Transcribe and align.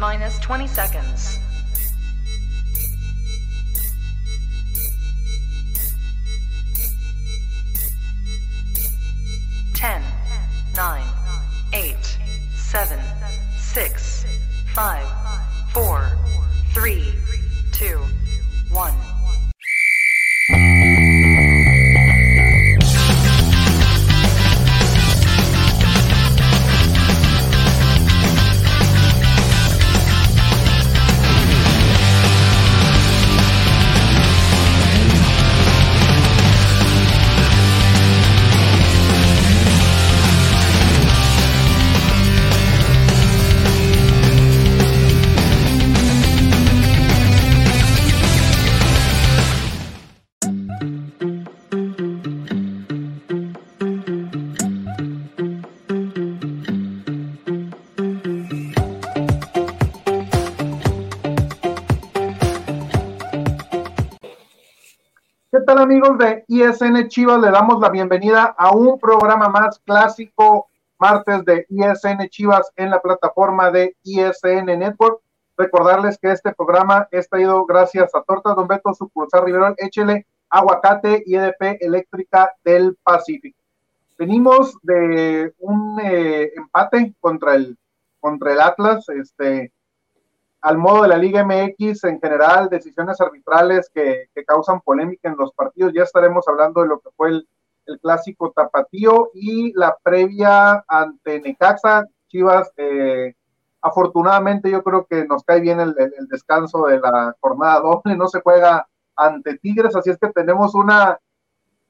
minus 0.00 0.38
20 0.38 0.66
seconds. 0.66 1.38
Ten, 9.74 10.02
nine, 10.74 11.06
eight, 11.74 12.18
seven, 12.54 12.98
six, 13.58 14.24
five, 14.74 15.06
four, 15.74 16.18
three, 16.72 17.12
two, 17.70 17.98
one. 18.70 18.94
Amigos 65.80 66.18
de 66.18 66.44
ISN 66.46 67.08
Chivas? 67.08 67.40
Le 67.40 67.50
damos 67.50 67.80
la 67.80 67.88
bienvenida 67.88 68.54
a 68.58 68.70
un 68.72 68.98
programa 68.98 69.48
más 69.48 69.78
clásico 69.78 70.68
martes 70.98 71.42
de 71.46 71.66
ISN 71.70 72.28
Chivas 72.28 72.70
en 72.76 72.90
la 72.90 73.00
plataforma 73.00 73.70
de 73.70 73.96
ISN 74.04 74.66
Network. 74.66 75.20
Recordarles 75.56 76.18
que 76.18 76.32
este 76.32 76.52
programa 76.52 77.08
es 77.10 77.28
traído 77.30 77.64
gracias 77.64 78.14
a 78.14 78.22
Tortas 78.22 78.56
Don 78.56 78.68
Beto, 78.68 78.92
sucursal 78.92 79.44
Riverol, 79.44 79.74
échele 79.78 80.26
aguacate 80.50 81.22
y 81.24 81.36
EDP 81.36 81.78
eléctrica 81.80 82.52
del 82.62 82.96
Pacífico. 83.02 83.58
Venimos 84.18 84.76
de 84.82 85.54
un 85.60 85.98
eh, 86.04 86.52
empate 86.56 87.14
contra 87.20 87.54
el, 87.54 87.78
contra 88.20 88.52
el 88.52 88.60
Atlas, 88.60 89.08
este, 89.08 89.72
al 90.62 90.78
modo 90.78 91.02
de 91.02 91.08
la 91.08 91.16
Liga 91.16 91.44
MX 91.44 92.04
en 92.04 92.20
general, 92.20 92.68
decisiones 92.68 93.20
arbitrales 93.20 93.90
que, 93.94 94.28
causan 94.46 94.80
polémica 94.80 95.28
en 95.28 95.36
los 95.36 95.52
partidos. 95.52 95.92
Ya 95.94 96.02
estaremos 96.02 96.46
hablando 96.48 96.82
de 96.82 96.88
lo 96.88 97.00
que 97.00 97.10
fue 97.16 97.28
el, 97.30 97.48
clásico 98.02 98.52
tapatío 98.52 99.30
y 99.34 99.72
la 99.72 99.96
previa 100.00 100.84
ante 100.86 101.40
Necaxa. 101.40 102.06
Chivas, 102.28 102.70
eh, 102.76 103.34
afortunadamente 103.82 104.70
yo 104.70 104.84
creo 104.84 105.06
que 105.06 105.24
nos 105.24 105.42
cae 105.42 105.60
bien 105.60 105.80
el, 105.80 105.94
descanso 106.28 106.86
de 106.86 107.00
la 107.00 107.34
jornada 107.40 107.80
doble, 107.80 108.16
no 108.16 108.28
se 108.28 108.42
juega 108.42 108.86
ante 109.16 109.58
Tigres, 109.58 109.96
así 109.96 110.10
es 110.10 110.18
que 110.18 110.28
tenemos 110.28 110.76
una, 110.76 111.18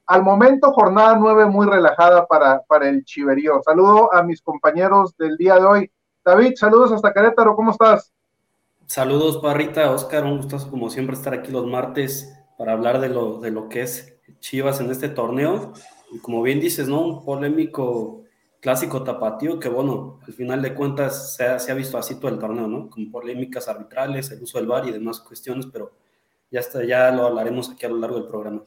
al 0.07 0.23
momento, 0.23 0.71
jornada 0.73 1.15
nueve 1.19 1.45
muy 1.45 1.67
relajada 1.67 2.25
para, 2.25 2.63
para 2.63 2.89
el 2.89 3.05
Chiverío. 3.05 3.61
Saludo 3.63 4.11
a 4.11 4.23
mis 4.23 4.41
compañeros 4.41 5.15
del 5.17 5.37
día 5.37 5.55
de 5.55 5.65
hoy. 5.65 5.91
David, 6.25 6.53
saludos 6.55 6.91
hasta 6.91 7.13
Querétaro, 7.13 7.55
¿cómo 7.55 7.71
estás? 7.71 8.11
Saludos, 8.91 9.37
Parrita, 9.37 9.89
Oscar, 9.89 10.25
un 10.25 10.35
gustazo 10.35 10.69
como 10.69 10.89
siempre 10.89 11.15
estar 11.15 11.33
aquí 11.33 11.49
los 11.49 11.65
martes 11.65 12.37
para 12.57 12.73
hablar 12.73 12.99
de 12.99 13.07
lo, 13.07 13.39
de 13.39 13.49
lo 13.49 13.69
que 13.69 13.83
es 13.83 14.19
Chivas 14.41 14.81
en 14.81 14.91
este 14.91 15.07
torneo. 15.07 15.71
Y 16.11 16.19
como 16.19 16.41
bien 16.41 16.59
dices, 16.59 16.89
¿no? 16.89 16.99
Un 16.99 17.23
polémico 17.23 18.23
clásico 18.59 19.01
tapatío 19.01 19.61
que, 19.61 19.69
bueno, 19.69 20.19
al 20.27 20.33
final 20.33 20.61
de 20.61 20.73
cuentas 20.75 21.37
se 21.37 21.45
ha, 21.45 21.73
visto 21.73 21.97
así 21.97 22.19
todo 22.19 22.33
el 22.33 22.37
torneo, 22.37 22.67
¿no? 22.67 22.89
Con 22.89 23.09
polémicas 23.09 23.69
arbitrales, 23.69 24.29
el 24.31 24.43
uso 24.43 24.57
del 24.57 24.67
VAR 24.67 24.85
y 24.85 24.91
demás 24.91 25.21
cuestiones, 25.21 25.67
pero 25.71 25.93
ya, 26.49 26.59
está, 26.59 26.83
ya 26.83 27.11
lo 27.11 27.27
hablaremos 27.27 27.69
aquí 27.69 27.85
a 27.85 27.89
lo 27.89 27.97
largo 27.97 28.17
del 28.17 28.27
programa. 28.27 28.61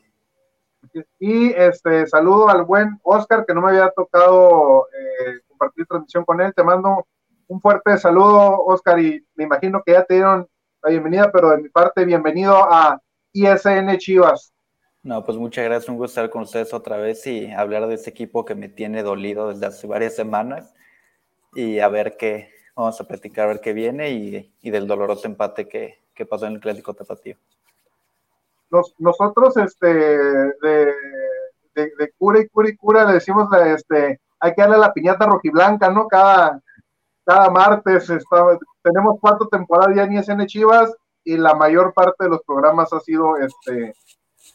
Y 1.19 1.51
este 1.51 2.07
saludo 2.07 2.49
al 2.49 2.65
buen 2.65 2.99
Oscar, 3.03 3.45
que 3.45 3.53
no 3.53 3.61
me 3.61 3.73
había 3.73 3.91
tocado 3.91 4.87
eh, 4.87 5.41
compartir 5.49 5.85
transmisión 5.85 6.25
con 6.25 6.41
él. 6.41 6.55
Te 6.55 6.63
mando 6.63 7.07
un 7.49 7.61
fuerte 7.61 7.97
saludo, 7.99 8.65
Oscar, 8.65 8.99
y 9.01 9.25
me 9.35 9.45
imagino 9.45 9.83
que 9.85 9.93
ya 9.93 10.05
te 10.05 10.15
dieron 10.15 10.49
la 10.83 10.91
bienvenida, 10.91 11.31
pero 11.33 11.51
de 11.51 11.59
mi 11.59 11.69
parte, 11.69 12.05
bienvenido 12.05 12.57
a 12.57 13.01
ISN 13.33 13.97
Chivas. 13.99 14.53
No, 15.03 15.25
pues 15.25 15.37
muchas 15.37 15.65
gracias, 15.65 15.89
un 15.89 15.97
gusto 15.97 16.21
estar 16.21 16.31
con 16.31 16.43
ustedes 16.43 16.73
otra 16.73 16.97
vez 16.97 17.27
y 17.27 17.51
hablar 17.53 17.87
de 17.87 17.95
este 17.95 18.11
equipo 18.11 18.45
que 18.45 18.55
me 18.55 18.69
tiene 18.69 19.03
dolido 19.03 19.49
desde 19.49 19.67
hace 19.67 19.87
varias 19.87 20.17
semanas 20.17 20.73
y 21.55 21.79
a 21.81 21.89
ver 21.89 22.17
qué, 22.17 22.51
vamos 22.75 23.01
a 23.01 23.07
platicar, 23.07 23.45
a 23.45 23.49
ver 23.49 23.61
qué 23.61 23.73
viene 23.73 24.11
y, 24.11 24.71
del 24.71 24.87
doloroso 24.87 25.27
empate 25.27 25.69
que, 25.69 26.27
pasó 26.27 26.47
en 26.47 26.55
el 26.55 26.61
Clásico 26.61 26.95
Tapatío. 26.95 27.37
nosotros, 28.99 29.57
este, 29.59 29.87
de, 29.87 30.95
de, 31.75 32.13
cura 32.17 32.41
y 32.41 32.49
cura 32.49 32.69
y 32.69 32.77
cura, 32.77 33.05
le 33.05 33.15
decimos, 33.15 33.49
este, 33.67 34.21
hay 34.41 34.55
que 34.55 34.63
darle 34.63 34.79
la 34.79 34.93
piñata 34.93 35.27
rojiblanca, 35.27 35.91
¿no? 35.91 36.07
Cada, 36.09 36.63
cada 37.25 37.51
martes 37.51 38.07
tenemos 38.83 39.19
cuatro 39.21 39.49
temporadas 39.49 39.97
ya 39.97 40.05
en 40.05 40.13
ISN 40.15 40.47
Chivas 40.47 40.95
y 41.25 41.37
la 41.37 41.55
mayor 41.55 41.95
parte 41.95 42.25
de 42.25 42.31
los 42.31 42.43
programas 42.43 42.93
ha 42.93 43.01
sido 43.01 43.37
este 43.39 43.95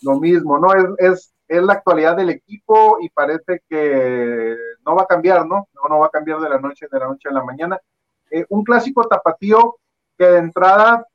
lo 0.02 0.20
mismo, 0.20 0.60
¿no? 0.60 0.74
Es, 0.74 0.86
es, 0.98 1.34
es 1.48 1.64
la 1.64 1.74
actualidad 1.74 2.16
del 2.16 2.30
equipo 2.30 2.98
y 3.02 3.10
parece 3.10 3.64
que 3.68 4.56
no 4.86 4.96
va 4.96 5.04
a 5.04 5.08
cambiar, 5.08 5.46
¿no? 5.46 5.68
No, 5.74 5.90
no 5.90 6.00
va 6.00 6.08
a 6.08 6.12
cambiar 6.12 6.40
de 6.40 6.50
la 6.50 6.60
noche 6.60 6.88
de 6.90 7.00
la 7.00 7.08
noche 7.08 7.28
a 7.28 7.34
la 7.34 7.44
mañana. 7.44 7.80
Eh, 8.30 8.46
un 8.50 8.64
clásico 8.64 9.08
tapatío 9.08 9.78
que 10.18 10.26
de 10.26 10.38
entrada, 10.38 11.06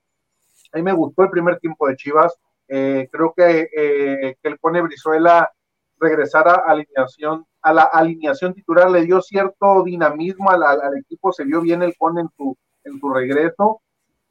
a 0.72 0.76
mí 0.76 0.82
me 0.82 0.92
gustó 0.92 1.22
el 1.22 1.31
primer 1.31 1.59
tiempo 1.60 1.86
de 1.86 1.97
Chivas. 1.97 2.36
Eh, 2.66 3.09
creo 3.12 3.32
que, 3.36 3.69
eh, 3.76 4.36
que 4.42 4.48
el 4.48 4.59
Pone 4.59 4.82
Brizuela 4.82 5.53
regresara 5.98 6.54
a 6.54 6.72
alineación 6.72 7.47
a 7.64 7.72
la 7.72 7.82
alineación 7.84 8.52
titular 8.52 8.91
le 8.91 9.06
dio 9.06 9.22
cierto 9.22 9.82
dinamismo 9.82 10.50
al, 10.50 10.98
equipo, 10.98 11.32
se 11.32 11.44
vio 11.44 11.62
bien 11.62 11.82
el 11.82 11.97
con 11.97 12.19
en 12.19 12.28
su, 12.36 12.54
en 12.84 13.00
su 13.00 13.10
regreso, 13.10 13.80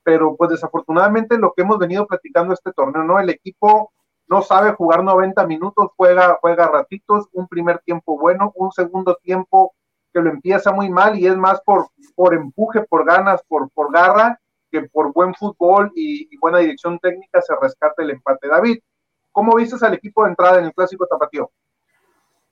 pero 0.04 0.36
pues 0.36 0.52
desafortunadamente 0.52 1.40
lo 1.40 1.52
que 1.54 1.64
hemos 1.64 1.80
venido 1.80 2.06
platicando 2.06 2.54
este 2.54 2.72
torneo, 2.74 3.04
¿no? 3.04 3.20
El 3.20 3.32
equipo 3.32 3.92
no 4.28 4.44
sabe 4.44 4.74
jugar 4.74 5.04
90 5.04 5.48
minutos, 5.48 5.90
juega, 5.98 6.38
juega 6.42 6.68
ratitos, 6.68 7.26
un 7.34 7.48
primer 7.48 7.80
tiempo 7.80 8.20
bueno, 8.20 8.52
un 8.56 8.72
segundo 8.72 9.18
tiempo 9.24 9.74
que 10.14 10.22
lo 10.22 10.30
empieza 10.30 10.72
muy 10.72 10.92
mal 10.92 11.18
y 11.18 11.26
es 11.26 11.36
más 11.36 11.60
por, 11.62 11.88
por 12.14 12.36
empuje, 12.36 12.84
por 12.84 13.04
ganas, 13.04 13.42
por, 13.48 13.72
por 13.72 13.92
garra, 13.92 14.40
que 14.70 14.84
por 14.84 15.12
buen 15.12 15.34
fútbol 15.34 15.92
y, 15.96 16.28
y 16.32 16.38
buena 16.38 16.60
dirección 16.60 17.00
técnica 17.00 17.42
se 17.42 17.56
rescata 17.60 18.04
el 18.04 18.12
empate. 18.12 18.48
David, 18.48 18.78
¿cómo 19.32 19.56
viste 19.56 19.84
al 19.84 19.96
equipo 19.96 20.24
de 20.24 20.30
entrada 20.30 20.60
en 20.60 20.66
el 20.66 20.74
clásico 20.74 21.08
tapatío? 21.08 21.50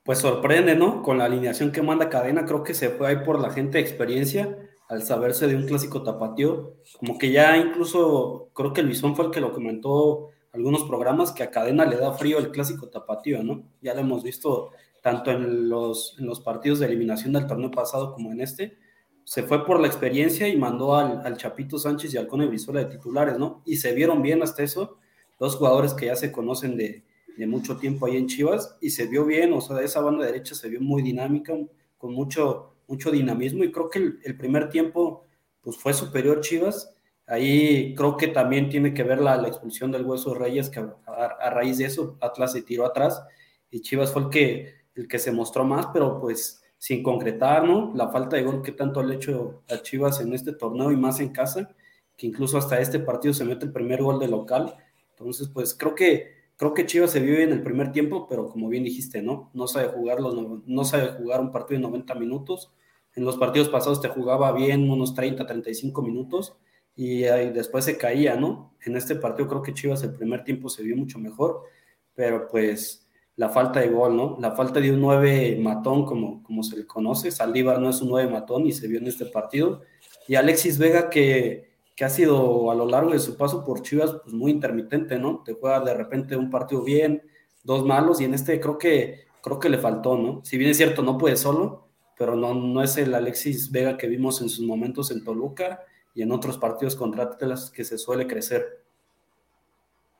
Pues 0.04 0.18
sorprende, 0.18 0.74
¿no? 0.74 1.02
Con 1.02 1.18
la 1.18 1.26
alineación 1.26 1.70
que 1.72 1.82
manda 1.82 2.08
Cadena, 2.08 2.44
creo 2.44 2.62
que 2.62 2.74
se 2.74 2.90
fue 2.90 3.08
ahí 3.08 3.16
por 3.24 3.40
la 3.40 3.50
gente 3.50 3.78
de 3.78 3.84
experiencia, 3.84 4.58
al 4.88 5.02
saberse 5.02 5.46
de 5.46 5.56
un 5.56 5.66
clásico 5.66 6.02
tapatío, 6.02 6.74
como 6.98 7.18
que 7.18 7.30
ya 7.32 7.56
incluso, 7.56 8.50
creo 8.52 8.72
que 8.72 8.82
Luisón 8.82 9.16
fue 9.16 9.26
el 9.26 9.30
que 9.30 9.40
lo 9.40 9.52
comentó 9.52 10.30
algunos 10.52 10.84
programas, 10.84 11.32
que 11.32 11.42
a 11.42 11.50
Cadena 11.50 11.86
le 11.86 11.96
da 11.96 12.12
frío 12.12 12.38
el 12.38 12.50
clásico 12.50 12.88
tapatío, 12.88 13.42
¿no? 13.42 13.62
Ya 13.80 13.94
lo 13.94 14.00
hemos 14.00 14.22
visto 14.22 14.70
tanto 15.00 15.30
en 15.30 15.68
los, 15.68 16.16
en 16.18 16.26
los 16.26 16.40
partidos 16.40 16.78
de 16.78 16.86
eliminación 16.86 17.32
del 17.32 17.46
torneo 17.46 17.70
pasado 17.70 18.12
como 18.12 18.32
en 18.32 18.40
este, 18.40 18.76
se 19.24 19.44
fue 19.44 19.64
por 19.64 19.80
la 19.80 19.86
experiencia 19.86 20.48
y 20.48 20.56
mandó 20.56 20.96
al, 20.96 21.24
al 21.24 21.36
Chapito 21.36 21.78
Sánchez 21.78 22.12
y 22.12 22.18
al 22.18 22.26
Cone 22.26 22.46
Brizuela 22.46 22.80
de 22.80 22.86
titulares, 22.86 23.38
¿no? 23.38 23.62
Y 23.64 23.76
se 23.76 23.92
vieron 23.94 24.20
bien 24.20 24.42
hasta 24.42 24.62
eso, 24.62 24.98
dos 25.38 25.56
jugadores 25.56 25.94
que 25.94 26.06
ya 26.06 26.16
se 26.16 26.32
conocen 26.32 26.76
de, 26.76 27.04
de 27.36 27.46
mucho 27.46 27.76
tiempo 27.76 28.06
ahí 28.06 28.16
en 28.16 28.26
Chivas 28.26 28.76
y 28.80 28.90
se 28.90 29.06
vio 29.06 29.24
bien, 29.24 29.52
o 29.52 29.60
sea, 29.60 29.80
esa 29.80 30.00
banda 30.00 30.26
derecha 30.26 30.54
se 30.54 30.68
vio 30.68 30.80
muy 30.80 31.02
dinámica, 31.02 31.54
con 31.98 32.12
mucho, 32.12 32.74
mucho 32.88 33.10
dinamismo 33.10 33.64
y 33.64 33.72
creo 33.72 33.88
que 33.88 33.98
el, 33.98 34.36
primer 34.36 34.68
tiempo 34.68 35.24
pues 35.60 35.76
fue 35.76 35.94
superior 35.94 36.40
Chivas. 36.40 36.94
Ahí 37.26 37.94
creo 37.94 38.16
que 38.16 38.28
también 38.28 38.68
tiene 38.68 38.92
que 38.92 39.04
ver 39.04 39.20
la, 39.20 39.46
expulsión 39.46 39.92
del 39.92 40.04
Hueso 40.04 40.34
Reyes, 40.34 40.68
que 40.68 40.80
a, 40.80 41.50
raíz 41.50 41.78
de 41.78 41.86
eso 41.86 42.18
Atlas 42.20 42.52
se 42.52 42.62
tiró 42.62 42.84
atrás 42.84 43.22
y 43.70 43.80
Chivas 43.80 44.12
fue 44.12 44.22
el 44.22 44.28
que, 44.28 44.74
el 44.94 45.08
que 45.08 45.18
se 45.18 45.32
mostró 45.32 45.64
más, 45.64 45.86
pero 45.92 46.20
pues 46.20 46.62
sin 46.76 47.02
concretar, 47.02 47.64
¿no? 47.64 47.92
La 47.94 48.08
falta 48.08 48.36
de 48.36 48.42
gol 48.42 48.60
que 48.60 48.72
tanto 48.72 49.02
le 49.04 49.14
hecho 49.14 49.62
a 49.70 49.80
Chivas 49.80 50.20
en 50.20 50.34
este 50.34 50.52
torneo 50.52 50.90
y 50.90 50.96
más 50.96 51.20
en 51.20 51.28
casa, 51.28 51.70
que 52.16 52.26
incluso 52.26 52.58
hasta 52.58 52.80
este 52.80 52.98
partido 52.98 53.32
se 53.32 53.44
mete 53.44 53.66
el 53.66 53.72
primer 53.72 54.02
gol 54.02 54.18
de 54.18 54.26
local. 54.26 54.74
Entonces, 55.10 55.48
pues 55.48 55.74
creo 55.74 55.94
que 55.94 56.41
Creo 56.62 56.74
que 56.74 56.86
Chivas 56.86 57.10
se 57.10 57.18
vio 57.18 57.40
en 57.40 57.50
el 57.50 57.60
primer 57.60 57.90
tiempo, 57.90 58.28
pero 58.28 58.48
como 58.48 58.68
bien 58.68 58.84
dijiste, 58.84 59.20
¿no? 59.20 59.50
No 59.52 59.66
sabe 59.66 59.88
jugar, 59.88 60.20
los, 60.20 60.62
no 60.64 60.84
sabe 60.84 61.08
jugar 61.08 61.40
un 61.40 61.50
partido 61.50 61.80
de 61.80 61.88
90 61.88 62.14
minutos. 62.14 62.72
En 63.16 63.24
los 63.24 63.36
partidos 63.36 63.68
pasados 63.68 64.00
te 64.00 64.06
jugaba 64.06 64.52
bien 64.52 64.88
unos 64.88 65.12
30, 65.12 65.44
35 65.44 66.02
minutos 66.02 66.56
y, 66.94 67.22
después 67.22 67.84
se 67.84 67.98
caía, 67.98 68.36
¿no? 68.36 68.76
En 68.86 68.96
este 68.96 69.16
partido 69.16 69.48
creo 69.48 69.60
que 69.62 69.74
Chivas 69.74 70.04
el 70.04 70.12
primer 70.14 70.44
tiempo 70.44 70.68
se 70.68 70.84
vio 70.84 70.96
mucho 70.96 71.18
mejor, 71.18 71.64
pero 72.14 72.46
pues 72.46 73.08
la 73.34 73.48
falta 73.48 73.80
de 73.80 73.88
gol, 73.88 74.16
¿no? 74.16 74.38
La 74.40 74.52
falta 74.52 74.78
de 74.78 74.92
un 74.92 75.00
9 75.00 75.58
matón, 75.60 76.04
como, 76.04 76.44
como 76.44 76.62
se 76.62 76.76
le 76.76 76.86
conoce. 76.86 77.32
Saldívar 77.32 77.80
no 77.80 77.90
es 77.90 78.00
un 78.02 78.10
9 78.10 78.30
matón 78.30 78.68
y 78.68 78.70
se 78.70 78.86
vio 78.86 79.00
en 79.00 79.08
este 79.08 79.26
partido. 79.26 79.82
Y 80.28 80.36
Alexis 80.36 80.78
Vega, 80.78 81.10
que, 81.10 81.71
que, 82.02 82.06
ha 82.06 82.08
sido 82.08 82.68
a 82.72 82.74
lo 82.74 82.84
largo 82.84 83.12
de 83.12 83.20
su 83.20 83.36
paso 83.36 83.64
por 83.64 83.80
Chivas, 83.82 84.10
pues 84.24 84.34
muy 84.34 84.50
intermitente, 84.50 85.20
¿no? 85.20 85.44
Te 85.44 85.54
juega 85.54 85.78
de 85.78 85.94
repente 85.94 86.36
un 86.36 86.50
partido 86.50 86.82
bien, 86.82 87.22
dos 87.62 87.86
malos, 87.86 88.20
y 88.20 88.24
en 88.24 88.34
este 88.34 88.58
creo 88.58 88.76
que, 88.76 89.26
creo 89.40 89.60
que 89.60 89.68
le 89.68 89.78
faltó, 89.78 90.18
¿no? 90.18 90.40
Si 90.44 90.58
bien 90.58 90.72
es 90.72 90.78
cierto, 90.78 91.02
no 91.02 91.16
puede 91.16 91.36
solo, 91.36 91.86
pero 92.18 92.34
no, 92.34 92.54
no 92.54 92.82
es 92.82 92.96
el 92.96 93.14
Alexis 93.14 93.70
Vega 93.70 93.96
que 93.96 94.08
vimos 94.08 94.42
en 94.42 94.48
sus 94.48 94.66
momentos 94.66 95.12
en 95.12 95.22
Toluca 95.22 95.80
y 96.12 96.22
en 96.22 96.32
otros 96.32 96.58
partidos 96.58 96.96
contra 96.96 97.22
Atlas 97.22 97.70
que 97.70 97.84
se 97.84 97.96
suele 97.96 98.26
crecer. 98.26 98.82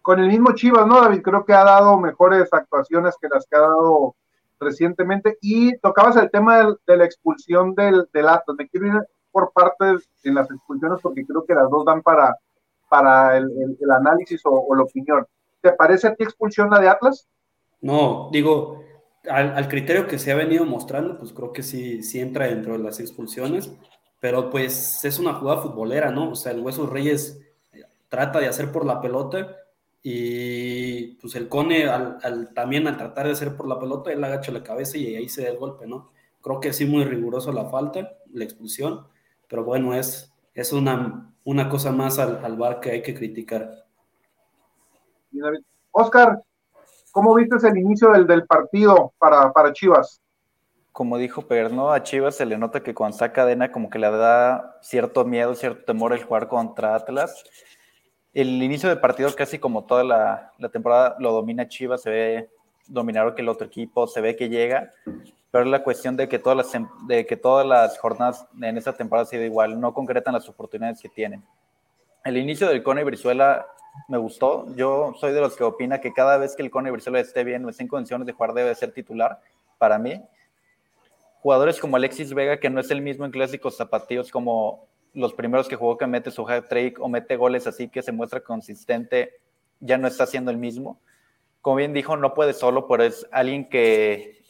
Con 0.02 0.20
el 0.20 0.28
mismo 0.28 0.54
Chivas, 0.54 0.86
¿no, 0.86 1.00
David? 1.00 1.22
Creo 1.22 1.44
que 1.44 1.52
ha 1.52 1.64
dado 1.64 1.98
mejores 1.98 2.48
actuaciones 2.52 3.16
que 3.20 3.26
las 3.28 3.44
que 3.44 3.56
ha 3.56 3.60
dado 3.60 4.14
recientemente. 4.60 5.36
Y 5.40 5.76
tocabas 5.78 6.14
el 6.14 6.30
tema 6.30 6.76
de, 6.86 6.96
la 6.96 7.04
expulsión 7.04 7.74
del, 7.74 8.08
del, 8.12 8.28
Atlas. 8.28 8.56
Me 8.56 8.68
quiero 8.68 8.86
ir 8.86 9.08
por 9.32 9.52
partes 9.52 10.08
en 10.22 10.34
las 10.34 10.50
expulsiones 10.50 11.00
porque 11.02 11.24
creo 11.24 11.44
que 11.44 11.54
las 11.54 11.68
dos 11.70 11.84
dan 11.84 12.02
para, 12.02 12.36
para 12.88 13.36
el, 13.36 13.76
análisis 13.90 14.40
o, 14.44 14.74
la 14.74 14.82
opinión. 14.82 15.26
¿Te 15.60 15.72
parece 15.72 16.08
a 16.08 16.14
ti 16.14 16.22
expulsión 16.22 16.70
la 16.70 16.78
de 16.78 16.88
Atlas? 16.88 17.26
No, 17.80 18.28
digo, 18.30 18.84
al, 19.28 19.66
criterio 19.68 20.06
que 20.06 20.18
se 20.18 20.30
ha 20.30 20.36
venido 20.36 20.64
mostrando, 20.64 21.18
pues 21.18 21.32
creo 21.32 21.52
que 21.52 21.62
sí, 21.62 22.02
sí 22.02 22.20
entra 22.20 22.46
dentro 22.46 22.74
de 22.74 22.78
las 22.78 23.00
expulsiones 23.00 23.72
pero 24.22 24.50
pues 24.50 25.04
es 25.04 25.18
una 25.18 25.34
jugada 25.34 25.62
futbolera, 25.62 26.12
¿no? 26.12 26.30
O 26.30 26.34
sea, 26.36 26.52
el 26.52 26.60
Hueso 26.60 26.86
Reyes 26.86 27.40
trata 28.08 28.38
de 28.38 28.46
hacer 28.46 28.70
por 28.70 28.86
la 28.86 29.00
pelota 29.00 29.56
y 30.00 31.14
pues 31.16 31.34
el 31.34 31.48
Cone 31.48 31.88
al, 31.88 32.54
también 32.54 32.86
al 32.86 32.96
tratar 32.96 33.26
de 33.26 33.32
hacer 33.32 33.56
por 33.56 33.66
la 33.66 33.80
pelota, 33.80 34.12
él 34.12 34.22
agacha 34.22 34.52
la 34.52 34.62
cabeza 34.62 34.96
y 34.96 35.16
ahí 35.16 35.28
se 35.28 35.42
da 35.42 35.48
el 35.48 35.58
golpe, 35.58 35.88
¿no? 35.88 36.12
Creo 36.40 36.60
que 36.60 36.72
sí 36.72 36.86
muy 36.86 37.02
riguroso 37.02 37.50
la 37.50 37.64
falta, 37.64 38.12
la 38.32 38.44
expulsión, 38.44 39.08
pero 39.52 39.64
bueno, 39.64 39.92
es, 39.92 40.32
es 40.54 40.72
una, 40.72 41.30
una 41.44 41.68
cosa 41.68 41.92
más 41.92 42.18
al, 42.18 42.42
al 42.42 42.56
bar 42.56 42.80
que 42.80 42.90
hay 42.90 43.02
que 43.02 43.12
criticar. 43.12 43.84
Oscar, 45.90 46.42
¿cómo 47.10 47.34
viste 47.34 47.56
el 47.68 47.76
inicio 47.76 48.12
del, 48.12 48.26
del 48.26 48.46
partido 48.46 49.12
para, 49.18 49.52
para 49.52 49.74
Chivas? 49.74 50.22
como 50.92 51.16
dijo 51.16 51.48
Perno, 51.48 51.90
a 51.90 52.02
Chivas 52.02 52.36
se 52.36 52.46
le 52.46 52.58
nota 52.58 52.82
que 52.82 52.94
con 52.94 53.12
saca 53.12 53.32
cadena 53.32 53.72
como 53.72 53.88
que 53.88 53.98
le 53.98 54.10
da 54.10 54.78
cierto 54.82 55.24
miedo, 55.24 55.54
cierto 55.54 55.84
temor 55.84 56.12
el 56.12 56.22
jugar 56.22 56.48
contra 56.48 56.94
Atlas. 56.94 57.44
El 58.34 58.62
inicio 58.62 58.88
del 58.88 59.00
partido, 59.00 59.34
casi 59.34 59.58
como 59.58 59.84
toda 59.84 60.04
la, 60.04 60.52
temporada, 60.70 61.16
lo 61.18 61.32
domina 61.32 61.68
Chivas, 61.68 62.02
se 62.02 62.10
ve 62.10 62.50
dominar 62.86 63.34
que 63.34 63.42
el 63.42 63.48
otro 63.48 63.66
equipo, 63.66 64.06
se 64.06 64.20
ve 64.20 64.36
que 64.36 64.50
llega, 64.50 64.92
pero 65.52 65.64
es 65.64 65.70
la 65.70 65.84
cuestión 65.84 66.16
de 66.16 66.28
que 66.28 66.40
todas 66.40 66.56
las, 66.56 66.82
de 67.06 67.24
que 67.24 67.36
todas 67.36 67.64
las 67.64 67.96
jornadas 67.98 68.44
en 68.60 68.76
esta 68.76 68.92
temporada 68.92 69.22
ha 69.22 69.30
sido 69.30 69.44
igual, 69.44 69.80
no 69.80 69.94
concretan 69.94 70.34
las 70.34 70.48
oportunidades 70.48 71.00
que 71.00 71.08
tienen. 71.08 71.44
El 72.24 72.36
inicio 72.36 72.66
del 72.66 72.82
Cone 72.82 73.04
Brizuela 73.04 73.64
me 74.08 74.18
gustó. 74.18 74.66
Yo 74.74 75.14
soy 75.20 75.32
de 75.32 75.40
los 75.40 75.56
que 75.56 75.62
opina 75.62 76.00
que 76.00 76.12
cada 76.12 76.36
vez 76.38 76.56
que 76.56 76.62
el 76.62 76.70
Cone 76.72 76.90
Brizuela 76.90 77.20
esté 77.20 77.44
bien 77.44 77.64
o 77.64 77.68
esté 77.68 77.84
en 77.84 77.88
condiciones 77.88 78.26
de 78.26 78.32
jugar 78.32 78.52
debe 78.52 78.74
ser 78.74 78.90
titular 78.90 79.40
para 79.78 79.98
mí 79.98 80.20
jugadores 81.42 81.80
como 81.80 81.96
Alexis 81.96 82.32
Vega, 82.32 82.58
que 82.58 82.70
no 82.70 82.80
es 82.80 82.90
el 82.92 83.02
mismo 83.02 83.24
en 83.24 83.32
clásicos 83.32 83.76
zapatillos 83.76 84.30
como 84.30 84.86
los 85.12 85.34
primeros 85.34 85.68
que 85.68 85.74
jugó 85.74 85.98
que 85.98 86.06
mete 86.06 86.30
su 86.30 86.48
hat 86.48 86.68
trick 86.68 87.00
o 87.00 87.08
mete 87.08 87.36
goles 87.36 87.66
así 87.66 87.88
que 87.88 88.00
se 88.00 88.12
muestra 88.12 88.40
consistente, 88.40 89.40
ya 89.80 89.98
no 89.98 90.06
está 90.06 90.24
siendo 90.24 90.52
el 90.52 90.56
mismo. 90.56 91.00
Como 91.60 91.76
bien 91.76 91.92
dijo, 91.92 92.16
no 92.16 92.32
puede 92.32 92.52
solo, 92.52 92.86
pero 92.86 93.02
es 93.02 93.26
alguien 93.32 93.68
que, 93.68 94.41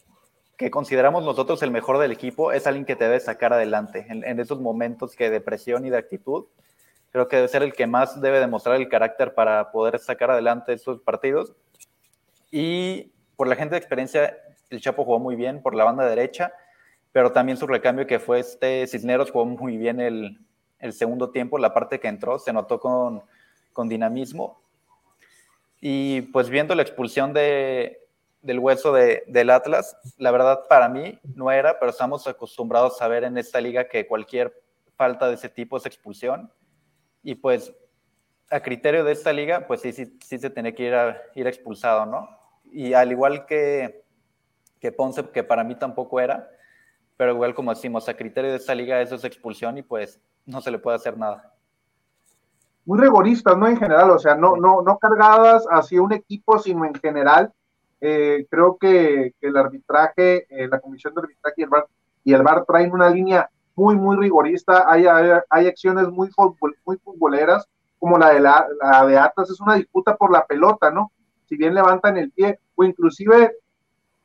que 0.56 0.70
consideramos 0.70 1.24
nosotros 1.24 1.62
el 1.62 1.70
mejor 1.70 1.98
del 1.98 2.12
equipo, 2.12 2.52
es 2.52 2.66
alguien 2.66 2.84
que 2.84 2.96
te 2.96 3.04
debe 3.04 3.20
sacar 3.20 3.52
adelante 3.52 4.06
en, 4.08 4.24
en 4.24 4.40
esos 4.40 4.60
momentos 4.60 5.16
que 5.16 5.30
de 5.30 5.40
presión 5.40 5.86
y 5.86 5.90
de 5.90 5.98
actitud. 5.98 6.46
Creo 7.10 7.28
que 7.28 7.36
debe 7.36 7.48
ser 7.48 7.62
el 7.62 7.72
que 7.72 7.86
más 7.86 8.20
debe 8.20 8.40
demostrar 8.40 8.76
el 8.76 8.88
carácter 8.88 9.34
para 9.34 9.70
poder 9.70 9.98
sacar 9.98 10.30
adelante 10.30 10.72
estos 10.72 11.00
partidos. 11.00 11.54
Y 12.50 13.12
por 13.36 13.48
la 13.48 13.56
gente 13.56 13.74
de 13.74 13.78
experiencia, 13.78 14.38
el 14.70 14.80
Chapo 14.80 15.04
jugó 15.04 15.18
muy 15.18 15.36
bien 15.36 15.62
por 15.62 15.74
la 15.74 15.84
banda 15.84 16.06
derecha 16.06 16.52
pero 17.12 17.30
también 17.30 17.58
su 17.58 17.66
recambio 17.66 18.06
que 18.06 18.18
fue 18.18 18.40
este 18.40 18.86
Cisneros 18.86 19.30
jugó 19.30 19.44
muy 19.44 19.76
bien 19.76 20.00
el, 20.00 20.38
el 20.78 20.92
segundo 20.94 21.30
tiempo, 21.30 21.58
la 21.58 21.74
parte 21.74 22.00
que 22.00 22.08
entró 22.08 22.38
se 22.38 22.52
notó 22.52 22.80
con, 22.80 23.22
con 23.72 23.88
dinamismo. 23.88 24.60
Y 25.80 26.22
pues 26.22 26.48
viendo 26.48 26.74
la 26.74 26.82
expulsión 26.82 27.32
de, 27.34 28.01
del 28.42 28.58
hueso 28.58 28.92
de, 28.92 29.24
del 29.28 29.50
Atlas, 29.50 29.96
la 30.18 30.30
verdad 30.30 30.64
para 30.68 30.88
mí 30.88 31.18
no 31.34 31.50
era, 31.50 31.78
pero 31.78 31.90
estamos 31.90 32.26
acostumbrados 32.26 33.00
a 33.00 33.08
ver 33.08 33.24
en 33.24 33.38
esta 33.38 33.60
liga 33.60 33.88
que 33.88 34.06
cualquier 34.06 34.52
falta 34.96 35.28
de 35.28 35.34
ese 35.34 35.48
tipo 35.48 35.76
es 35.76 35.86
expulsión. 35.86 36.52
Y 37.22 37.36
pues 37.36 37.72
a 38.50 38.60
criterio 38.60 39.04
de 39.04 39.12
esta 39.12 39.32
liga, 39.32 39.66
pues 39.66 39.80
sí, 39.80 39.92
sí, 39.92 40.18
sí 40.22 40.38
se 40.38 40.50
tiene 40.50 40.74
que 40.74 40.84
ir, 40.84 40.94
a, 40.94 41.22
ir 41.34 41.46
expulsado, 41.46 42.04
¿no? 42.04 42.28
Y 42.64 42.92
al 42.92 43.12
igual 43.12 43.46
que, 43.46 44.04
que 44.80 44.92
Ponce, 44.92 45.30
que 45.30 45.44
para 45.44 45.64
mí 45.64 45.76
tampoco 45.76 46.20
era, 46.20 46.50
pero 47.16 47.32
igual 47.32 47.54
como 47.54 47.72
decimos, 47.72 48.08
a 48.08 48.16
criterio 48.16 48.50
de 48.50 48.56
esta 48.56 48.74
liga 48.74 49.00
eso 49.00 49.14
es 49.14 49.24
expulsión 49.24 49.78
y 49.78 49.82
pues 49.82 50.20
no 50.44 50.60
se 50.60 50.70
le 50.70 50.78
puede 50.78 50.96
hacer 50.96 51.16
nada. 51.16 51.54
Muy 52.84 52.98
rigoristas, 52.98 53.56
¿no? 53.56 53.68
En 53.68 53.76
general, 53.76 54.10
o 54.10 54.18
sea, 54.18 54.34
no, 54.34 54.56
no, 54.56 54.82
no 54.82 54.98
cargadas 54.98 55.64
hacia 55.70 56.02
un 56.02 56.12
equipo, 56.12 56.58
sino 56.58 56.84
en 56.84 56.94
general. 56.94 57.52
Eh, 58.04 58.48
creo 58.50 58.76
que, 58.78 59.32
el 59.40 59.56
arbitraje, 59.56 60.46
eh, 60.50 60.66
la 60.66 60.80
comisión 60.80 61.14
de 61.14 61.20
arbitraje 61.20 61.54
y 61.58 61.62
el 61.62 61.68
VAR, 61.68 61.86
y 62.24 62.32
el 62.34 62.42
VAR 62.42 62.64
traen 62.64 62.92
una 62.92 63.08
línea 63.08 63.48
muy, 63.76 63.94
muy 63.94 64.16
rigorista. 64.16 64.90
Hay, 64.90 65.06
hay, 65.06 65.66
acciones 65.68 66.08
muy, 66.08 66.28
muy 66.84 66.96
futboleras, 66.98 67.64
como 68.00 68.18
la 68.18 68.30
de, 68.30 68.40
la, 68.40 68.66
la 68.82 69.06
de 69.06 69.16
Atlas, 69.16 69.50
es 69.50 69.60
una 69.60 69.76
disputa 69.76 70.16
por 70.16 70.32
la 70.32 70.44
pelota, 70.44 70.90
¿no? 70.90 71.12
Si 71.46 71.56
bien 71.56 71.74
levantan 71.74 72.16
el 72.16 72.32
pie, 72.32 72.58
o 72.74 72.82
inclusive 72.82 73.56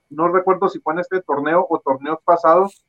no 0.09 0.27
recuerdo 0.29 0.69
si 0.69 0.79
fue 0.79 0.94
en 0.94 1.00
este 1.00 1.21
torneo 1.21 1.68
o 1.69 1.79
torneos 1.79 2.18
pasados, 2.24 2.83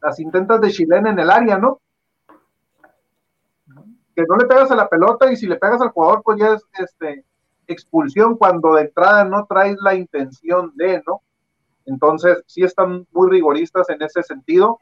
las 0.00 0.20
intentas 0.20 0.60
de 0.60 0.70
chilena 0.70 1.10
en 1.10 1.18
el 1.18 1.30
área, 1.30 1.58
¿no? 1.58 1.80
Que 4.14 4.22
no 4.28 4.36
le 4.36 4.46
pegas 4.46 4.70
a 4.70 4.76
la 4.76 4.88
pelota 4.88 5.32
y 5.32 5.36
si 5.36 5.48
le 5.48 5.56
pegas 5.56 5.80
al 5.80 5.90
jugador, 5.90 6.22
pues 6.22 6.38
ya 6.38 6.54
es 6.54 6.64
este, 6.78 7.24
expulsión 7.72 8.36
cuando 8.36 8.74
de 8.74 8.82
entrada 8.82 9.24
no 9.24 9.46
traes 9.46 9.76
la 9.82 9.94
intención 9.94 10.72
de, 10.74 11.02
¿no? 11.06 11.22
Entonces, 11.86 12.42
sí 12.46 12.62
están 12.62 13.06
muy 13.12 13.30
rigoristas 13.30 13.88
en 13.90 14.02
ese 14.02 14.22
sentido. 14.22 14.78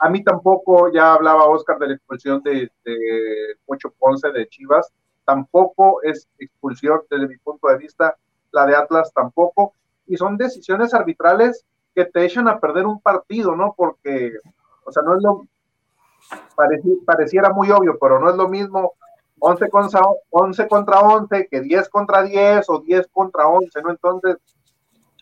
A 0.00 0.08
mí 0.08 0.22
tampoco, 0.22 0.92
ya 0.92 1.14
hablaba 1.14 1.46
Oscar 1.46 1.78
de 1.78 1.88
la 1.88 1.94
expulsión 1.94 2.42
de, 2.42 2.70
de 2.84 2.96
Ocho 3.66 3.92
Ponce 3.98 4.30
de 4.30 4.48
Chivas, 4.48 4.92
tampoco 5.24 6.02
es 6.02 6.28
expulsión 6.38 7.00
desde 7.10 7.28
mi 7.28 7.36
punto 7.38 7.68
de 7.68 7.78
vista, 7.78 8.16
la 8.50 8.66
de 8.66 8.74
Atlas 8.74 9.12
tampoco 9.12 9.74
y 10.06 10.16
son 10.16 10.36
decisiones 10.38 10.94
arbitrales 10.94 11.64
que 11.94 12.06
te 12.06 12.24
echan 12.24 12.48
a 12.48 12.58
perder 12.58 12.86
un 12.86 13.00
partido, 13.00 13.54
¿no? 13.54 13.74
Porque, 13.76 14.32
o 14.84 14.92
sea, 14.92 15.02
no 15.02 15.16
es 15.16 15.22
lo, 15.22 15.46
pareciera 17.04 17.52
muy 17.52 17.70
obvio, 17.70 17.98
pero 18.00 18.18
no 18.18 18.30
es 18.30 18.36
lo 18.36 18.48
mismo 18.48 18.94
11 19.40 19.68
contra, 19.70 20.00
11 20.30 20.68
contra 20.68 21.00
11 21.00 21.48
que 21.50 21.60
10 21.60 21.88
contra 21.88 22.22
10 22.22 22.68
o 22.68 22.80
10 22.80 23.06
contra 23.12 23.48
11, 23.48 23.82
¿no? 23.82 23.90
Entonces, 23.90 24.36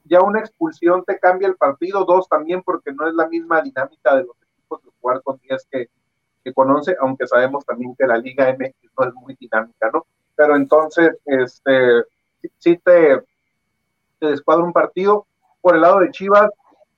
ya 0.04 0.20
una 0.20 0.40
expulsión 0.40 1.04
te 1.04 1.18
cambia 1.18 1.48
el 1.48 1.56
partido, 1.56 2.04
dos 2.04 2.28
también 2.28 2.62
porque 2.62 2.92
no 2.92 3.06
es 3.06 3.14
la 3.14 3.28
misma 3.28 3.62
dinámica 3.62 4.16
de 4.16 4.24
los 4.24 4.36
equipos 4.42 4.82
de 4.84 4.90
jugar 5.00 5.22
con 5.22 5.38
10 5.38 5.66
que, 5.70 5.88
que 6.44 6.52
con 6.52 6.70
11, 6.70 6.96
aunque 7.00 7.26
sabemos 7.26 7.64
también 7.64 7.94
que 7.96 8.06
la 8.06 8.18
Liga 8.18 8.52
MX 8.52 8.74
no 8.98 9.06
es 9.06 9.14
muy 9.14 9.36
dinámica, 9.38 9.90
¿no? 9.92 10.06
Pero 10.34 10.56
entonces, 10.56 11.16
este, 11.24 12.04
sí 12.58 12.76
te, 12.78 13.22
te 14.18 14.26
descuadra 14.26 14.64
un 14.64 14.72
partido. 14.72 15.26
Por 15.60 15.74
el 15.74 15.80
lado 15.80 16.00
de 16.00 16.10
Chivas, 16.10 16.50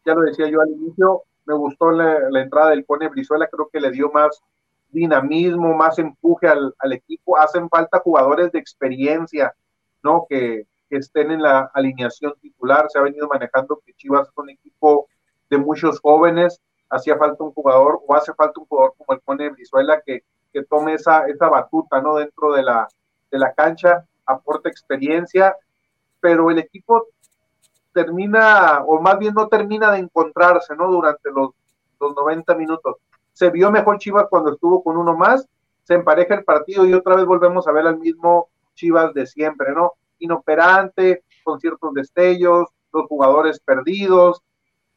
ya 0.05 0.15
lo 0.15 0.23
decía 0.23 0.49
yo 0.49 0.61
al 0.61 0.71
inicio, 0.71 1.23
me 1.47 1.55
gustó 1.55 1.91
la, 1.91 2.41
entrada 2.41 2.71
del 2.71 2.85
Cone 2.85 3.09
Brizuela, 3.09 3.49
creo 3.49 3.69
que 3.73 3.81
le 3.81 3.91
dio 3.91 4.11
más 4.11 4.43
dinamismo, 4.90 5.75
más 5.75 5.99
empuje 5.99 6.49
al, 6.49 6.75
equipo. 6.92 7.38
Hacen 7.38 7.68
falta 7.68 8.00
jugadores 8.00 8.52
de 8.52 8.59
experiencia, 8.59 9.54
¿no? 10.02 10.26
Que, 10.28 10.66
estén 10.90 11.30
en 11.30 11.42
la 11.42 11.71
alineación 11.75 12.33
titular. 12.40 12.87
Se 12.88 12.99
ha 12.99 13.02
venido 13.02 13.28
manejando 13.28 13.83
que 13.85 13.92
Chivas 13.92 14.26
es 14.26 14.33
un 14.37 14.49
equipo 14.49 15.07
de 15.50 15.59
muchos 15.59 16.00
jóvenes. 16.00 16.62
Hacía 16.88 17.18
falta 17.18 17.45
un 17.45 17.52
jugador, 17.52 18.00
o 18.07 18.14
hace 18.14 18.33
falta 18.33 18.59
un 18.59 18.66
jugador 18.66 18.95
como 18.97 19.12
el 19.12 19.21
Cone 19.21 19.50
Brizuela 19.50 20.00
que, 20.00 20.25
que 20.50 20.64
tome 20.64 20.95
esa, 20.95 21.26
esa 21.26 21.49
batuta, 21.50 22.00
¿no? 22.00 22.16
Dentro 22.16 22.54
de 22.54 22.62
la, 22.62 22.88
de 23.30 23.38
la 23.38 23.52
cancha, 23.52 24.07
aporta 24.25 24.71
experiencia 24.71 25.54
pero 26.21 26.50
el 26.50 26.59
equipo 26.59 27.07
termina, 27.92 28.83
o 28.87 29.00
más 29.00 29.18
bien 29.18 29.35
no 29.35 29.49
termina 29.49 29.90
de 29.92 29.99
encontrarse, 29.99 30.75
¿no? 30.76 30.90
Durante 30.90 31.30
los, 31.30 31.50
los 32.00 32.14
90 32.14 32.54
minutos. 32.54 32.97
Se 33.38 33.50
vio 33.50 33.71
mejor 33.71 33.99
Chivas 33.99 34.26
cuando 34.28 34.50
estuvo 34.50 34.83
con 34.83 34.97
uno 34.97 35.16
más, 35.16 35.49
se 35.85 35.95
empareja 35.95 36.35
el 36.35 36.42
partido 36.42 36.85
y 36.85 36.92
otra 36.92 37.14
vez 37.14 37.25
volvemos 37.25 37.68
a 37.68 37.73
ver 37.73 37.87
al 37.87 37.97
mismo 37.97 38.49
Chivas 38.75 39.14
de 39.14 39.28
siempre, 39.28 39.73
¿no? 39.73 39.92
Inoperante, 40.18 41.23
con 41.45 41.61
ciertos 41.61 41.95
destellos, 41.95 42.66
los 42.92 43.07
jugadores 43.07 43.61
perdidos. 43.61 44.42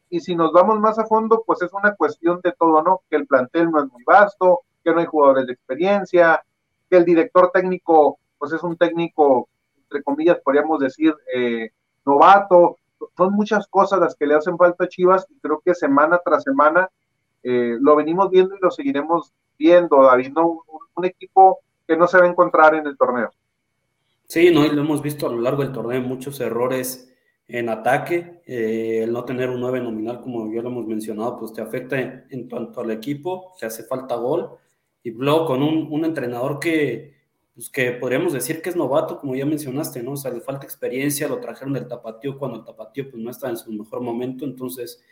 Y 0.10 0.22
si 0.22 0.34
nos 0.36 0.52
vamos 0.54 0.80
más 0.80 0.98
a 0.98 1.06
fondo, 1.06 1.44
pues 1.46 1.62
es 1.62 1.72
una 1.72 1.94
cuestión 1.94 2.40
de 2.44 2.52
todo, 2.54 2.82
¿no? 2.82 3.02
Que 3.12 3.18
el 3.18 3.28
plantel 3.28 3.70
no 3.70 3.84
es 3.84 3.92
muy 3.92 4.04
vasto, 4.08 4.62
que 4.84 4.92
no 4.92 5.02
hay 5.02 5.06
jugadores 5.06 5.46
de 5.46 5.54
experiencia, 5.54 6.44
que 6.90 6.98
el 6.98 7.06
director 7.06 7.52
técnico, 7.54 8.18
pues 8.40 8.54
es 8.54 8.64
un 8.64 8.76
técnico, 8.76 9.50
entre 9.84 10.02
comillas, 10.02 10.40
podríamos 10.44 10.80
decir, 10.80 11.14
eh, 11.32 11.70
novato. 12.08 12.78
Son 13.16 13.34
muchas 13.34 13.68
cosas 13.68 14.00
las 14.00 14.16
que 14.16 14.26
le 14.26 14.34
hacen 14.34 14.58
falta 14.58 14.86
a 14.86 14.88
Chivas 14.88 15.28
y 15.30 15.40
creo 15.40 15.62
que 15.64 15.76
semana 15.76 16.20
tras 16.26 16.42
semana 16.42 16.90
eh, 17.44 17.78
lo 17.80 17.96
venimos 17.96 18.30
viendo 18.30 18.56
y 18.56 18.60
lo 18.62 18.72
seguiremos 18.72 19.34
viendo, 19.58 20.04
David, 20.04 20.32
¿no? 20.36 20.64
Un, 20.96 21.06
equipo 21.06 21.60
que 21.88 21.98
no 21.98 22.08
se 22.08 22.20
va 22.20 22.26
a 22.26 22.30
encontrar 22.30 22.76
en 22.76 22.86
el 22.86 22.96
torneo. 22.96 23.32
Sí, 24.28 24.52
no, 24.54 24.66
y 24.66 24.70
lo 24.70 24.82
hemos 24.82 25.02
visto 25.02 25.28
a 25.28 25.32
lo 25.32 25.42
largo 25.42 25.64
del 25.64 25.72
torneo, 25.72 26.02
muchos 26.02 26.40
errores 26.40 27.12
en 27.48 27.70
ataque, 27.70 28.42
eh, 28.46 29.02
el 29.04 29.12
no 29.12 29.26
tener 29.26 29.50
un 29.50 29.60
9 29.60 29.82
nominal, 29.82 30.22
como 30.22 30.52
ya 30.54 30.62
lo 30.62 30.70
hemos 30.70 30.86
mencionado, 30.86 31.38
pues 31.38 31.54
te 31.54 31.62
afecta 31.62 32.00
en, 32.00 32.26
en 32.30 32.48
cuanto 32.48 32.82
al 32.82 32.92
equipo, 32.92 33.56
te 33.60 33.66
hace 33.66 33.84
falta 33.84 34.16
gol, 34.16 34.58
y 35.04 35.12
luego 35.12 35.46
con 35.46 35.64
un, 35.64 36.06
entrenador 36.06 36.60
que, 36.60 37.16
pues 37.54 37.70
que 37.70 37.92
podríamos 37.94 38.34
decir 38.34 38.62
que 38.62 38.70
es 38.70 38.76
novato, 38.76 39.20
como 39.20 39.36
ya 39.36 39.46
mencionaste, 39.46 40.04
¿no? 40.04 40.12
O 40.12 40.18
sea, 40.18 40.32
le 40.32 40.42
falta 40.42 40.66
experiencia, 40.66 41.28
lo 41.28 41.40
trajeron 41.40 41.74
del 41.74 41.88
tapatío 41.88 42.38
cuando 42.38 42.60
el 42.60 42.66
tapatío 42.66 43.10
pues 43.10 43.22
no 43.22 43.32
está 43.32 43.50
en 43.50 43.58
su 43.58 43.72
mejor 43.72 44.02
momento, 44.02 44.46
entonces 44.46 45.04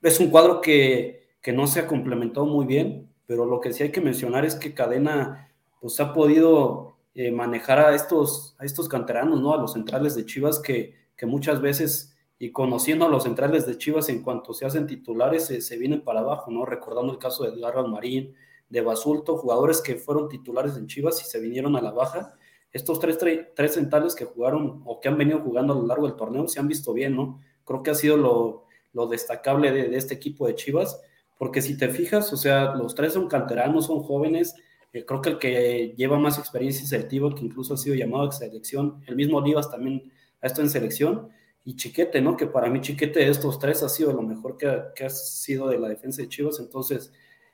es 0.00 0.20
un 0.20 0.30
cuadro 0.30 0.60
que, 0.60 1.21
que 1.42 1.52
no 1.52 1.66
se 1.66 1.80
ha 1.80 1.86
complementado 1.86 2.46
muy 2.46 2.64
bien, 2.66 3.10
pero 3.26 3.44
lo 3.44 3.60
que 3.60 3.72
sí 3.72 3.82
hay 3.82 3.92
que 3.92 4.00
mencionar 4.00 4.44
es 4.44 4.54
que 4.54 4.74
Cadena 4.74 5.50
pues 5.80 5.98
ha 6.00 6.12
podido 6.14 6.96
eh, 7.14 7.30
manejar 7.30 7.78
a 7.80 7.94
estos, 7.94 8.54
a 8.58 8.64
estos 8.64 8.88
canteranos, 8.88 9.40
¿no? 9.40 9.52
A 9.52 9.58
los 9.58 9.72
centrales 9.72 10.14
de 10.14 10.24
Chivas 10.24 10.60
que, 10.60 10.94
que 11.16 11.26
muchas 11.26 11.60
veces, 11.60 12.16
y 12.38 12.52
conociendo 12.52 13.04
a 13.04 13.08
los 13.08 13.24
centrales 13.24 13.66
de 13.66 13.76
Chivas 13.76 14.08
en 14.08 14.22
cuanto 14.22 14.54
se 14.54 14.64
hacen 14.64 14.86
titulares, 14.86 15.46
se, 15.46 15.76
vienen 15.76 16.02
para 16.02 16.20
abajo, 16.20 16.50
¿no? 16.50 16.64
Recordando 16.64 17.12
el 17.12 17.18
caso 17.18 17.44
de 17.44 17.50
Edgardo 17.50 17.86
Marín, 17.86 18.34
de 18.68 18.80
Basulto, 18.80 19.36
jugadores 19.36 19.82
que 19.82 19.96
fueron 19.96 20.28
titulares 20.28 20.76
en 20.76 20.86
Chivas 20.86 21.20
y 21.20 21.28
se 21.28 21.38
vinieron 21.40 21.76
a 21.76 21.82
la 21.82 21.90
baja. 21.90 22.34
Estos 22.72 22.98
tres, 22.98 23.18
tres 23.54 23.74
centrales 23.74 24.14
que 24.14 24.24
jugaron 24.24 24.82
o 24.86 24.98
que 25.00 25.08
han 25.08 25.18
venido 25.18 25.40
jugando 25.40 25.74
a 25.74 25.76
lo 25.76 25.86
largo 25.86 26.06
del 26.06 26.16
torneo 26.16 26.48
se 26.48 26.60
han 26.60 26.68
visto 26.68 26.94
bien, 26.94 27.14
¿no? 27.14 27.40
Creo 27.64 27.82
que 27.82 27.90
ha 27.90 27.94
sido 27.94 28.16
lo, 28.16 28.64
lo 28.94 29.06
destacable 29.06 29.72
de, 29.72 29.88
de, 29.90 29.96
este 29.98 30.14
equipo 30.14 30.46
de 30.46 30.54
Chivas, 30.54 31.02
porque 31.38 31.62
si 31.62 31.76
te 31.76 31.88
fijas, 31.88 32.32
o 32.32 32.36
sea, 32.36 32.74
los 32.74 32.94
tres 32.94 33.14
son 33.14 33.28
canteranos, 33.28 33.86
son 33.86 34.02
jóvenes. 34.02 34.54
Eh, 34.92 35.04
creo 35.04 35.20
que 35.20 35.30
el 35.30 35.38
que 35.38 35.94
lleva 35.96 36.18
más 36.18 36.38
experiencia 36.38 36.84
es 36.84 36.92
el 36.92 37.08
Tivo, 37.08 37.34
que 37.34 37.44
incluso 37.44 37.74
ha 37.74 37.76
sido 37.76 37.96
llamado 37.96 38.28
a 38.28 38.32
selección. 38.32 39.02
El 39.06 39.16
mismo 39.16 39.38
Olivas 39.38 39.70
también 39.70 40.12
ha 40.40 40.46
estado 40.46 40.62
en 40.62 40.70
selección. 40.70 41.28
Y 41.64 41.76
Chiquete, 41.76 42.20
¿no? 42.20 42.36
Que 42.36 42.46
para 42.46 42.68
mí 42.68 42.80
Chiquete 42.80 43.20
de 43.20 43.30
estos 43.30 43.58
tres 43.58 43.82
ha 43.82 43.88
sido 43.88 44.12
lo 44.12 44.22
mejor 44.22 44.56
que, 44.56 44.82
que 44.94 45.04
ha 45.04 45.10
sido 45.10 45.68
de 45.68 45.78
la 45.78 45.88
defensa 45.88 46.22
de 46.22 46.28
Chivas. 46.28 46.58
Entonces, 46.58 47.12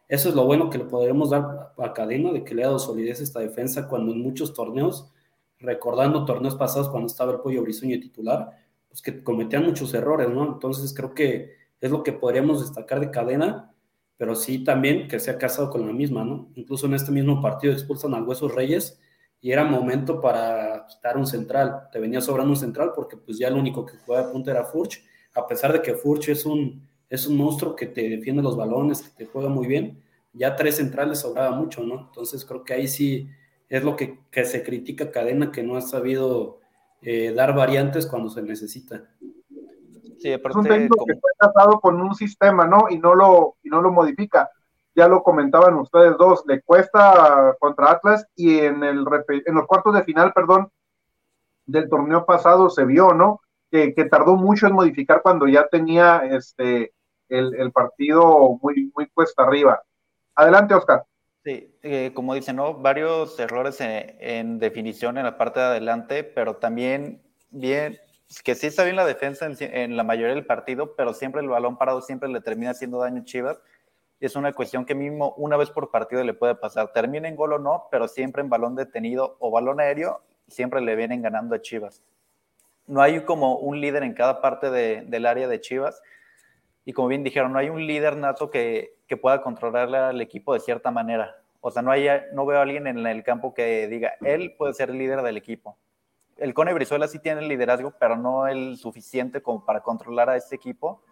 eso 0.08 0.30
es 0.30 0.35
lo 0.35 0.44
bueno 0.47 0.70
que 0.70 0.78
le 0.78 0.85
podremos 0.85 1.30
dar 1.30 1.75
a 1.76 1.92
Cadena, 1.92 2.32
de 2.32 2.42
que 2.42 2.54
le 2.54 2.64
ha 2.64 2.68
dado 2.68 2.78
solidez 2.78 3.20
a 3.20 3.25
esta 3.25 3.40
defensa 3.40 3.87
cuando 3.88 4.12
en 4.12 4.23
muchos 4.23 4.54
torneos, 4.54 5.12
recordando 5.61 6.25
torneos 6.25 6.54
pasados 6.54 6.88
cuando 6.88 7.08
estaba 7.08 7.32
el 7.32 7.40
Pollo 7.40 7.62
Brizuño 7.62 8.00
titular, 8.00 8.50
pues 8.88 9.02
que 9.02 9.23
cometían 9.23 9.66
muchos 9.66 9.92
errores, 9.92 10.30
¿no? 10.30 10.54
Entonces 10.54 10.94
creo 10.94 11.12
que 11.12 11.57
es 11.80 11.90
lo 11.90 12.02
que 12.02 12.12
podríamos 12.12 12.61
destacar 12.61 13.00
de 13.00 13.11
Cadena, 13.11 13.73
pero 14.16 14.35
sí 14.35 14.64
también 14.64 15.08
que 15.08 15.20
se 15.20 15.30
ha 15.30 15.38
casado 15.38 15.70
con 15.70 15.87
la 15.87 15.92
misma, 15.92 16.25
¿no? 16.25 16.50
Incluso 16.54 16.87
en 16.87 16.94
este 16.94 17.12
mismo 17.12 17.40
partido 17.40 17.73
expulsan 17.73 18.14
al 18.14 18.25
Huesos 18.25 18.54
Reyes 18.54 19.00
y 19.40 19.52
era 19.52 19.64
momento 19.64 20.20
para 20.20 20.87
quitar 20.87 21.16
un 21.16 21.26
central. 21.26 21.88
Te 21.92 22.00
venía 22.00 22.20
sobrando 22.20 22.52
un 22.52 22.56
central 22.56 22.92
porque 22.94 23.16
pues 23.16 23.38
ya 23.38 23.49
el 23.49 23.54
único 23.54 23.87
que 23.87 23.97
juega 24.04 24.26
de 24.26 24.32
punta 24.32 24.50
era 24.50 24.64
Furch, 24.64 25.04
a 25.35 25.47
pesar 25.47 25.73
de 25.73 25.82
que 25.82 25.94
Furch 25.94 26.28
es 26.30 26.44
un 26.44 26.88
es 27.08 27.26
un 27.26 27.37
monstruo 27.37 27.75
que 27.75 27.87
te 27.87 28.08
defiende 28.08 28.42
los 28.42 28.56
balones, 28.56 29.02
que 29.02 29.25
te 29.25 29.26
juega 29.30 29.49
muy 29.49 29.66
bien. 29.66 30.02
Ya 30.32 30.56
tres 30.56 30.76
centrales 30.76 31.20
sobraba 31.20 31.56
mucho, 31.56 31.82
¿no? 31.82 32.08
Entonces 32.08 32.44
creo 32.44 32.64
que 32.64 32.75
ahí 32.75 32.88
sí 32.88 33.28
es 33.68 33.82
lo 33.82 33.97
que, 33.97 34.18
se 34.44 34.62
critica 34.62 35.11
Cadena, 35.11 35.50
que 35.50 35.62
no 35.62 35.76
ha 35.76 35.80
sabido 35.80 36.61
eh, 37.02 37.32
dar 37.35 37.54
variantes 37.54 38.06
cuando 38.06 38.28
se 38.28 38.42
necesita. 38.42 39.11
Sí, 40.18 40.32
es 40.32 40.56
un 40.56 40.64
técnico 40.64 41.04
que 41.06 41.12
está 41.12 41.28
casado 41.38 41.80
con 41.80 42.00
un 42.00 42.14
sistema, 42.14 42.66
¿no? 42.66 42.87
Y 42.90 42.98
no 42.98 43.14
lo, 43.14 43.56
y 43.62 43.68
no 43.68 43.80
lo 43.80 43.92
modifica. 43.92 44.50
Ya 44.94 45.06
lo 45.06 45.22
comentaban 45.22 45.76
ustedes 45.76 46.16
dos, 46.18 46.44
le 46.46 46.60
cuesta 46.62 47.54
contra 47.60 47.92
Atlas 47.92 48.26
y 48.34 48.58
en, 48.58 48.82
el, 48.82 49.04
en 49.46 49.54
los 49.54 49.66
cuartos 49.66 49.94
de 49.94 50.02
final, 50.02 50.32
perdón, 50.32 50.70
del 51.66 51.88
torneo 51.88 52.26
pasado 52.26 52.68
se 52.70 52.84
vio, 52.84 53.12
¿no? 53.12 53.40
Que, 53.70 53.94
que, 53.94 54.06
tardó 54.06 54.34
mucho 54.34 54.66
en 54.66 54.72
modificar 54.72 55.20
cuando 55.22 55.46
ya 55.46 55.68
tenía 55.68 56.22
este 56.25 56.92
el, 57.28 57.72
partido 57.72 58.58
muy, 58.62 58.90
muy 58.94 59.08
cuesta 59.10 59.42
arriba. 59.42 59.82
Adelante, 60.34 60.75
Oscar. 60.75 61.04
Sí, 61.44 61.75
eh, 61.82 62.12
como 62.14 62.34
dicen, 62.34 62.56
¿no? 62.56 62.75
Varios 62.75 63.38
errores 63.38 63.80
en, 63.80 64.58
definición 64.58 65.18
en 65.18 65.25
la 65.25 65.38
parte 65.38 65.60
de 65.60 65.66
adelante, 65.66 66.25
pero 66.25 66.56
también 66.56 67.22
bien, 67.50 67.98
que 68.44 68.54
sí 68.54 68.66
está 68.66 68.85
bien 68.85 68.97
la 68.97 69.06
defensa 69.06 69.49
en, 69.58 69.97
la 69.97 70.04
mayoría 70.04 70.35
del 70.35 70.44
partido, 70.44 70.94
pero 70.97 71.14
siempre 71.14 71.40
el 71.40 71.49
balón 71.49 71.78
parado 71.78 72.02
siempre 72.02 72.28
le 72.28 72.40
termina 72.40 72.73
haciendo 72.73 72.99
daño 72.99 73.23
a 73.23 73.25
Chivas. 73.25 73.61
Es 74.20 74.37
una 74.37 74.52
cuestión 74.52 74.85
que 74.85 74.94
mismo 74.94 75.32
una 75.37 75.56
vez 75.56 75.70
por 75.70 75.90
partido 75.90 76.23
le 76.23 76.35
puede 76.35 76.54
pasar. 76.54 76.92
Termina 76.92 77.28
en 77.28 77.37
gol 77.37 77.54
o 77.54 77.58
no, 77.58 77.88
pero 77.90 78.06
siempre 78.06 78.42
en 78.42 78.50
balón 78.50 78.75
detenido 78.75 79.37
o 79.38 79.50
balón 79.50 79.80
aéreo, 79.80 80.23
siempre 80.47 80.80
le 80.80 80.94
vienen 80.94 81.23
ganando 81.23 81.54
a 81.54 81.62
Chivas. 81.62 82.02
No 82.87 83.00
hay 83.00 83.25
como 83.25 83.56
un 83.56 83.80
líder 83.80 84.02
en 84.02 84.12
cada 84.12 84.42
parte 84.42 84.70
del 84.70 85.26
área 85.26 85.49
de 85.49 85.61
Chivas 85.61 86.02
y 86.85 86.92
como 86.92 87.08
bien 87.08 87.23
dijeron, 87.23 87.52
no 87.52 87.58
hay 87.58 87.70
un 87.70 87.87
líder 87.87 88.16
nato 88.16 88.50
que, 88.50 88.97
que 89.06 89.16
pueda 89.16 89.42
controlar 89.42 89.94
al 89.94 90.20
equipo 90.20 90.52
de 90.52 90.61
cierta 90.61 90.90
manera. 90.90 91.37
O 91.61 91.70
sea, 91.70 91.82
no, 91.82 91.90
hay, 91.90 92.08
no 92.32 92.47
veo 92.47 92.58
a 92.58 92.62
alguien 92.62 92.87
en 92.87 93.06
el 93.06 93.23
campo 93.23 93.52
que 93.54 93.88
diga, 93.88 94.14
él 94.20 94.54
puede 94.56 94.75
ser 94.75 94.90
el 94.90 94.99
líder 94.99 95.23
del 95.23 95.37
equipo. 95.37 95.76
El 96.38 96.54
Cone 96.54 96.73
Brizuela 96.73 97.09
sí 97.09 97.18
tiene 97.18 97.40
el 97.40 97.49
liderazgo, 97.49 97.92
pero 97.99 98.16
no 98.16 98.47
el 98.47 98.76
suficiente 98.76 99.42
como 99.42 99.64
para 99.64 99.80
controlar 99.80 100.30
a 100.30 100.37
este 100.37 100.57
equipo. 100.57 101.02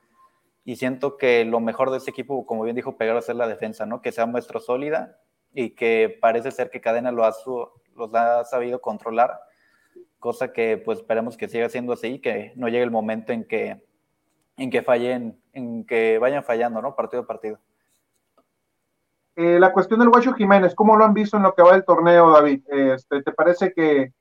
Y 0.65 0.77
siento 0.77 1.17
que 1.17 1.45
lo 1.45 1.61
mejor 1.61 1.91
de 1.91 1.99
este 1.99 2.11
equipo, 2.11 2.47
como 2.47 2.63
bien 2.63 2.77
dijo 2.77 2.97
Pegar, 2.97 3.17
es 3.17 3.29
la 3.29 3.47
defensa, 3.47 3.87
¿no? 3.87 4.03
Que 4.03 4.13
sea 4.13 4.27
muestro 4.27 4.61
sólida 4.61 5.19
y 5.53 5.71
que 5.71 6.19
parece 6.21 6.51
ser 6.51 6.71
que 6.71 6.81
Cadena 6.81 7.13
lo 7.13 7.25
ha, 7.25 7.35
los 7.95 8.15
ha 8.15 8.45
sabido 8.45 8.81
controlar, 8.81 9.41
cosa 10.19 10.53
que 10.53 10.77
pues 10.77 10.99
esperemos 10.99 11.37
que 11.37 11.49
siga 11.49 11.69
siendo 11.69 11.93
así 11.93 12.07
y 12.07 12.19
que 12.21 12.53
no 12.57 12.69
llegue 12.69 12.83
el 12.83 12.91
momento 12.91 13.33
en 13.33 13.45
que 13.45 13.85
en 14.57 14.71
que 14.71 14.83
fallen, 14.83 15.41
en 15.53 15.85
que 15.85 16.19
vayan 16.19 16.43
fallando, 16.43 16.81
¿no? 16.81 16.95
Partido 16.95 17.23
a 17.23 17.27
partido. 17.27 17.59
Eh, 19.37 19.59
la 19.61 19.73
cuestión 19.73 20.01
del 20.01 20.09
Guacho 20.09 20.33
Jiménez, 20.33 20.75
¿cómo 20.75 20.97
lo 20.97 21.05
han 21.05 21.13
visto 21.13 21.37
en 21.37 21.43
lo 21.43 21.55
que 21.55 21.63
va 21.63 21.73
del 21.73 21.85
torneo, 21.85 22.31
David? 22.31 22.63
Este, 22.69 23.23
¿Te 23.23 23.33
parece 23.33 23.73
que, 23.75 24.15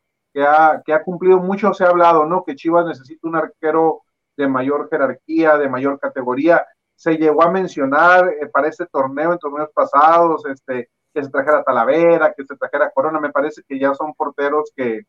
ha, 0.43 0.81
cumplido 1.03 1.39
mucho? 1.39 1.73
Se 1.73 1.83
ha 1.83 1.89
hablado, 1.89 2.25
¿no? 2.25 2.43
Que 2.43 2.55
Chivas 2.55 2.85
necesita 2.85 3.27
un 3.27 3.35
arquero 3.35 4.01
de 4.35 4.47
mayor 4.47 4.89
jerarquía, 4.89 5.57
de 5.57 5.69
mayor 5.69 5.99
categoría. 5.99 6.65
Se 6.95 7.17
llegó 7.17 7.43
a 7.43 7.51
mencionar 7.51 8.27
eh, 8.27 8.47
para 8.47 8.67
este 8.67 8.85
torneo, 8.87 9.33
en 9.33 9.39
torneos 9.39 9.69
pasados, 9.73 10.45
este, 10.45 10.89
que 11.13 11.23
se 11.23 11.29
trajera 11.29 11.63
Talavera, 11.63 12.33
que 12.33 12.43
se 12.45 12.55
trajera 12.55 12.91
Corona. 12.91 13.19
Me 13.19 13.31
parece 13.31 13.61
que 13.67 13.79
ya 13.79 13.93
son 13.93 14.13
porteros 14.13 14.71
que, 14.75 15.03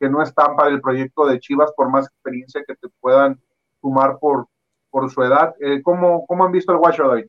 que 0.00 0.08
no 0.08 0.22
están 0.22 0.56
para 0.56 0.70
el 0.70 0.80
proyecto 0.80 1.26
de 1.26 1.38
Chivas, 1.38 1.72
por 1.76 1.90
más 1.90 2.06
experiencia 2.06 2.64
que 2.66 2.74
te 2.74 2.88
puedan 3.00 3.40
sumar 3.80 4.18
por, 4.18 4.46
por 4.90 5.10
su 5.10 5.22
edad. 5.22 5.54
Eh, 5.60 5.82
¿cómo, 5.82 6.26
¿cómo, 6.26 6.44
han 6.44 6.52
visto 6.52 6.72
el 6.72 6.78
Guacho 6.78 7.08
hoy? 7.08 7.28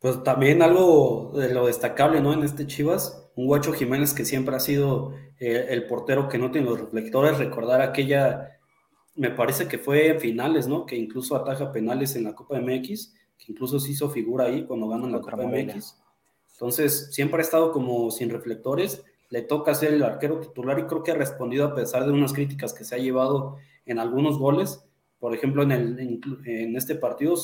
Pues 0.00 0.22
también 0.22 0.62
algo 0.62 1.32
de 1.34 1.54
lo 1.54 1.66
destacable, 1.66 2.20
¿no? 2.20 2.32
En 2.32 2.42
este 2.42 2.66
Chivas, 2.66 3.25
un 3.36 3.46
Guacho 3.46 3.72
Jiménez 3.72 4.12
que 4.12 4.24
siempre 4.24 4.56
ha 4.56 4.60
sido 4.60 5.14
eh, 5.38 5.66
el 5.70 5.86
portero 5.86 6.28
que 6.28 6.38
no 6.38 6.50
tiene 6.50 6.68
los 6.68 6.80
reflectores. 6.80 7.38
Recordar 7.38 7.80
aquella, 7.80 8.58
me 9.14 9.30
parece 9.30 9.68
que 9.68 9.78
fue 9.78 10.08
en 10.08 10.20
finales, 10.20 10.66
¿no? 10.66 10.84
Que 10.86 10.96
incluso 10.96 11.36
ataja 11.36 11.70
penales 11.70 12.16
en 12.16 12.24
la 12.24 12.34
Copa 12.34 12.60
MX, 12.60 13.14
que 13.38 13.52
incluso 13.52 13.78
se 13.78 13.92
hizo 13.92 14.10
figura 14.10 14.46
ahí 14.46 14.64
cuando 14.64 14.88
ganan 14.88 15.12
la 15.12 15.20
Copa 15.20 15.46
MX. 15.46 15.96
Entonces, 16.54 17.10
siempre 17.12 17.38
ha 17.38 17.42
estado 17.44 17.70
como 17.70 18.10
sin 18.10 18.30
reflectores. 18.30 19.04
Le 19.28 19.42
toca 19.42 19.74
ser 19.74 19.94
el 19.94 20.02
arquero 20.02 20.40
titular 20.40 20.78
y 20.78 20.84
creo 20.84 21.02
que 21.02 21.12
ha 21.12 21.16
respondido 21.16 21.66
a 21.66 21.74
pesar 21.74 22.04
de 22.04 22.12
unas 22.12 22.32
críticas 22.32 22.72
que 22.72 22.84
se 22.84 22.94
ha 22.94 22.98
llevado 22.98 23.58
en 23.84 23.98
algunos 23.98 24.38
goles 24.38 24.86
por 25.18 25.34
ejemplo, 25.34 25.62
en, 25.62 25.72
el, 25.72 26.20
en, 26.44 26.76
este 26.76 26.94
partido, 26.94 27.34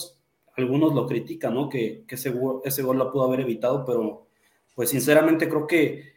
algunos 0.57 0.95
lo 0.95 1.07
critican, 1.07 1.55
¿no? 1.55 1.69
Que, 1.69 2.05
que 2.07 2.17
ese, 2.17 2.35
ese, 2.65 2.83
gol 2.83 2.99
lo 2.99 3.11
pudo 3.11 3.25
haber 3.25 3.41
evitado, 3.41 3.85
pero 3.85 4.27
pues 4.75 4.91
sinceramente 4.91 5.49
creo 5.49 5.67
que, 5.67 6.13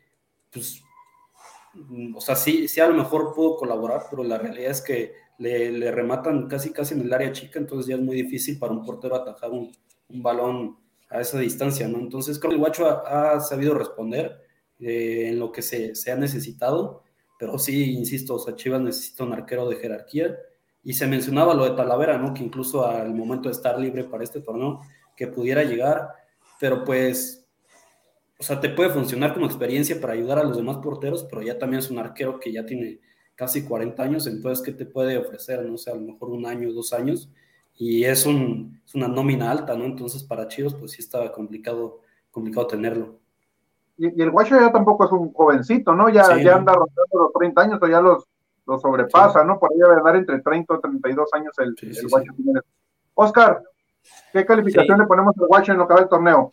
pues, 0.51 0.81
o 2.15 2.21
sea, 2.21 2.35
sí, 2.35 2.67
sí 2.67 2.79
a 2.79 2.87
lo 2.87 2.95
mejor 2.95 3.33
pudo 3.33 3.57
colaborar, 3.57 4.03
pero 4.09 4.23
la 4.23 4.37
realidad 4.37 4.71
es 4.71 4.81
que 4.81 5.13
le, 5.37 5.91
rematan 5.91 6.47
casi 6.47 6.71
casi 6.71 6.93
en 6.93 7.01
el 7.01 7.13
área 7.13 7.31
chica, 7.31 7.59
entonces 7.59 7.87
ya 7.87 7.95
es 7.95 8.01
muy 8.01 8.15
difícil 8.15 8.57
para 8.57 8.71
un 8.71 8.85
portero 8.85 9.15
atajar 9.15 9.51
un, 9.51 9.75
un 10.09 10.23
balón 10.23 10.77
a 11.09 11.21
esa 11.21 11.39
distancia, 11.39 11.87
¿no? 11.87 11.99
Entonces 11.99 12.39
creo 12.39 12.51
que 12.51 12.55
el 12.55 12.61
Guacho 12.61 12.87
ha, 12.87 13.39
sabido 13.41 13.73
responder 13.73 14.41
eh, 14.79 15.27
en 15.29 15.39
lo 15.39 15.51
que 15.51 15.61
se, 15.61 15.95
se, 15.95 16.11
ha 16.11 16.15
necesitado, 16.15 17.03
pero 17.37 17.59
sí, 17.59 17.93
insisto, 17.93 18.35
o 18.35 18.39
sea, 18.39 18.55
Chivas 18.55 18.81
necesita 18.81 19.25
un 19.25 19.33
arquero 19.33 19.67
de 19.67 19.75
jerarquía, 19.75 20.35
y 20.85 20.93
se 20.93 21.07
mencionaba 21.07 21.55
lo 21.55 21.65
de 21.65 21.75
Talavera, 21.75 22.19
¿no? 22.19 22.33
Que 22.33 22.43
incluso 22.43 22.85
al 22.85 23.13
momento 23.13 23.49
de 23.49 23.55
estar 23.55 23.77
libre 23.79 24.03
para 24.03 24.23
este 24.23 24.39
torneo, 24.39 24.81
que 25.17 25.27
pudiera 25.27 25.63
llegar, 25.63 26.09
pero 26.59 26.85
pues, 26.85 27.44
o 28.37 28.43
sea, 28.43 28.59
te 28.59 28.69
puede 28.69 28.89
funcionar 28.89 29.33
como 29.33 29.45
experiencia 29.45 29.99
para 29.99 30.13
ayudar 30.13 30.39
a 30.39 30.43
los 30.43 30.57
demás 30.57 30.77
porteros, 30.77 31.23
pero 31.23 31.41
ya 31.41 31.57
también 31.57 31.79
es 31.79 31.89
un 31.89 31.99
arquero 31.99 32.39
que 32.39 32.51
ya 32.51 32.65
tiene 32.65 32.99
casi 33.35 33.65
40 33.65 34.01
años, 34.01 34.27
entonces, 34.27 34.63
¿qué 34.63 34.71
te 34.71 34.85
puede 34.85 35.17
ofrecer? 35.17 35.63
No 35.65 35.77
sé, 35.77 35.91
a 35.91 35.95
lo 35.95 36.01
mejor 36.01 36.29
un 36.29 36.45
año, 36.45 36.71
dos 36.71 36.93
años, 36.93 37.29
y 37.75 38.03
es, 38.05 38.25
un, 38.25 38.81
es 38.85 38.95
una 38.95 39.07
nómina 39.07 39.51
alta, 39.51 39.75
¿no? 39.75 39.85
Entonces, 39.85 40.23
para 40.23 40.47
Chivas, 40.47 40.73
pues 40.73 40.91
sí 40.91 41.01
estaba 41.01 41.31
complicado, 41.31 42.01
complicado 42.31 42.67
tenerlo. 42.67 43.19
Y, 43.97 44.21
el 44.21 44.31
Guacho 44.31 44.59
ya 44.59 44.71
tampoco 44.71 45.05
es 45.05 45.11
un 45.11 45.33
jovencito, 45.33 45.93
¿no? 45.93 46.09
Ya, 46.09 46.23
ya 46.41 46.55
anda 46.55 46.73
rondando 46.73 47.13
los 47.13 47.33
30 47.33 47.61
años, 47.61 47.79
o 47.81 47.87
ya 47.87 48.01
los, 48.01 48.25
los 48.65 48.81
sobrepasa, 48.81 49.43
¿no? 49.43 49.59
Por 49.59 49.71
ahí 49.71 49.79
debe 49.79 49.95
andar 49.95 50.15
entre 50.15 50.41
30 50.41 50.73
o 50.73 50.79
32 50.79 51.29
años 51.33 51.53
el, 51.59 51.75
el 51.81 52.07
Guacho 52.07 52.33
Oscar, 53.13 53.63
¿qué 54.33 54.45
calificación 54.45 54.99
le 54.99 55.05
ponemos 55.05 55.33
al 55.39 55.47
Guacho 55.47 55.71
en 55.71 55.77
lo 55.77 55.87
que 55.87 55.93
va 55.93 56.01
el 56.01 56.09
torneo? 56.09 56.51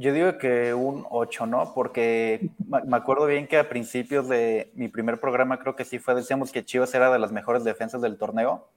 Yo 0.00 0.12
digo 0.12 0.38
que 0.38 0.74
un 0.74 1.04
8, 1.10 1.46
¿no? 1.46 1.74
Porque 1.74 2.50
me 2.68 2.96
acuerdo 2.96 3.26
bien 3.26 3.48
que 3.48 3.58
a 3.58 3.68
principios 3.68 4.28
de 4.28 4.70
mi 4.76 4.86
primer 4.86 5.18
programa 5.18 5.58
creo 5.58 5.74
que 5.74 5.84
sí 5.84 5.98
fue, 5.98 6.14
decíamos 6.14 6.52
que 6.52 6.64
Chivas 6.64 6.94
era 6.94 7.10
de 7.10 7.18
las 7.18 7.32
mejores 7.32 7.64
defensas 7.64 8.00
del 8.00 8.16
torneo 8.16 8.68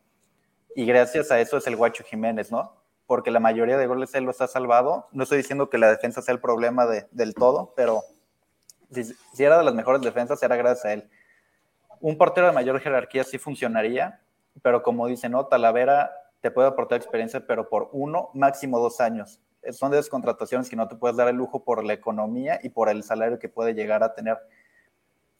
y 0.75 0.83
gracias 0.87 1.29
a 1.29 1.39
eso 1.39 1.57
es 1.57 1.67
el 1.67 1.75
Guacho 1.75 2.03
Jiménez, 2.03 2.51
¿no? 2.51 2.73
Porque 3.05 3.29
la 3.29 3.39
mayoría 3.39 3.77
de 3.77 3.85
goles 3.85 4.15
él 4.15 4.23
los 4.23 4.41
ha 4.41 4.47
salvado. 4.47 5.09
No 5.11 5.21
estoy 5.21 5.37
diciendo 5.37 5.69
que 5.69 5.77
la 5.77 5.91
defensa 5.91 6.23
sea 6.23 6.33
el 6.33 6.41
problema 6.41 6.87
de, 6.87 7.05
del 7.11 7.35
todo, 7.35 7.71
pero 7.75 8.01
si, 8.89 9.13
era 9.37 9.59
de 9.59 9.63
las 9.63 9.75
mejores 9.75 10.01
defensas 10.01 10.41
era 10.41 10.55
gracias 10.55 10.85
a 10.85 10.93
él. 10.93 11.07
Un 11.99 12.17
portero 12.17 12.47
de 12.47 12.53
mayor 12.53 12.79
jerarquía 12.79 13.23
sí 13.23 13.37
funcionaría, 13.37 14.21
pero 14.63 14.81
como 14.81 15.05
dice, 15.05 15.29
¿no? 15.29 15.45
Talavera 15.45 16.09
te 16.41 16.49
puede 16.49 16.69
aportar 16.69 16.97
experiencia, 16.97 17.45
pero 17.45 17.69
por 17.69 17.89
uno, 17.91 18.31
máximo 18.33 18.79
dos 18.79 18.99
años 18.99 19.39
son 19.72 19.91
descontrataciones 19.91 20.70
que 20.70 20.75
no 20.75 20.88
te 20.88 20.96
puedes 20.96 21.18
dar 21.18 21.27
el 21.27 21.36
lujo 21.36 21.63
por 21.63 21.84
la 21.84 21.94
economía 21.94 22.60
y 22.63 22.70
por 22.70 22.89
el 22.89 23.03
salario 23.03 23.39
que 23.39 23.50
puede 23.50 23.74
llegar 23.74 24.03
a 24.03 24.13
tener. 24.13 24.38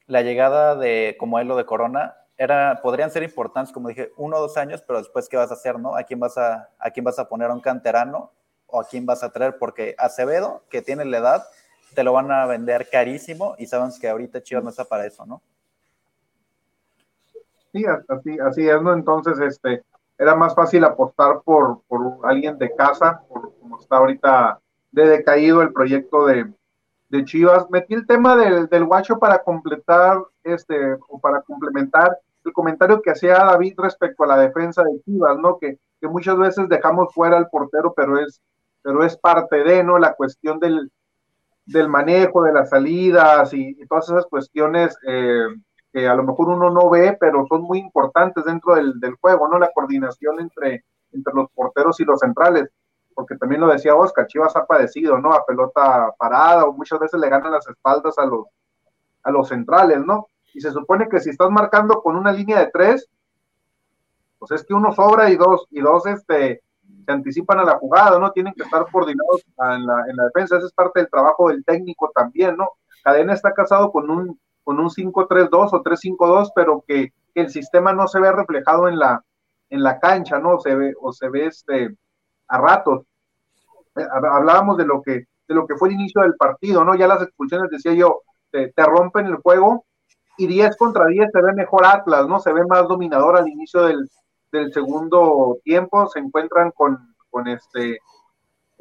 La 0.08 0.22
llegada 0.22 0.76
de, 0.76 1.16
como 1.20 1.40
es 1.40 1.46
lo 1.46 1.56
de 1.56 1.66
Corona, 1.66 2.16
era, 2.38 2.80
podrían 2.82 3.12
ser 3.12 3.24
importantes, 3.24 3.74
como 3.74 3.90
dije, 3.90 4.12
uno 4.18 4.38
o 4.38 4.42
dos 4.42 4.58
años, 4.58 4.84
pero 4.86 5.00
después, 5.00 5.30
¿qué 5.30 5.38
vas 5.38 5.52
a 5.52 5.56
hacer, 5.56 5.80
no? 5.80 5.96
¿A 5.96 6.04
quién 6.04 6.20
vas 6.20 6.38
a, 6.38 6.70
a 6.80 6.92
quién 6.92 7.04
vas 7.04 7.20
a 7.20 7.30
poner 7.30 7.50
a 7.50 7.54
un 7.54 7.62
canterano 7.62 8.32
o 8.68 8.82
a 8.82 8.88
quién 8.88 9.06
vas 9.06 9.24
a 9.24 9.32
traer? 9.32 9.58
Porque 9.58 9.96
Acevedo, 9.98 10.64
que 10.70 10.82
tiene 10.82 11.06
la 11.06 11.20
edad, 11.20 11.44
te 11.94 12.04
lo 12.04 12.14
van 12.14 12.32
a 12.32 12.46
vender 12.46 12.90
carísimo 12.90 13.56
y 13.58 13.68
sabemos 13.68 14.00
que 14.00 14.10
ahorita 14.10 14.42
Chivas 14.42 14.64
no 14.64 14.70
está 14.70 14.86
para 14.86 15.06
eso, 15.06 15.26
¿no? 15.26 15.42
Sí, 17.72 17.86
así, 17.86 18.38
así 18.40 18.68
es, 18.68 18.82
¿no? 18.82 18.94
Entonces, 18.94 19.40
este, 19.40 19.84
era 20.18 20.36
más 20.36 20.54
fácil 20.56 20.84
apostar 20.84 21.42
por, 21.44 21.82
por 21.88 22.20
alguien 22.24 22.58
de 22.58 22.74
casa, 22.76 23.22
por 23.28 23.54
como 23.60 23.80
está 23.80 23.98
ahorita 23.98 24.60
de 24.92 25.08
decaído 25.08 25.62
el 25.62 25.74
proyecto 25.74 26.26
de, 26.26 26.52
de 27.10 27.26
Chivas. 27.26 27.70
Metí 27.70 27.94
el 27.94 28.06
tema 28.06 28.36
del, 28.36 28.68
del 28.68 28.86
guacho 28.86 29.18
para 29.18 29.44
completar, 29.44 30.22
este, 30.44 30.98
o 31.08 31.20
para 31.20 31.42
complementar 31.42 32.18
el 32.44 32.54
comentario 32.54 33.02
que 33.02 33.12
hacía 33.12 33.36
David 33.36 33.76
respecto 33.78 34.24
a 34.24 34.28
la 34.28 34.38
defensa 34.38 34.84
de 34.84 35.02
Chivas, 35.04 35.38
¿no? 35.38 35.58
Que, 35.58 35.78
que 36.00 36.08
muchas 36.08 36.38
veces 36.38 36.68
dejamos 36.68 37.14
fuera 37.14 37.38
al 37.38 37.50
portero, 37.50 37.94
pero 37.96 38.20
es, 38.20 38.42
pero 38.82 39.04
es 39.04 39.16
parte 39.18 39.64
de, 39.64 39.84
¿no? 39.84 40.00
La 40.00 40.14
cuestión 40.14 40.60
del, 40.60 40.92
del 41.66 41.88
manejo, 41.88 42.44
de 42.44 42.54
las 42.54 42.70
salidas 42.70 43.54
y, 43.54 43.76
todas 43.88 44.10
esas 44.10 44.26
cuestiones 44.26 44.98
eh, 45.08 45.48
que 45.92 46.08
a 46.08 46.16
lo 46.16 46.24
mejor 46.24 46.50
uno 46.50 46.70
no 46.70 46.90
ve, 46.90 47.18
pero 47.20 47.46
son 47.48 47.64
muy 47.64 47.80
importantes 47.80 48.44
dentro 48.46 48.76
del, 48.76 49.16
juego, 49.20 49.48
¿no? 49.48 49.60
La 49.60 49.72
coordinación 49.74 50.40
entre, 50.40 50.86
entre 51.12 51.34
los 51.34 51.50
porteros 51.52 52.00
y 52.00 52.06
los 52.06 52.20
centrales, 52.20 52.70
porque 53.14 53.36
también 53.36 53.62
lo 53.62 53.68
decía 53.68 53.96
Oscar, 53.96 54.28
Chivas 54.28 54.56
ha 54.56 54.66
padecido, 54.66 55.18
¿no? 55.20 55.34
A 55.34 55.46
pelota 55.46 56.14
parada 56.18 56.66
o 56.66 56.74
muchas 56.74 57.00
veces 57.00 57.20
le 57.20 57.30
ganan 57.30 57.52
las 57.52 57.68
espaldas 57.68 58.18
a 58.18 58.26
los, 58.26 58.48
a 59.24 59.32
los 59.32 59.50
centrales, 59.50 60.06
¿no? 60.06 60.28
Y 60.54 60.62
se 60.62 60.72
supone 60.72 61.10
que 61.10 61.20
si 61.20 61.30
estás 61.30 61.50
marcando 61.50 62.02
con 62.02 62.16
una 62.16 62.32
línea 62.32 62.60
de 62.60 62.72
tres, 62.72 63.10
pues 64.40 64.52
es 64.52 64.66
que 64.66 64.74
uno 64.74 64.94
sobra 64.94 65.30
y 65.30 65.36
dos, 65.36 65.68
y 65.70 65.82
dos 65.82 66.06
este, 66.06 66.62
se 67.06 67.12
anticipan 67.12 67.60
a 67.60 67.66
la 67.66 67.78
jugada, 67.78 68.18
¿no? 68.18 68.32
Tienen 68.32 68.54
que 68.54 68.64
estar 68.64 68.86
coordinados 68.90 69.44
en 69.58 69.86
la, 69.86 70.06
en 70.10 70.16
la 70.16 70.26
defensa, 70.26 70.58
esa 70.58 70.68
es 70.68 70.74
parte 70.74 71.02
del 71.02 71.10
trabajo 71.10 71.50
del 71.50 71.64
técnico 71.66 72.12
también, 72.16 72.56
¿no? 72.56 72.70
Cadena 73.04 73.34
está 73.34 73.54
casado 73.54 73.92
con 73.92 74.10
un 74.10 74.40
con 74.64 74.80
un 74.80 74.90
5-3-2 74.90 75.70
o 75.74 75.84
3-5-2, 75.84 76.52
pero 76.56 76.84
que, 76.88 77.12
el 77.34 77.50
sistema 77.50 77.94
no 77.94 78.10
se 78.10 78.20
ve 78.20 78.30
reflejado 78.30 78.90
en 78.90 79.00
la, 79.00 79.24
en 79.70 79.84
la 79.84 80.02
cancha, 80.02 80.38
¿no? 80.38 80.60
Se 80.60 80.76
ve, 80.76 80.94
o 81.00 81.14
se 81.14 81.30
ve 81.30 81.46
este, 81.46 81.96
a 82.50 82.58
ratos. 82.58 83.06
Eh, 83.96 84.06
hablábamos 84.12 84.76
de 84.76 84.86
lo 84.86 85.02
que 85.02 85.28
de 85.52 85.56
lo 85.56 85.68
que 85.68 85.76
fue 85.76 85.90
el 85.90 85.96
inicio 85.96 86.22
del 86.22 86.36
partido, 86.36 86.84
¿no? 86.84 86.96
Ya 86.96 87.08
las 87.08 87.22
expulsiones, 87.22 87.70
decía 87.70 87.94
yo, 87.94 88.22
te, 88.52 88.72
rompen 88.78 89.26
el 89.28 89.36
juego 89.36 89.86
y 90.38 90.48
10 90.48 90.78
contra 90.78 91.06
10 91.06 91.30
se 91.32 91.42
ve 91.42 91.54
mejor 91.54 91.86
Atlas, 91.86 92.28
¿no? 92.28 92.40
Se 92.40 92.54
ve 92.54 92.66
más 92.66 92.88
dominador 92.88 93.38
al 93.38 93.48
inicio 93.48 93.84
del, 93.84 94.10
del 94.52 94.72
segundo 94.74 95.58
tiempo, 95.64 96.08
se 96.08 96.20
encuentran 96.20 96.72
con, 96.72 96.98
con 97.30 97.48
este 97.48 98.00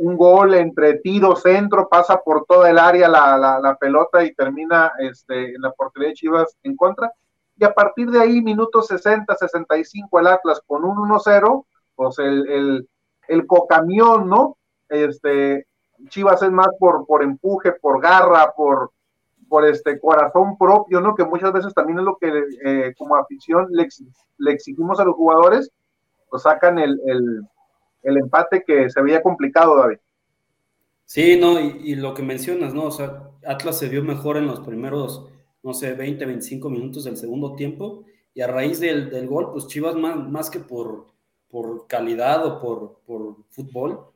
un 0.01 0.17
gol 0.17 0.55
entre 0.55 0.95
tiro, 1.01 1.37
centro, 1.37 1.89
pasa 1.89 2.23
por 2.23 2.47
toda 2.47 2.71
el 2.71 2.79
área 2.79 3.07
la, 3.07 3.61
la, 3.63 3.77
pelota 3.77 4.25
y 4.25 4.35
termina 4.35 4.93
este, 4.99 5.55
en 5.55 5.61
la 5.61 5.73
portería 5.73 6.09
de 6.09 6.15
Chivas 6.15 6.57
en 6.63 6.75
contra. 6.75 7.13
Y 7.57 7.65
a 7.65 7.75
partir 7.75 8.11
de 8.11 8.19
ahí, 8.19 8.41
minutos 8.41 8.87
60, 8.87 9.37
65, 9.37 10.19
el 10.19 10.27
Atlas 10.27 10.63
con 10.67 10.85
un 10.85 10.97
1-0, 10.97 11.67
pues 11.95 12.19
el, 12.19 12.49
el, 12.49 12.89
el, 13.29 13.47
cocamión, 13.47 14.27
¿no? 14.27 14.57
Este, 14.89 15.67
Chivas 16.09 16.43
es 16.43 16.51
más 16.51 16.71
por, 16.79 17.07
por 17.07 17.23
empuje, 17.23 17.73
por 17.73 18.01
garra, 18.01 18.55
por, 18.57 18.93
por 19.51 19.67
este 19.67 20.01
corazón 20.01 20.57
propio, 20.57 21.03
¿no? 21.03 21.15
Que 21.15 21.25
muchas 21.25 21.53
veces 21.53 21.75
también 21.75 21.99
es 21.99 22.07
lo 22.07 22.17
que 22.17 22.45
eh, 22.65 22.95
como 22.97 23.17
afición 23.17 23.67
le, 23.71 23.87
le, 24.39 24.53
exigimos 24.53 24.99
a 24.99 25.05
los 25.05 25.15
jugadores, 25.15 25.71
pues 26.31 26.45
sacan 26.45 26.79
el, 26.79 26.99
el 27.05 27.43
el 28.03 28.17
empate 28.17 28.65
que 28.67 28.91
se 28.91 29.03
veía 29.03 29.23
complicado, 29.23 29.77
David. 29.77 29.99
Sí, 31.05 31.37
no, 31.41 31.59
y, 31.59 31.97
lo 31.97 32.15
que 32.15 32.23
mencionas, 32.23 32.73
¿no? 32.73 32.85
O 32.85 32.91
sea, 32.91 33.31
Atlas 33.45 33.79
se 33.79 33.89
vio 33.89 34.03
mejor 34.05 34.37
en 34.37 34.47
los 34.47 34.61
primeros, 34.61 35.27
no 35.63 35.75
sé, 35.75 35.93
20, 35.95 36.25
25 36.25 36.71
minutos 36.71 37.05
del 37.05 37.17
segundo 37.17 37.57
tiempo, 37.57 38.05
y 38.33 38.43
a 38.43 38.47
raíz 38.47 38.79
del, 38.79 39.11
del 39.11 39.27
gol, 39.27 39.51
pues 39.53 39.67
Chivas 39.67 39.97
más, 39.97 40.17
más 40.17 40.51
que 40.51 40.61
por, 40.61 41.07
por 41.49 41.89
calidad 41.89 42.47
o 42.47 42.61
por, 42.61 43.01
por 43.05 43.45
fútbol, 43.51 44.11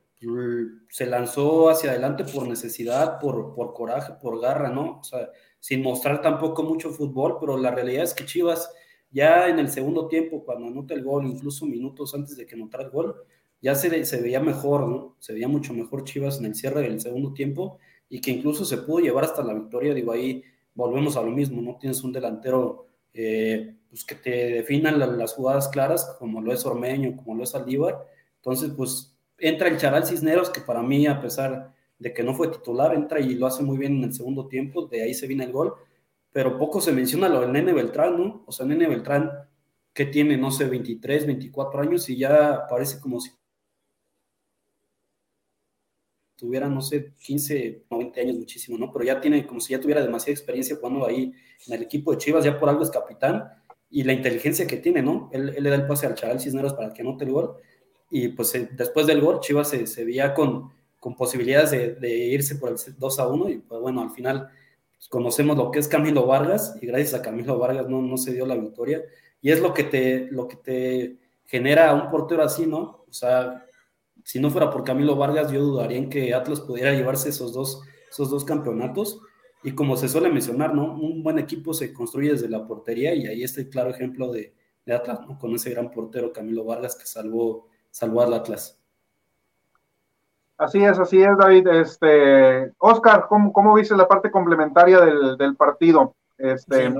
se 0.89 1.05
lanzó 1.05 1.69
hacia 1.69 1.91
adelante 1.91 2.23
por 2.23 2.47
necesidad, 2.47 3.19
por, 3.19 3.53
por 3.53 3.73
coraje, 3.73 4.13
por 4.21 4.39
garra, 4.39 4.69
¿no? 4.69 4.99
O 4.99 5.03
sea, 5.03 5.29
sin 5.59 5.83
mostrar 5.83 6.21
tampoco 6.21 6.63
mucho 6.63 6.91
fútbol, 6.91 7.37
pero 7.39 7.57
la 7.57 7.71
realidad 7.71 8.03
es 8.03 8.13
que 8.13 8.25
Chivas 8.25 8.73
ya 9.11 9.47
en 9.47 9.59
el 9.59 9.69
segundo 9.69 10.07
tiempo, 10.07 10.43
cuando 10.43 10.67
anota 10.67 10.93
el 10.93 11.03
gol, 11.03 11.25
incluso 11.25 11.65
minutos 11.65 12.13
antes 12.15 12.35
de 12.37 12.45
que 12.45 12.55
anotara 12.55 12.85
el 12.85 12.89
gol, 12.89 13.15
ya 13.65 13.73
se, 13.73 14.21
veía 14.21 14.39
mejor, 14.39 14.87
¿no? 14.87 15.15
Se 15.17 15.33
veía 15.33 15.47
mucho 15.47 15.73
mejor 15.73 16.03
Chivas 16.03 16.37
en 16.37 16.45
el 16.45 16.53
cierre 16.53 16.83
del 16.83 17.01
segundo 17.01 17.33
tiempo 17.33 17.79
y 18.07 18.21
que 18.21 18.29
incluso 18.29 18.63
se 18.63 18.77
pudo 18.77 18.99
llevar 18.99 19.23
hasta 19.23 19.43
la 19.43 19.55
victoria. 19.55 19.95
Digo, 19.95 20.11
ahí 20.11 20.43
volvemos 20.75 21.17
a 21.17 21.23
lo 21.23 21.31
mismo, 21.31 21.63
¿no? 21.63 21.75
Tienes 21.79 22.03
un 22.03 22.13
delantero 22.13 22.85
eh, 23.11 23.75
pues 23.89 24.05
que 24.05 24.13
te 24.13 24.29
definan 24.29 24.99
las 24.99 25.33
jugadas 25.33 25.67
claras, 25.69 26.15
como 26.19 26.41
lo 26.41 26.53
es 26.53 26.63
Ormeño, 26.63 27.15
como 27.15 27.33
lo 27.33 27.43
es 27.43 27.55
Aldívar. 27.55 28.05
Entonces, 28.35 28.69
pues 28.77 29.17
entra 29.39 29.67
el 29.67 29.77
Charal 29.77 30.05
Cisneros, 30.05 30.51
que 30.51 30.61
para 30.61 30.83
mí, 30.83 31.07
a 31.07 31.19
pesar 31.19 31.73
de 31.97 32.13
que 32.13 32.21
no 32.21 32.35
fue 32.35 32.49
titular, 32.49 32.93
entra 32.93 33.19
y 33.19 33.33
lo 33.33 33.47
hace 33.47 33.63
muy 33.63 33.79
bien 33.79 33.97
en 33.97 34.03
el 34.03 34.13
segundo 34.13 34.47
tiempo, 34.47 34.85
de 34.85 35.01
ahí 35.01 35.15
se 35.15 35.25
viene 35.25 35.43
el 35.43 35.51
gol, 35.51 35.73
pero 36.31 36.59
poco 36.59 36.81
se 36.81 36.91
menciona 36.91 37.29
lo 37.29 37.41
del 37.41 37.51
Nene 37.51 37.73
Beltrán, 37.73 38.15
¿no? 38.15 38.43
O 38.45 38.51
sea, 38.51 38.67
Nene 38.67 38.87
Beltrán 38.87 39.31
que 39.91 40.05
tiene, 40.05 40.37
no 40.37 40.51
sé, 40.51 40.65
23, 40.65 41.25
24 41.25 41.81
años 41.81 42.07
y 42.09 42.17
ya 42.17 42.67
parece 42.69 42.99
como 42.99 43.19
si 43.19 43.31
tuviera, 46.35 46.67
no 46.67 46.81
sé, 46.81 47.13
15 47.19 47.85
o 47.89 47.97
20 47.97 48.21
años 48.21 48.37
muchísimo, 48.37 48.77
¿no? 48.77 48.91
Pero 48.91 49.05
ya 49.05 49.21
tiene 49.21 49.45
como 49.45 49.59
si 49.59 49.73
ya 49.73 49.79
tuviera 49.79 50.01
demasiada 50.01 50.33
experiencia 50.33 50.75
jugando 50.75 51.05
ahí 51.05 51.33
en 51.67 51.73
el 51.73 51.83
equipo 51.83 52.11
de 52.11 52.17
Chivas, 52.17 52.43
ya 52.43 52.59
por 52.59 52.69
algo 52.69 52.83
es 52.83 52.89
capitán, 52.89 53.49
y 53.89 54.03
la 54.03 54.13
inteligencia 54.13 54.67
que 54.67 54.77
tiene, 54.77 55.01
¿no? 55.01 55.29
Él, 55.31 55.55
le 55.57 55.69
da 55.69 55.75
el 55.75 55.87
pase 55.87 56.05
al 56.05 56.15
Charal 56.15 56.39
Cisneros 56.39 56.73
para 56.73 56.93
que 56.93 57.01
anote 57.01 57.25
el 57.25 57.31
gol, 57.31 57.55
y 58.09 58.29
pues 58.29 58.53
eh, 58.55 58.69
después 58.73 59.07
del 59.07 59.21
gol 59.21 59.39
Chivas 59.39 59.69
se, 59.69 59.87
se 59.87 60.03
veía 60.03 60.33
con, 60.33 60.71
con 60.99 61.15
posibilidades 61.15 61.71
de, 61.71 62.17
irse 62.27 62.55
por 62.55 62.69
el 62.69 62.77
2 62.97 63.19
a 63.19 63.27
1, 63.27 63.49
y 63.49 63.57
pues 63.59 63.81
bueno, 63.81 64.01
al 64.01 64.11
final 64.11 64.49
pues, 64.95 65.07
conocemos 65.07 65.57
lo 65.57 65.71
que 65.71 65.79
es 65.79 65.87
Camilo 65.87 66.25
Vargas, 66.27 66.77
y 66.81 66.87
gracias 66.87 67.13
a 67.13 67.21
Camilo 67.21 67.57
Vargas 67.57 67.87
no, 67.87 68.01
no 68.01 68.17
se 68.17 68.33
dio 68.33 68.45
la 68.45 68.55
victoria, 68.55 69.03
y 69.41 69.51
es 69.51 69.61
lo 69.61 69.73
que 69.73 69.83
te, 69.83 70.27
lo 70.31 70.47
que 70.47 70.57
te 70.57 71.17
genera 71.45 71.93
un 71.93 72.09
portero 72.09 72.43
así, 72.43 72.65
¿no? 72.65 73.05
O 73.07 73.13
sea, 73.13 73.65
si 74.25 74.39
no 74.39 74.49
fuera 74.49 74.71
por 74.71 74.83
Camilo 74.83 75.15
Vargas, 75.15 75.51
yo 75.51 75.61
dudaría 75.61 75.99
en 75.99 76.09
que 76.09 76.33
Atlas 76.33 76.59
pudiera 76.59 76.91
llevarse 76.91 77.29
esos 77.29 77.53
dos, 77.53 77.83
esos 78.09 78.31
dos 78.31 78.43
campeonatos. 78.43 79.21
Y 79.61 79.73
como 79.73 79.95
se 79.97 80.09
suele 80.09 80.31
mencionar, 80.31 80.73
¿no? 80.73 80.95
Un 80.95 81.21
buen 81.21 81.37
equipo 81.37 81.75
se 81.75 81.93
construye 81.93 82.31
desde 82.31 82.49
la 82.49 82.65
portería 82.65 83.13
y 83.13 83.27
ahí 83.27 83.43
está 83.43 83.61
el 83.61 83.69
claro 83.69 83.91
ejemplo 83.91 84.31
de, 84.31 84.55
de 84.83 84.95
Atlas, 84.95 85.21
¿no? 85.27 85.37
Con 85.37 85.53
ese 85.53 85.69
gran 85.69 85.91
portero 85.91 86.33
Camilo 86.33 86.65
Vargas 86.65 86.95
que 86.95 87.05
salvó, 87.05 87.67
salvó 87.91 88.21
al 88.21 88.33
Atlas. 88.33 88.81
Así 90.57 90.83
es, 90.83 90.97
así 90.97 91.21
es, 91.21 91.37
David. 91.37 91.67
Este, 91.67 92.73
Oscar, 92.79 93.27
¿cómo, 93.29 93.53
cómo 93.53 93.75
viste 93.75 93.95
la 93.95 94.07
parte 94.07 94.31
complementaria 94.31 95.01
del, 95.01 95.37
del 95.37 95.55
partido? 95.55 96.15
Este, 96.39 96.91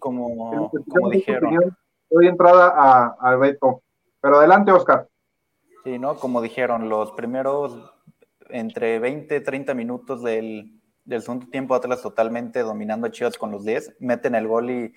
como, 0.00 0.70
como 0.90 1.10
dijeron. 1.10 1.76
Doy 2.10 2.26
entrada 2.26 2.72
a, 2.74 3.16
a, 3.20 3.36
Beto. 3.36 3.82
Pero 4.20 4.38
adelante, 4.38 4.72
Oscar. 4.72 5.06
Sí, 5.86 6.00
¿no? 6.00 6.16
Como 6.16 6.42
dijeron, 6.42 6.88
los 6.88 7.12
primeros 7.12 7.92
entre 8.48 8.98
20 8.98 9.40
30 9.40 9.72
minutos 9.74 10.20
del, 10.20 10.80
del 11.04 11.22
segundo 11.22 11.46
tiempo, 11.46 11.76
Atlas 11.76 12.02
totalmente 12.02 12.64
dominando 12.64 13.06
a 13.06 13.12
Chivas 13.12 13.38
con 13.38 13.52
los 13.52 13.64
10, 13.64 13.94
meten 14.00 14.34
el 14.34 14.48
gol 14.48 14.68
y, 14.68 14.94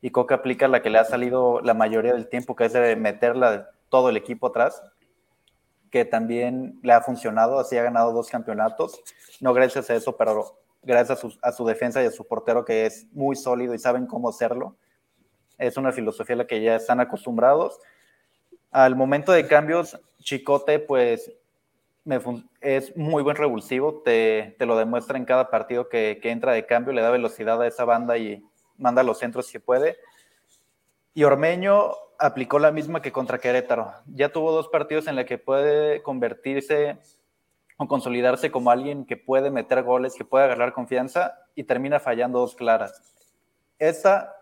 y 0.00 0.10
Coca 0.10 0.36
aplica 0.36 0.68
la 0.68 0.80
que 0.80 0.90
le 0.90 0.98
ha 0.98 1.04
salido 1.04 1.60
la 1.62 1.74
mayoría 1.74 2.12
del 2.12 2.28
tiempo, 2.28 2.54
que 2.54 2.66
es 2.66 2.72
de 2.72 2.94
meterla 2.94 3.70
todo 3.88 4.10
el 4.10 4.16
equipo 4.16 4.46
atrás 4.46 4.80
que 5.90 6.04
también 6.04 6.78
le 6.84 6.92
ha 6.92 7.00
funcionado, 7.00 7.58
así 7.58 7.76
ha 7.76 7.82
ganado 7.82 8.12
dos 8.12 8.28
campeonatos, 8.28 9.02
no 9.40 9.52
gracias 9.52 9.90
a 9.90 9.96
eso, 9.96 10.16
pero 10.16 10.60
gracias 10.84 11.24
a 11.42 11.50
su, 11.50 11.64
defensa 11.64 12.00
y 12.00 12.06
a 12.06 12.12
su 12.12 12.28
portero 12.28 12.64
que 12.64 12.86
es 12.86 13.08
muy 13.10 13.34
sólido 13.34 13.74
y 13.74 13.78
saben 13.80 14.06
cómo 14.06 14.28
hacerlo. 14.28 14.76
Es 15.56 15.78
una 15.78 15.90
filosofía 15.90 16.34
a 16.34 16.38
la 16.38 16.46
que 16.46 16.62
ya 16.62 16.76
están 16.76 17.00
acostumbrados. 17.00 17.80
Al 18.70 18.94
momento 18.94 19.32
de 19.32 19.48
cambios, 19.48 19.98
Chicote, 20.20 20.78
pues 20.78 21.32
es 22.60 22.96
muy 22.96 23.22
buen 23.22 23.36
revulsivo, 23.36 24.02
te, 24.02 24.54
lo 24.60 24.76
demuestra 24.76 25.18
en 25.18 25.24
cada 25.24 25.50
partido 25.50 25.88
que, 25.88 26.18
entra 26.24 26.52
de 26.52 26.66
cambio, 26.66 26.92
le 26.92 27.02
da 27.02 27.10
velocidad 27.10 27.60
a 27.60 27.66
esa 27.66 27.84
banda 27.84 28.16
y 28.16 28.42
manda 28.76 29.02
los 29.02 29.18
centros 29.18 29.46
si 29.46 29.58
puede. 29.58 29.98
Y 31.14 31.24
Ormeño 31.24 31.92
aplicó 32.18 32.58
la 32.58 32.72
misma 32.72 33.02
que 33.02 33.12
contra 33.12 33.38
Querétaro. 33.38 33.92
Ya 34.06 34.30
tuvo 34.30 34.52
dos 34.52 34.68
partidos 34.68 35.06
en 35.06 35.16
los 35.16 35.24
que 35.24 35.38
puede 35.38 36.02
convertirse 36.02 36.98
o 37.76 37.86
consolidarse 37.86 38.50
como 38.50 38.70
alguien 38.70 39.04
que 39.04 39.16
puede 39.16 39.50
meter 39.50 39.82
goles, 39.82 40.14
que 40.14 40.24
puede 40.24 40.44
agarrar 40.44 40.72
confianza 40.72 41.38
y 41.54 41.64
termina 41.64 42.00
fallando 42.00 42.40
dos 42.40 42.54
claras. 42.54 43.14
Esta 43.78 44.34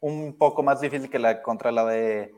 un 0.00 0.36
poco 0.36 0.62
más 0.62 0.80
difícil 0.80 1.10
que 1.10 1.18
la 1.18 1.42
contra 1.42 1.72
la 1.72 1.84
de 1.84 2.34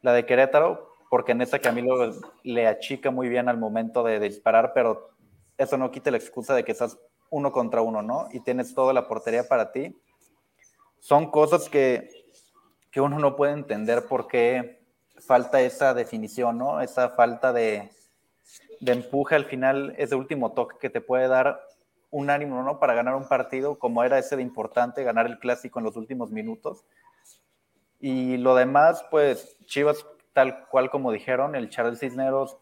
la 0.00 0.12
de 0.12 0.26
Querétaro, 0.26 0.91
porque 1.12 1.32
en 1.32 1.42
esta 1.42 1.58
Camilo 1.58 2.10
le 2.42 2.66
achica 2.66 3.10
muy 3.10 3.28
bien 3.28 3.50
al 3.50 3.58
momento 3.58 4.02
de, 4.02 4.18
disparar, 4.18 4.72
pero 4.72 5.10
eso 5.58 5.76
no 5.76 5.90
quita 5.90 6.10
la 6.10 6.16
excusa 6.16 6.54
de 6.54 6.64
que 6.64 6.72
estás 6.72 6.98
uno 7.28 7.52
contra 7.52 7.82
uno, 7.82 8.00
¿no? 8.00 8.28
Y 8.32 8.40
tienes 8.40 8.74
toda 8.74 8.94
la 8.94 9.06
portería 9.06 9.46
para 9.46 9.72
ti. 9.72 9.94
Son 11.00 11.30
cosas 11.30 11.68
que 11.68 12.08
que 12.90 13.02
uno 13.02 13.18
no 13.18 13.36
puede 13.36 13.52
entender 13.52 14.06
por 14.06 14.26
qué 14.26 14.86
falta 15.18 15.60
esa 15.60 15.92
definición, 15.92 16.56
¿no? 16.56 16.80
Esa 16.80 17.10
falta 17.10 17.52
de, 17.52 17.90
de 18.80 18.92
empuje 18.92 19.34
al 19.34 19.44
final, 19.44 19.94
ese 19.98 20.14
último 20.14 20.52
toque 20.52 20.78
que 20.80 20.88
te 20.88 21.02
puede 21.02 21.28
dar 21.28 21.60
un 22.08 22.30
ánimo, 22.30 22.62
¿no? 22.62 22.78
Para 22.78 22.94
ganar 22.94 23.16
un 23.16 23.28
partido, 23.28 23.78
como 23.78 24.02
era 24.02 24.18
ese 24.18 24.36
de 24.36 24.42
importante, 24.42 25.04
ganar 25.04 25.26
el 25.26 25.38
clásico 25.38 25.78
en 25.78 25.84
los 25.84 25.96
últimos 25.98 26.30
minutos. 26.30 26.86
Y 28.00 28.38
lo 28.38 28.54
demás, 28.54 29.04
pues 29.10 29.58
Chivas, 29.66 30.06
tal 30.32 30.66
cual 30.68 30.90
como 30.90 31.12
dijeron, 31.12 31.54
el 31.54 31.68
Charles 31.68 32.00
Cisneros, 32.00 32.58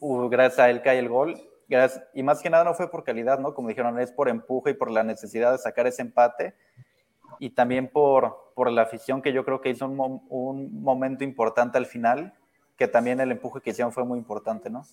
gracias 0.00 0.58
a 0.58 0.70
él 0.70 0.82
cae 0.82 0.98
el 0.98 1.08
gol. 1.08 1.40
Gracias, 1.68 2.04
y 2.12 2.22
más 2.22 2.42
que 2.42 2.50
nada 2.50 2.64
no 2.64 2.74
fue 2.74 2.90
por 2.90 3.02
calidad, 3.02 3.38
¿no? 3.38 3.54
Como 3.54 3.68
dijeron, 3.68 3.98
es 3.98 4.12
por 4.12 4.28
empuje 4.28 4.70
y 4.70 4.74
por 4.74 4.90
la 4.90 5.02
necesidad 5.02 5.52
de 5.52 5.58
sacar 5.58 5.86
ese 5.86 6.02
empate 6.02 6.54
y 7.38 7.50
también 7.50 7.88
por, 7.88 8.52
por 8.54 8.70
la 8.70 8.82
afición 8.82 9.22
que 9.22 9.32
yo 9.32 9.44
creo 9.44 9.60
que 9.60 9.70
hizo 9.70 9.86
un, 9.86 10.22
un, 10.28 10.82
momento 10.82 11.24
importante 11.24 11.78
al 11.78 11.86
final, 11.86 12.34
que 12.76 12.88
también 12.88 13.20
el 13.20 13.32
empuje 13.32 13.60
que 13.60 13.70
hicieron 13.70 13.92
fue 13.92 14.04
muy 14.04 14.18
importante, 14.18 14.68
¿no? 14.68 14.84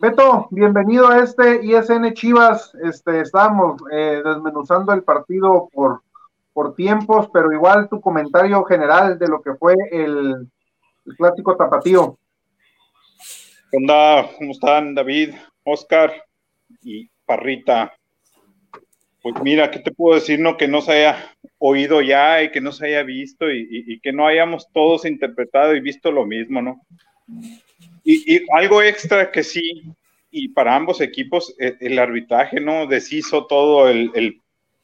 Beto, 0.00 0.48
bienvenido 0.50 1.08
a 1.08 1.20
este 1.20 1.64
ISN 1.64 2.12
Chivas. 2.12 2.74
Este, 2.82 3.20
estábamos 3.20 3.82
eh, 3.90 4.22
desmenuzando 4.24 4.92
el 4.92 5.02
partido 5.02 5.68
por, 5.72 6.02
por 6.52 6.74
tiempos, 6.74 7.28
pero 7.32 7.52
igual 7.52 7.88
tu 7.88 8.00
comentario 8.00 8.62
general 8.64 9.18
de 9.18 9.28
lo 9.28 9.42
que 9.42 9.54
fue 9.54 9.74
el, 9.90 10.48
el 11.06 11.16
clásico 11.16 11.56
tapatío. 11.56 12.18
¿Qué 13.72 13.78
¿Cómo 14.38 14.52
están 14.52 14.94
David, 14.94 15.34
Oscar 15.64 16.12
y 16.82 17.08
Parrita? 17.24 17.96
Pues 19.22 19.34
mira, 19.42 19.70
¿qué 19.70 19.78
te 19.78 19.92
puedo 19.92 20.16
decir? 20.16 20.40
No, 20.40 20.58
que 20.58 20.68
no 20.68 20.82
se 20.82 20.92
haya 20.92 21.34
oído 21.56 22.02
ya 22.02 22.42
y 22.42 22.50
que 22.50 22.60
no 22.60 22.70
se 22.70 22.86
haya 22.86 23.02
visto 23.02 23.50
y, 23.50 23.98
que 24.00 24.12
no 24.12 24.26
hayamos 24.26 24.68
todos 24.72 25.06
interpretado 25.06 25.74
y 25.74 25.80
visto 25.80 26.12
lo 26.12 26.26
mismo, 26.26 26.60
¿no? 26.60 26.82
Y, 28.04 28.42
algo 28.52 28.82
extra 28.82 29.30
que 29.30 29.42
sí, 29.42 29.84
y 30.30 30.48
para 30.48 30.74
ambos 30.74 31.00
equipos, 31.00 31.54
e, 31.58 31.76
el, 31.80 31.98
arbitraje, 31.98 32.60
¿no? 32.60 32.86
Deshizo 32.86 33.46
todo 33.46 33.88
el, 33.88 34.10
el, 34.14 34.41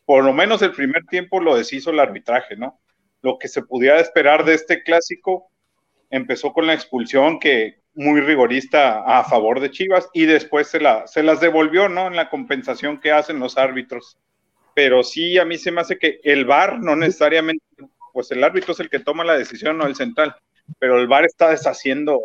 por 0.09 0.25
lo 0.25 0.33
menos 0.33 0.63
el 0.63 0.73
primer 0.73 1.05
tiempo 1.05 1.39
lo 1.39 1.55
deshizo 1.55 1.91
el 1.91 2.01
arbitraje, 2.01 2.57
¿no? 2.57 2.81
Lo 3.21 3.39
que 3.39 3.49
se 3.49 3.61
pudiera 3.61 4.01
esperar 4.01 4.47
de 4.47 4.55
este 4.55 4.83
clásico 4.83 5.51
empezó 6.09 6.55
con 6.55 6.67
la 6.67 6.73
expulsión 6.73 7.39
que 7.39 7.83
muy 7.93 8.23
rigorista 8.23 9.03
a 9.05 9.25
favor 9.25 9.61
de 9.61 9.71
Chivas 9.71 10.09
y 10.15 10.25
después 10.25 10.69
se, 10.69 10.81
la, 10.81 11.07
se 11.07 11.23
las 11.23 11.41
devolvió, 11.41 11.91
¿no? 11.91 12.07
En 12.07 12.17
la 12.17 12.31
compensación 12.31 12.99
que 12.99 13.13
hacen 13.13 13.39
los 13.39 13.59
árbitros 13.59 14.17
pero 14.79 15.03
sí 15.03 15.37
a 15.39 15.45
mí 15.45 15.59
se 15.59 15.73
me 15.73 15.81
hace 15.81 15.99
que 15.99 16.21
el 16.23 16.45
VAR 16.45 16.79
no 16.79 16.95
necesariamente, 16.95 17.65
pues 18.13 18.31
el 18.31 18.45
árbitro 18.45 18.75
es 18.75 18.79
el 18.79 18.89
que 18.89 19.01
toma 19.01 19.25
la 19.25 19.37
decisión, 19.37 19.77
no 19.77 19.89
el 19.89 19.97
central, 19.97 20.37
pero 20.79 21.01
el 21.01 21.09
VAR 21.09 21.25
está 21.25 21.51
deshaciendo, 21.51 22.21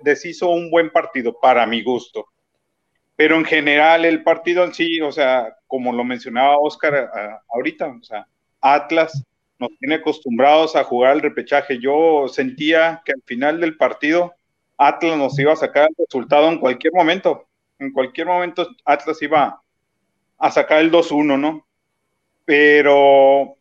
deshizo 0.00 0.48
un 0.48 0.70
buen 0.70 0.88
partido 0.88 1.38
para 1.38 1.66
mi 1.66 1.82
gusto. 1.82 2.24
Pero 3.14 3.36
en 3.36 3.44
general 3.44 4.06
el 4.06 4.22
partido 4.22 4.64
en 4.64 4.72
sí, 4.72 5.02
o 5.02 5.12
sea, 5.12 5.54
como 5.68 5.92
lo 5.92 6.02
mencionaba 6.02 6.58
Oscar 6.58 7.10
ahorita, 7.48 7.86
o 7.86 8.02
sea, 8.02 8.26
Atlas 8.60 9.24
nos 9.60 9.70
tiene 9.78 9.96
acostumbrados 9.96 10.74
a 10.74 10.82
jugar 10.82 11.14
el 11.14 11.22
repechaje. 11.22 11.78
Yo 11.78 12.26
sentía 12.28 13.02
que 13.04 13.12
al 13.12 13.22
final 13.24 13.60
del 13.60 13.76
partido 13.76 14.34
Atlas 14.76 15.16
nos 15.16 15.38
iba 15.38 15.52
a 15.52 15.56
sacar 15.56 15.88
el 15.88 16.04
resultado 16.04 16.48
en 16.48 16.58
cualquier 16.58 16.92
momento. 16.92 17.46
En 17.78 17.92
cualquier 17.92 18.26
momento 18.26 18.68
Atlas 18.84 19.22
iba 19.22 19.62
a 20.38 20.50
sacar 20.50 20.80
el 20.80 20.90
2-1, 20.90 21.38
¿no? 21.38 21.68
pero 22.48 23.58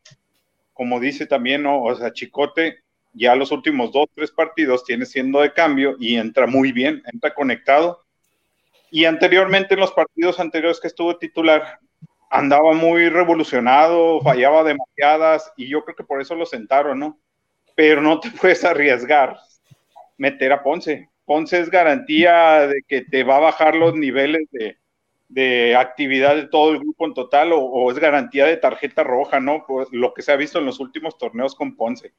como 0.71 1.01
dice 1.01 1.25
también, 1.25 1.65
o 1.65 1.93
sea, 1.93 2.13
Chicote 2.13 2.77
ya 3.11 3.35
los 3.35 3.51
últimos 3.51 3.91
dos, 3.91 4.07
tres 4.15 4.31
partidos 4.31 4.85
tiene 4.85 5.05
siendo 5.05 5.41
de 5.41 5.51
cambio 5.51 5.97
y 5.99 6.15
entra 6.15 6.47
muy 6.47 6.71
bien, 6.71 7.03
entra 7.11 7.33
conectado. 7.33 8.05
Y 8.89 9.03
anteriormente, 9.03 9.73
en 9.73 9.81
los 9.81 9.91
partidos 9.91 10.39
anteriores 10.39 10.79
que 10.79 10.87
estuvo 10.87 11.17
titular, 11.17 11.79
andaba 12.29 12.73
muy 12.73 13.09
revolucionado, 13.09 14.21
fallaba 14.21 14.63
demasiadas 14.63 15.51
y 15.57 15.67
yo 15.67 15.83
creo 15.83 15.95
que 15.95 16.03
por 16.03 16.21
eso 16.21 16.35
lo 16.35 16.45
sentaron, 16.45 16.99
¿no? 16.99 17.19
Pero 17.75 18.01
no 18.01 18.19
te 18.19 18.31
puedes 18.41 18.63
arriesgar 18.63 19.37
meter 20.17 20.51
a 20.51 20.63
Ponce. 20.63 21.09
Ponce 21.25 21.59
es 21.59 21.69
garantía 21.69 22.67
de 22.67 22.83
que 22.87 23.01
te 23.01 23.23
va 23.23 23.37
a 23.37 23.41
bajar 23.41 23.75
los 23.75 23.95
niveles 23.95 24.47
de, 24.51 24.77
de 25.29 25.75
actividad 25.75 26.35
de 26.35 26.47
todo 26.47 26.71
el 26.71 26.79
grupo 26.79 27.05
en 27.05 27.13
total 27.13 27.51
o, 27.53 27.91
es 27.91 27.99
garantía 27.99 28.45
de 28.45 28.57
tarjeta 28.57 29.03
roja, 29.03 29.39
¿no? 29.39 29.65
Lo 29.91 30.13
que 30.13 30.21
se 30.21 30.31
ha 30.31 30.37
visto 30.37 30.59
en 30.59 30.65
los 30.65 30.79
últimos 30.79 31.17
torneos 31.17 31.55
con 31.55 31.75
Ponce. 31.75 32.13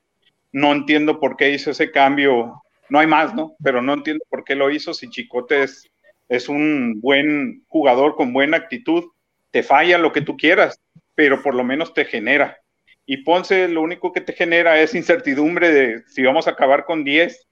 No 0.53 0.73
entiendo 0.73 1.21
por 1.21 1.37
qué 1.37 1.51
hizo 1.51 1.71
ese 1.71 1.91
cambio. 1.91 2.63
No 2.89 2.99
hay 2.99 3.07
más, 3.07 3.35
¿no? 3.35 3.55
Pero 3.63 3.83
no 3.83 3.95
entiendo 3.95 4.25
por 4.29 4.45
qué 4.45 4.55
lo 4.55 4.71
hizo. 4.71 4.95
Si 4.95 5.09
Chicote 5.09 5.63
es, 5.63 5.91
es 6.29 6.49
un 6.49 7.01
buen 7.01 7.65
jugador 7.69 8.15
con 8.15 8.33
buena 8.33 8.57
actitud, 8.57 9.05
te 9.51 9.63
falla 9.63 9.99
lo 9.99 10.13
que 10.13 10.21
tú 10.21 10.37
quieras, 10.37 10.81
pero 11.15 11.43
por 11.43 11.55
lo 11.55 11.65
menos 11.65 11.95
te 11.95 12.05
genera. 12.05 12.59
Y 13.07 13.19
Ponce 13.19 13.69
lo 13.69 13.83
único 13.83 14.13
que 14.13 14.21
te 14.21 14.33
genera 14.33 14.81
es 14.81 14.95
incertidumbre 14.95 15.73
de 15.73 16.03
si 16.09 16.23
vamos 16.23 16.47
a 16.47 16.51
acabar 16.51 16.85
con 16.85 17.05
10. 17.05 17.47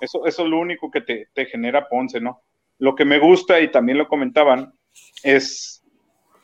Eso, 0.00 0.26
es 0.26 0.38
lo 0.38 0.58
único 0.58 0.90
que 0.90 1.00
te, 1.00 1.28
te 1.32 1.46
genera 1.46 1.88
Ponce, 1.88 2.20
¿no? 2.20 2.42
Lo 2.78 2.94
que 2.94 3.04
me 3.04 3.18
gusta, 3.18 3.60
y 3.60 3.70
también 3.70 3.98
lo 3.98 4.08
comentaban, 4.08 4.72
es 5.22 5.82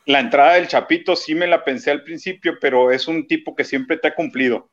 la 0.05 0.21
entrada 0.21 0.53
del 0.53 0.67
Chapito, 0.67 1.15
sí 1.15 1.35
me 1.35 1.47
la 1.47 1.65
pensé 1.65 1.91
al 1.91 2.03
principio, 2.03 2.57
pero 2.61 2.91
es 2.91 3.07
un 3.07 3.27
tipo 3.27 3.55
que 3.55 3.65
siempre 3.65 3.97
te 3.97 4.07
ha 4.07 4.15
cumplido. 4.15 4.69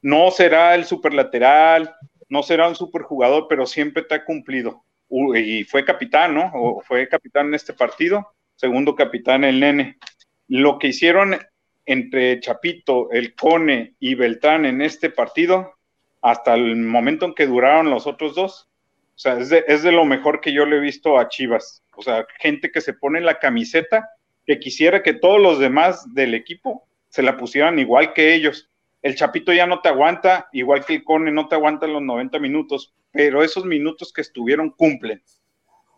No 0.00 0.30
será 0.30 0.74
el 0.74 0.86
superlateral, 0.86 1.94
no 2.28 2.42
será 2.42 2.68
un 2.68 2.76
superjugador, 2.76 3.46
pero 3.48 3.66
siempre 3.66 4.02
te 4.02 4.14
ha 4.14 4.24
cumplido. 4.24 4.82
Y 5.10 5.64
fue 5.64 5.84
capitán, 5.84 6.34
¿no? 6.34 6.50
O 6.54 6.80
fue 6.80 7.06
capitán 7.08 7.48
en 7.48 7.54
este 7.54 7.74
partido, 7.74 8.32
segundo 8.58 8.96
capitán 8.96 9.44
el 9.44 9.60
nene. 9.60 9.98
Lo 10.48 10.78
que 10.78 10.88
hicieron 10.88 11.38
entre 11.86 12.40
Chapito, 12.40 13.10
el 13.12 13.34
Cone 13.34 13.94
y 14.00 14.14
Beltrán 14.14 14.66
en 14.66 14.82
este 14.82 15.10
partido, 15.10 15.74
hasta 16.20 16.54
el 16.54 16.76
momento 16.76 17.24
en 17.24 17.34
que 17.34 17.46
duraron 17.46 17.88
los 17.88 18.06
otros 18.06 18.34
dos, 18.34 18.68
O 19.14 19.20
sea, 19.20 19.38
es 19.38 19.48
de, 19.48 19.64
es 19.66 19.82
de 19.82 19.92
lo 19.92 20.04
mejor 20.04 20.40
que 20.40 20.52
yo 20.52 20.66
le 20.66 20.76
he 20.76 20.80
visto 20.80 21.18
a 21.18 21.28
Chivas. 21.28 21.82
O 21.96 22.02
sea, 22.02 22.26
gente 22.40 22.70
que 22.70 22.80
se 22.80 22.92
pone 22.92 23.20
la 23.20 23.38
camiseta, 23.38 24.10
que 24.44 24.58
quisiera 24.58 25.02
que 25.02 25.14
todos 25.14 25.40
los 25.40 25.58
demás 25.58 26.12
del 26.14 26.34
equipo 26.34 26.86
se 27.08 27.22
la 27.22 27.36
pusieran 27.36 27.78
igual 27.78 28.12
que 28.12 28.34
ellos. 28.34 28.70
El 29.02 29.14
Chapito 29.14 29.52
ya 29.52 29.66
no 29.66 29.80
te 29.80 29.88
aguanta, 29.88 30.48
igual 30.52 30.84
que 30.84 30.96
el 30.96 31.04
Cone 31.04 31.30
no 31.30 31.46
te 31.46 31.54
aguanta 31.54 31.86
los 31.86 32.02
90 32.02 32.38
minutos, 32.40 32.92
pero 33.12 33.42
esos 33.42 33.64
minutos 33.64 34.12
que 34.12 34.20
estuvieron 34.20 34.70
cumplen, 34.70 35.22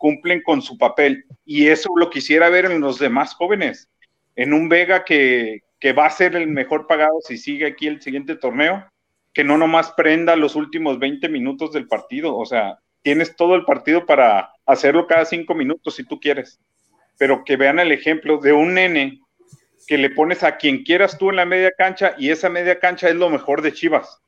cumplen 0.01 0.41
con 0.41 0.63
su 0.63 0.79
papel. 0.79 1.25
Y 1.45 1.67
eso 1.67 1.89
lo 1.95 2.09
quisiera 2.09 2.49
ver 2.49 2.65
en 2.65 2.81
los 2.81 2.97
demás 2.97 3.35
jóvenes. 3.35 3.87
En 4.35 4.51
un 4.51 4.67
Vega 4.67 5.05
que, 5.05 5.59
que 5.79 5.93
va 5.93 6.07
a 6.07 6.09
ser 6.09 6.35
el 6.35 6.47
mejor 6.47 6.87
pagado 6.87 7.21
si 7.21 7.37
sigue 7.37 7.67
aquí 7.67 7.85
el 7.85 8.01
siguiente 8.01 8.35
torneo, 8.35 8.83
que 9.31 9.43
no 9.43 9.59
nomás 9.59 9.91
prenda 9.91 10.35
los 10.35 10.55
últimos 10.55 10.97
20 10.97 11.29
minutos 11.29 11.71
del 11.71 11.87
partido. 11.87 12.35
O 12.35 12.45
sea, 12.47 12.79
tienes 13.03 13.35
todo 13.35 13.53
el 13.53 13.63
partido 13.63 14.07
para 14.07 14.49
hacerlo 14.65 15.05
cada 15.05 15.23
cinco 15.25 15.53
minutos 15.53 15.95
si 15.95 16.03
tú 16.03 16.19
quieres. 16.19 16.59
Pero 17.19 17.43
que 17.45 17.55
vean 17.55 17.77
el 17.77 17.91
ejemplo 17.91 18.39
de 18.39 18.53
un 18.53 18.73
nene 18.73 19.19
que 19.85 19.99
le 19.99 20.09
pones 20.09 20.43
a 20.43 20.57
quien 20.57 20.83
quieras 20.83 21.19
tú 21.19 21.29
en 21.29 21.35
la 21.35 21.45
media 21.45 21.71
cancha 21.77 22.15
y 22.17 22.31
esa 22.31 22.49
media 22.49 22.79
cancha 22.79 23.07
es 23.07 23.15
lo 23.15 23.29
mejor 23.29 23.61
de 23.61 23.71
Chivas. 23.71 24.19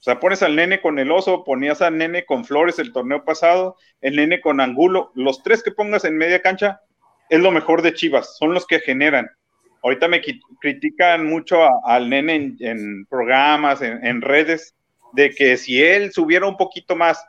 O 0.00 0.02
sea, 0.02 0.18
pones 0.18 0.42
al 0.42 0.56
nene 0.56 0.80
con 0.80 0.98
el 0.98 1.12
oso, 1.12 1.44
ponías 1.44 1.82
al 1.82 1.98
nene 1.98 2.24
con 2.24 2.46
Flores 2.46 2.78
el 2.78 2.90
torneo 2.90 3.22
pasado, 3.22 3.76
el 4.00 4.16
nene 4.16 4.40
con 4.40 4.62
Angulo, 4.62 5.12
los 5.14 5.42
tres 5.42 5.62
que 5.62 5.72
pongas 5.72 6.06
en 6.06 6.16
media 6.16 6.40
cancha 6.40 6.80
es 7.28 7.38
lo 7.38 7.50
mejor 7.50 7.82
de 7.82 7.92
Chivas, 7.92 8.38
son 8.38 8.54
los 8.54 8.66
que 8.66 8.80
generan. 8.80 9.30
Ahorita 9.82 10.08
me 10.08 10.22
critican 10.60 11.26
mucho 11.26 11.58
al 11.84 12.08
nene 12.08 12.56
en, 12.60 13.04
programas, 13.06 13.82
en, 13.82 14.04
en, 14.04 14.22
redes, 14.22 14.74
de 15.12 15.30
que 15.30 15.58
si 15.58 15.82
él 15.82 16.12
subiera 16.12 16.46
un 16.46 16.56
poquito 16.56 16.96
más, 16.96 17.22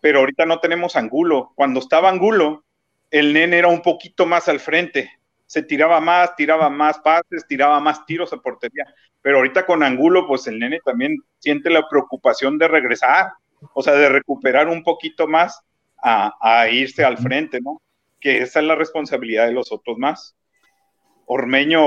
pero 0.00 0.20
ahorita 0.20 0.46
no 0.46 0.60
tenemos 0.60 0.94
Angulo. 0.94 1.50
Cuando 1.56 1.80
estaba 1.80 2.08
Angulo, 2.08 2.64
el 3.10 3.32
nene 3.32 3.58
era 3.58 3.68
un 3.68 3.82
poquito 3.82 4.26
más 4.26 4.48
al 4.48 4.60
frente, 4.60 5.10
se 5.52 5.62
tiraba 5.62 6.00
más, 6.00 6.34
tiraba 6.34 6.70
más 6.70 6.98
pases, 7.00 7.46
tiraba 7.46 7.78
más 7.78 8.06
tiros 8.06 8.32
a 8.32 8.38
portería. 8.38 8.86
Pero 9.20 9.36
ahorita 9.36 9.66
con 9.66 9.82
Angulo, 9.82 10.26
pues 10.26 10.46
el 10.46 10.58
nene 10.58 10.80
también 10.82 11.18
siente 11.40 11.68
la 11.68 11.86
preocupación 11.90 12.56
de 12.56 12.68
regresar, 12.68 13.32
o 13.74 13.82
sea, 13.82 13.92
de 13.92 14.08
recuperar 14.08 14.68
un 14.68 14.82
poquito 14.82 15.28
más 15.28 15.60
a, 16.02 16.68
irse 16.70 17.04
al 17.04 17.18
frente, 17.18 17.60
¿no? 17.60 17.82
Que 18.18 18.38
esa 18.38 18.60
es 18.60 18.66
la 18.66 18.76
responsabilidad 18.76 19.44
de 19.44 19.52
los 19.52 19.70
otros 19.72 19.98
más. 19.98 20.34
Ormeño 21.26 21.82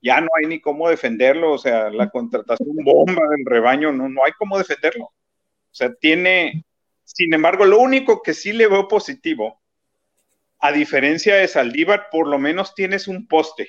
ya 0.00 0.22
no 0.22 0.28
hay 0.40 0.46
ni 0.46 0.62
cómo 0.62 0.88
defenderlo, 0.88 1.52
o 1.52 1.58
sea, 1.58 1.90
la 1.90 2.08
contratación 2.08 2.74
bomba 2.82 3.28
del 3.28 3.44
rebaño, 3.44 3.92
no, 3.92 4.08
no 4.08 4.24
hay 4.24 4.32
cómo 4.38 4.56
defenderlo. 4.56 5.04
O 5.04 5.74
sea, 5.74 5.92
tiene, 5.92 6.64
sin 7.04 7.34
embargo, 7.34 7.66
lo 7.66 7.78
único 7.78 8.22
que 8.22 8.32
sí 8.32 8.54
le 8.54 8.68
veo 8.68 8.88
positivo 8.88 9.61
a 10.62 10.70
diferencia 10.70 11.34
de 11.34 11.48
Saldívar, 11.48 12.06
por 12.10 12.28
lo 12.28 12.38
menos 12.38 12.76
tienes 12.76 13.08
un 13.08 13.26
poste. 13.26 13.68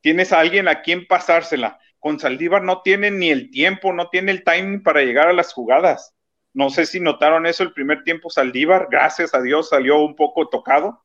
Tienes 0.00 0.32
a 0.32 0.40
alguien 0.40 0.66
a 0.66 0.82
quien 0.82 1.06
pasársela. 1.06 1.78
Con 2.00 2.18
Saldívar 2.18 2.64
no 2.64 2.82
tiene 2.82 3.12
ni 3.12 3.30
el 3.30 3.48
tiempo, 3.52 3.92
no 3.92 4.08
tiene 4.10 4.32
el 4.32 4.42
timing 4.42 4.82
para 4.82 5.02
llegar 5.02 5.28
a 5.28 5.32
las 5.32 5.52
jugadas. 5.52 6.12
No 6.52 6.68
sé 6.68 6.86
si 6.86 6.98
notaron 6.98 7.46
eso 7.46 7.62
el 7.62 7.72
primer 7.72 8.02
tiempo 8.02 8.28
Saldívar, 8.28 8.88
gracias 8.90 9.34
a 9.34 9.40
Dios 9.40 9.68
salió 9.68 10.00
un 10.00 10.16
poco 10.16 10.48
tocado 10.48 11.04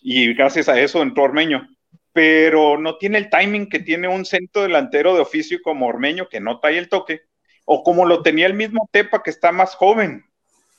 y 0.00 0.32
gracias 0.32 0.68
a 0.68 0.80
eso 0.80 1.02
entró 1.02 1.24
Ormeño. 1.24 1.68
Pero 2.12 2.78
no 2.78 2.98
tiene 2.98 3.18
el 3.18 3.30
timing 3.30 3.68
que 3.68 3.80
tiene 3.80 4.06
un 4.06 4.24
centro 4.24 4.62
delantero 4.62 5.16
de 5.16 5.22
oficio 5.22 5.58
como 5.60 5.88
Ormeño 5.88 6.28
que 6.28 6.38
no 6.38 6.60
trae 6.60 6.78
el 6.78 6.88
toque, 6.88 7.22
o 7.64 7.82
como 7.82 8.06
lo 8.06 8.22
tenía 8.22 8.46
el 8.46 8.54
mismo 8.54 8.88
Tepa 8.92 9.24
que 9.24 9.30
está 9.30 9.50
más 9.50 9.74
joven, 9.74 10.24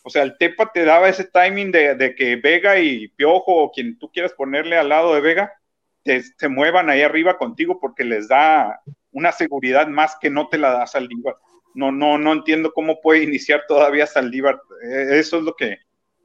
o 0.09 0.11
sea, 0.11 0.23
el 0.23 0.39
Tepa 0.39 0.71
te 0.73 0.85
daba 0.85 1.07
ese 1.07 1.23
timing 1.23 1.71
de, 1.71 2.15
que 2.17 2.35
Vega 2.37 2.79
y 2.79 3.09
Piojo 3.09 3.55
o 3.57 3.71
quien 3.71 3.99
tú 3.99 4.11
quieras 4.11 4.33
ponerle 4.33 4.75
al 4.75 4.89
lado 4.89 5.13
de 5.13 5.21
Vega, 5.21 5.53
te, 6.01 6.23
se 6.23 6.49
muevan 6.49 6.89
ahí 6.89 7.03
arriba 7.03 7.37
contigo 7.37 7.79
porque 7.79 8.03
les 8.03 8.27
da 8.27 8.81
una 9.11 9.31
seguridad 9.31 9.87
más 9.87 10.17
que 10.19 10.31
no 10.31 10.49
te 10.49 10.57
la 10.57 10.71
da 10.71 10.87
Saldívar. 10.87 11.35
No, 11.75 11.91
no, 11.91 12.17
no 12.17 12.33
entiendo 12.33 12.73
cómo 12.73 13.01
puede 13.01 13.21
iniciar 13.21 13.65
todavía 13.67 14.07
Saldívar. 14.07 14.59
Eh, 14.83 15.19
eso 15.19 15.37
es 15.37 15.43
lo 15.43 15.55
que 15.55 15.77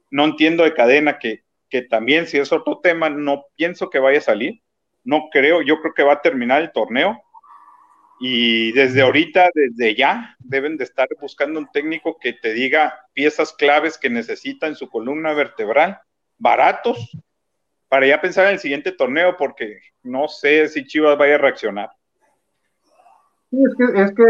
no 0.09 0.25
entiendo 0.25 0.63
de 0.63 0.73
cadena, 0.73 1.19
que, 1.19 1.43
que 1.69 1.83
también 1.83 2.25
si 2.25 2.39
es 2.39 2.51
otro 2.51 2.79
tema, 2.81 3.11
no 3.11 3.45
pienso 3.55 3.91
que 3.91 3.99
vaya 3.99 4.17
a 4.17 4.23
salir. 4.23 4.63
No 5.03 5.29
creo, 5.31 5.61
yo 5.61 5.79
creo 5.79 5.93
que 5.93 6.01
va 6.01 6.13
a 6.13 6.21
terminar 6.23 6.59
el 6.63 6.71
torneo 6.71 7.21
y 8.19 8.71
desde 8.71 9.01
ahorita, 9.01 9.49
desde 9.53 9.95
ya, 9.95 10.35
deben 10.39 10.77
de 10.77 10.85
estar 10.85 11.07
buscando 11.19 11.59
un 11.59 11.69
técnico 11.71 12.17
que 12.19 12.33
te 12.33 12.53
diga 12.53 13.07
piezas 13.13 13.53
claves 13.53 13.97
que 13.97 14.09
necesita 14.09 14.67
en 14.67 14.75
su 14.75 14.89
columna 14.89 15.33
vertebral, 15.33 15.99
baratos, 16.37 17.17
para 17.89 18.07
ya 18.07 18.21
pensar 18.21 18.47
en 18.47 18.53
el 18.53 18.59
siguiente 18.59 18.91
torneo, 18.91 19.35
porque 19.37 19.79
no 20.03 20.27
sé 20.27 20.67
si 20.69 20.85
Chivas 20.85 21.17
vaya 21.17 21.35
a 21.35 21.39
reaccionar. 21.39 21.89
Sí, 23.51 23.57
es 23.63 23.75
que 23.75 24.01
es, 24.01 24.13
que 24.13 24.23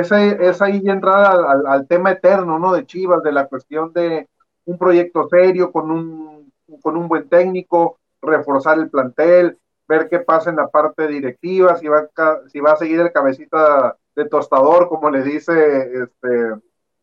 es, 0.00 0.12
es, 0.40 0.62
ahí 0.62 0.82
entrada 0.84 1.50
al, 1.50 1.66
al, 1.66 1.86
tema 1.88 2.12
eterno, 2.12 2.58
¿no? 2.58 2.72
De 2.72 2.86
Chivas, 2.86 3.22
de 3.22 3.32
la 3.32 3.46
cuestión 3.46 3.92
de 3.92 4.28
un 4.66 4.78
proyecto 4.78 5.28
serio 5.28 5.72
con 5.72 5.90
un, 5.90 6.52
con 6.80 6.96
un 6.96 7.08
buen 7.08 7.28
técnico, 7.28 7.98
reforzar 8.22 8.78
el 8.78 8.90
plantel, 8.90 9.58
ver 9.88 10.08
qué 10.08 10.20
pasa 10.20 10.50
en 10.50 10.56
la 10.56 10.68
parte 10.68 11.06
directiva, 11.06 11.76
si 11.76 11.88
va, 11.88 12.08
si 12.48 12.60
va 12.60 12.72
a 12.72 12.76
seguir 12.76 13.00
el 13.00 13.12
cabecita 13.12 13.96
de 14.14 14.28
tostador, 14.28 14.88
como 14.88 15.10
le 15.10 15.22
dice 15.22 16.02
este 16.02 16.54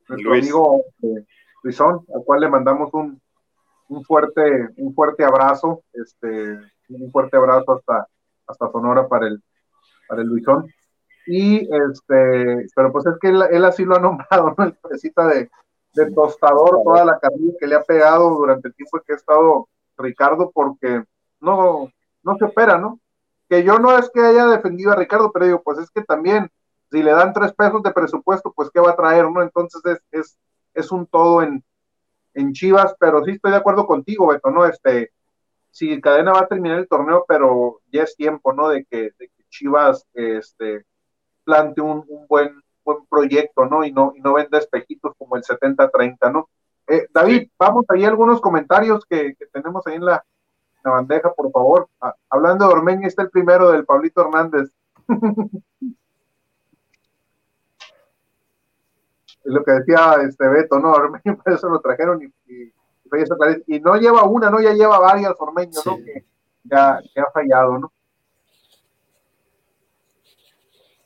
nuestro 0.08 0.34
amigo 0.34 0.86
eh, 1.04 1.26
Luisón, 1.64 2.06
al 2.14 2.24
cual 2.24 2.42
le 2.42 2.50
mandamos 2.50 2.94
un, 2.94 3.22
un, 3.90 4.04
fuerte, 4.04 4.70
un 4.78 4.94
fuerte 4.94 5.24
abrazo, 5.24 5.84
este, 5.94 6.60
un 6.90 7.12
fuerte 7.12 7.38
abrazo 7.38 7.74
hasta, 7.74 8.08
hasta 8.48 8.72
Sonora 8.72 9.08
para 9.08 9.28
el, 9.28 9.42
para 10.08 10.22
el 10.22 10.28
Luisón. 10.28 10.68
Y 11.28 11.60
este, 11.60 12.68
pero 12.76 12.92
pues 12.92 13.06
es 13.06 13.14
que 13.22 13.30
él, 13.30 13.64
así 13.64 13.86
lo 13.86 13.96
ha 13.96 14.00
nombrado, 14.00 14.56
¿no? 14.58 14.66
El 14.66 14.78
cabecita 14.80 15.28
de, 15.28 15.50
de 15.94 16.12
tostador, 16.12 16.82
toda 16.84 17.06
la 17.06 17.20
carrilla 17.20 17.54
que 17.60 17.68
le 17.68 17.76
ha 17.76 17.84
pegado 17.84 18.32
durante 18.32 18.70
el 18.70 18.76
tiempo 18.76 19.00
que 19.06 19.14
ha 19.14 19.18
estado 19.18 19.70
Ricardo, 19.98 20.52
porque 20.52 21.04
no, 21.40 21.90
no 22.24 22.36
se 22.38 22.46
opera, 22.46 22.78
¿no? 22.78 23.00
Que 23.50 23.64
yo 23.64 23.80
no 23.80 23.98
es 23.98 24.10
que 24.14 24.22
haya 24.22 24.48
defendido 24.48 24.92
a 24.92 24.96
Ricardo, 24.96 25.32
pero 25.32 25.46
digo, 25.46 25.62
pues 25.64 25.80
es 25.80 25.90
que 25.90 26.04
también, 26.04 26.50
si 26.90 27.04
le 27.04 27.12
dan 27.12 27.34
tres 27.34 27.54
pesos 27.54 27.84
de 27.84 27.92
presupuesto, 27.92 28.52
pues 28.56 28.70
qué 28.74 28.80
va 28.80 28.92
a 28.92 28.96
traer, 28.96 29.30
¿no? 29.30 29.42
Entonces 29.42 29.82
es, 29.86 30.00
es, 30.12 30.38
es 30.74 30.92
un 30.92 31.06
todo 31.08 31.42
en, 31.42 31.64
en 32.34 32.54
Chivas, 32.54 32.96
pero 33.00 33.24
sí 33.24 33.32
estoy 33.32 33.52
de 33.52 33.58
acuerdo 33.58 33.86
contigo, 33.86 34.28
Beto, 34.28 34.52
¿no? 34.52 34.66
Este, 34.66 35.12
si 35.72 36.00
Cadena 36.02 36.34
va 36.34 36.42
a 36.42 36.48
terminar 36.48 36.80
el 36.80 36.88
torneo, 36.88 37.26
pero 37.28 37.82
ya 37.92 38.04
es 38.04 38.16
tiempo, 38.16 38.54
¿no? 38.54 38.70
De 38.70 38.86
que, 38.86 39.12
de 39.18 39.28
que 39.28 39.44
Chivas 39.50 40.06
este, 40.14 40.86
plante 41.44 41.82
un, 41.82 42.06
un, 42.08 42.28
buen, 42.28 42.62
buen 42.84 43.06
proyecto, 43.08 43.66
¿no? 43.66 43.84
Y 43.84 43.92
no, 43.92 44.14
y 44.16 44.22
no 44.22 44.34
venda 44.34 44.58
espejitos 44.58 45.14
como 45.18 45.36
el 45.36 45.44
70-30, 45.44 46.32
¿no? 46.32 46.50
Eh, 46.88 47.08
David, 47.14 47.50
vamos 47.58 47.86
ahí 47.90 48.04
a 48.04 48.10
algunos 48.10 48.42
comentarios 48.42 49.06
que, 49.06 49.36
que, 49.36 49.46
tenemos 49.48 49.86
ahí 49.88 49.96
en 49.96 50.06
la, 50.06 50.24
la 50.84 50.92
bandeja, 50.92 51.34
por 51.34 51.52
favor. 51.52 51.88
Ah, 52.00 52.16
hablando 52.30 52.68
de 52.68 52.74
Ormeño, 52.74 53.08
está 53.08 53.22
el 53.24 53.30
primero 53.30 53.72
del 53.72 53.86
Pablito 53.86 54.22
Hernández. 54.22 54.72
es 59.44 59.52
lo 59.52 59.64
que 59.64 59.72
decía 59.72 60.16
este 60.28 60.48
Beto, 60.48 60.80
¿no? 60.80 60.92
Ormeño, 60.92 61.38
por 61.44 61.54
eso 61.54 61.70
lo 61.70 61.80
trajeron 61.80 62.22
y, 62.22 62.26
y, 62.52 62.74
y, 63.68 63.80
no 63.80 63.96
lleva 63.96 64.24
una, 64.24 64.50
¿no? 64.50 64.60
Ya 64.62 64.74
lleva 64.74 65.00
varias 65.00 65.34
Ormeño, 65.40 65.80
¿no? 65.86 65.98
Que 65.98 66.26
ya, 66.64 66.98
ha 66.98 67.32
fallado, 67.34 67.78
¿no? 67.78 67.92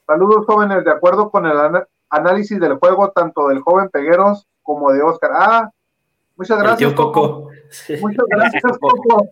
Saludos 0.06 0.46
jóvenes, 0.46 0.84
de 0.86 0.92
acuerdo 0.92 1.32
con 1.32 1.48
el 1.48 1.58
análisis 2.10 2.60
del 2.60 2.78
juego, 2.78 3.10
tanto 3.12 3.48
del 3.48 3.62
joven 3.62 3.90
Pegueros 3.90 4.48
como 4.62 4.92
de 4.92 5.02
Oscar. 5.02 5.32
Ah, 5.34 5.72
muchas 6.36 6.60
gracias. 6.60 6.94
Coco. 6.94 7.50
Muchas 8.01 8.25
gracias, 8.28 8.78
Coco. 8.80 9.28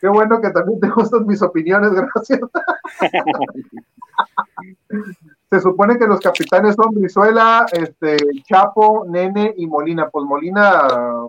Qué 0.00 0.08
bueno 0.08 0.40
que 0.40 0.50
también 0.50 0.80
te 0.80 0.88
gustan 0.88 1.26
mis 1.26 1.42
opiniones, 1.42 1.92
gracias. 1.92 2.40
Se 5.50 5.60
supone 5.60 5.98
que 5.98 6.06
los 6.06 6.20
capitanes 6.20 6.74
son 6.76 6.94
Brizuela, 6.94 7.66
este, 7.72 8.16
Chapo, 8.44 9.04
Nene 9.06 9.52
y 9.56 9.66
Molina. 9.66 10.08
Pues 10.08 10.24
Molina 10.24 11.28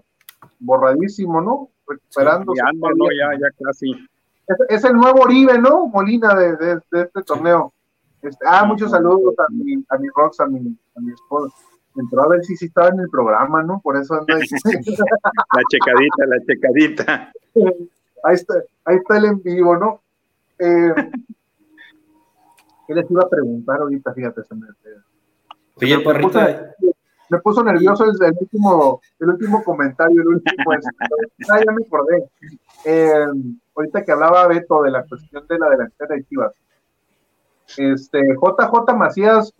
borradísimo, 0.59 1.41
¿no? 1.41 1.69
Recuperando. 1.85 2.53
ya, 2.55 2.71
no, 2.73 3.07
ya, 3.11 3.37
ya 3.39 3.47
casi. 3.65 4.07
Es, 4.69 4.83
el 4.83 4.93
nuevo 4.93 5.21
Oribe, 5.21 5.57
¿no? 5.59 5.87
Molina 5.87 6.33
de, 6.35 6.55
de, 6.55 6.81
este 6.91 7.23
torneo. 7.25 7.73
Este, 8.21 8.45
ah, 8.47 8.63
muchos 8.65 8.91
saludos 8.91 9.33
a 9.39 9.45
mi, 9.51 9.83
a 9.89 9.97
mi 9.97 10.07
Rox, 10.15 10.39
a 10.39 10.45
mi, 10.45 10.77
a 10.95 10.99
mi 10.99 11.11
esposa 11.11 11.53
entró 11.95 12.23
a 12.23 12.27
ver 12.29 12.43
si 12.43 12.55
sí 12.55 12.65
estaba 12.65 12.89
en 12.89 12.99
el 12.99 13.09
programa, 13.09 13.63
¿no? 13.63 13.79
Por 13.81 13.97
eso 13.97 14.13
anda 14.15 14.35
La 14.35 15.61
checadita, 15.69 16.25
la 16.27 16.39
checadita. 16.45 17.31
Ahí 18.23 18.35
está, 18.35 18.55
ahí 18.85 18.97
está 18.97 19.17
el 19.17 19.25
en 19.25 19.41
vivo, 19.41 19.75
¿no? 19.77 20.01
Eh, 20.59 20.93
¿Qué 22.87 22.93
les 22.93 23.09
iba 23.09 23.23
a 23.23 23.29
preguntar 23.29 23.79
ahorita? 23.81 24.13
Fíjate, 24.13 24.43
se 24.43 24.55
me... 24.55 24.67
Oye, 25.75 25.99
Parrita, 26.01 26.75
me 27.31 27.39
puso 27.39 27.63
nervioso 27.63 28.03
el, 28.03 28.33
último, 28.39 29.01
el 29.19 29.29
último 29.29 29.63
comentario, 29.63 30.21
el 30.21 30.27
último, 30.27 30.73
este, 30.73 30.89
ah, 31.49 31.59
ya 31.65 31.71
me 31.71 31.85
acordé. 31.85 32.29
Eh, 32.83 33.25
ahorita 33.73 34.03
que 34.03 34.11
hablaba 34.11 34.47
Beto 34.47 34.83
de 34.83 34.91
la 34.91 35.05
cuestión 35.05 35.47
de 35.47 35.57
la 35.57 35.69
delantera 35.69 36.15
de 36.15 36.25
Chivas. 36.25 36.53
Este, 37.77 38.19
JJ 38.35 38.93
Macías, 38.97 39.53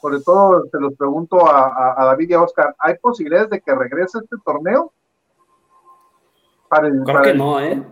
sobre 0.00 0.20
todo 0.20 0.66
se 0.70 0.78
los 0.78 0.94
pregunto 0.94 1.46
a, 1.46 2.04
David 2.04 2.30
y 2.30 2.34
a 2.34 2.42
Oscar, 2.42 2.74
¿hay 2.78 2.96
posibilidades 2.98 3.50
de 3.50 3.60
que 3.60 3.74
regrese 3.74 4.18
este 4.18 4.36
torneo? 4.44 4.92
creo 6.70 7.22
que 7.22 7.34
no, 7.34 7.60
¿eh? 7.60 7.82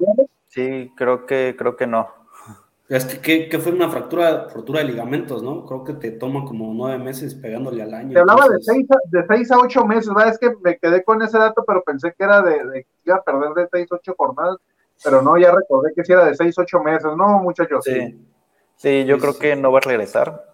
Sí, 0.49 0.93
creo 0.97 1.27
que, 1.27 1.55
creo 1.59 1.77
que 1.77 1.87
no. 1.87 2.09
Es 2.89 3.05
que, 3.05 3.51
que, 3.51 3.59
fue 3.59 3.73
una 3.73 3.91
fractura, 3.91 4.49
fractura 4.49 4.81
de 4.81 4.87
ligamentos, 4.87 5.43
¿no? 5.43 5.67
Creo 5.67 5.85
que 5.85 5.93
te 5.93 6.11
toma 6.11 6.47
como 6.47 6.73
nueve 6.73 6.97
meses 6.97 7.35
pegándole 7.35 7.83
al 7.83 7.93
año. 7.93 8.15
Te 8.15 8.21
hablaba 8.21 8.49
de, 8.49 8.63
seis 8.63 8.87
a, 8.91 8.97
de 9.05 9.27
seis 9.27 9.51
a 9.51 9.59
ocho 9.59 9.85
meses, 9.85 10.09
¿verdad? 10.09 10.33
Es 10.33 10.39
que 10.39 10.55
me 10.63 10.79
quedé 10.79 11.05
con 11.05 11.21
ese 11.21 11.37
dato, 11.37 11.65
pero 11.67 11.83
pensé 11.83 12.15
que 12.17 12.25
era 12.25 12.41
de, 12.41 12.65
de 12.65 12.83
que 12.85 12.89
iba 13.05 13.17
a 13.17 13.23
perder 13.23 13.53
de 13.53 13.69
seis 13.71 13.93
a 13.93 13.97
ocho 13.97 14.15
jornadas, 14.17 14.57
pero 15.05 15.21
no, 15.21 15.37
ya 15.37 15.53
recordé 15.53 15.93
que 15.95 16.03
sí 16.03 16.13
era 16.13 16.25
de 16.25 16.35
seis 16.35 16.59
a 16.59 16.63
ocho 16.63 16.81
meses, 16.81 17.15
¿no, 17.15 17.41
muchachos? 17.41 17.85
Sí, 17.85 18.27
sí 18.77 19.05
yo 19.05 19.19
creo 19.19 19.39
que 19.39 19.55
no 19.55 19.71
va 19.71 19.79
a 19.79 19.83
regresar. 19.83 20.49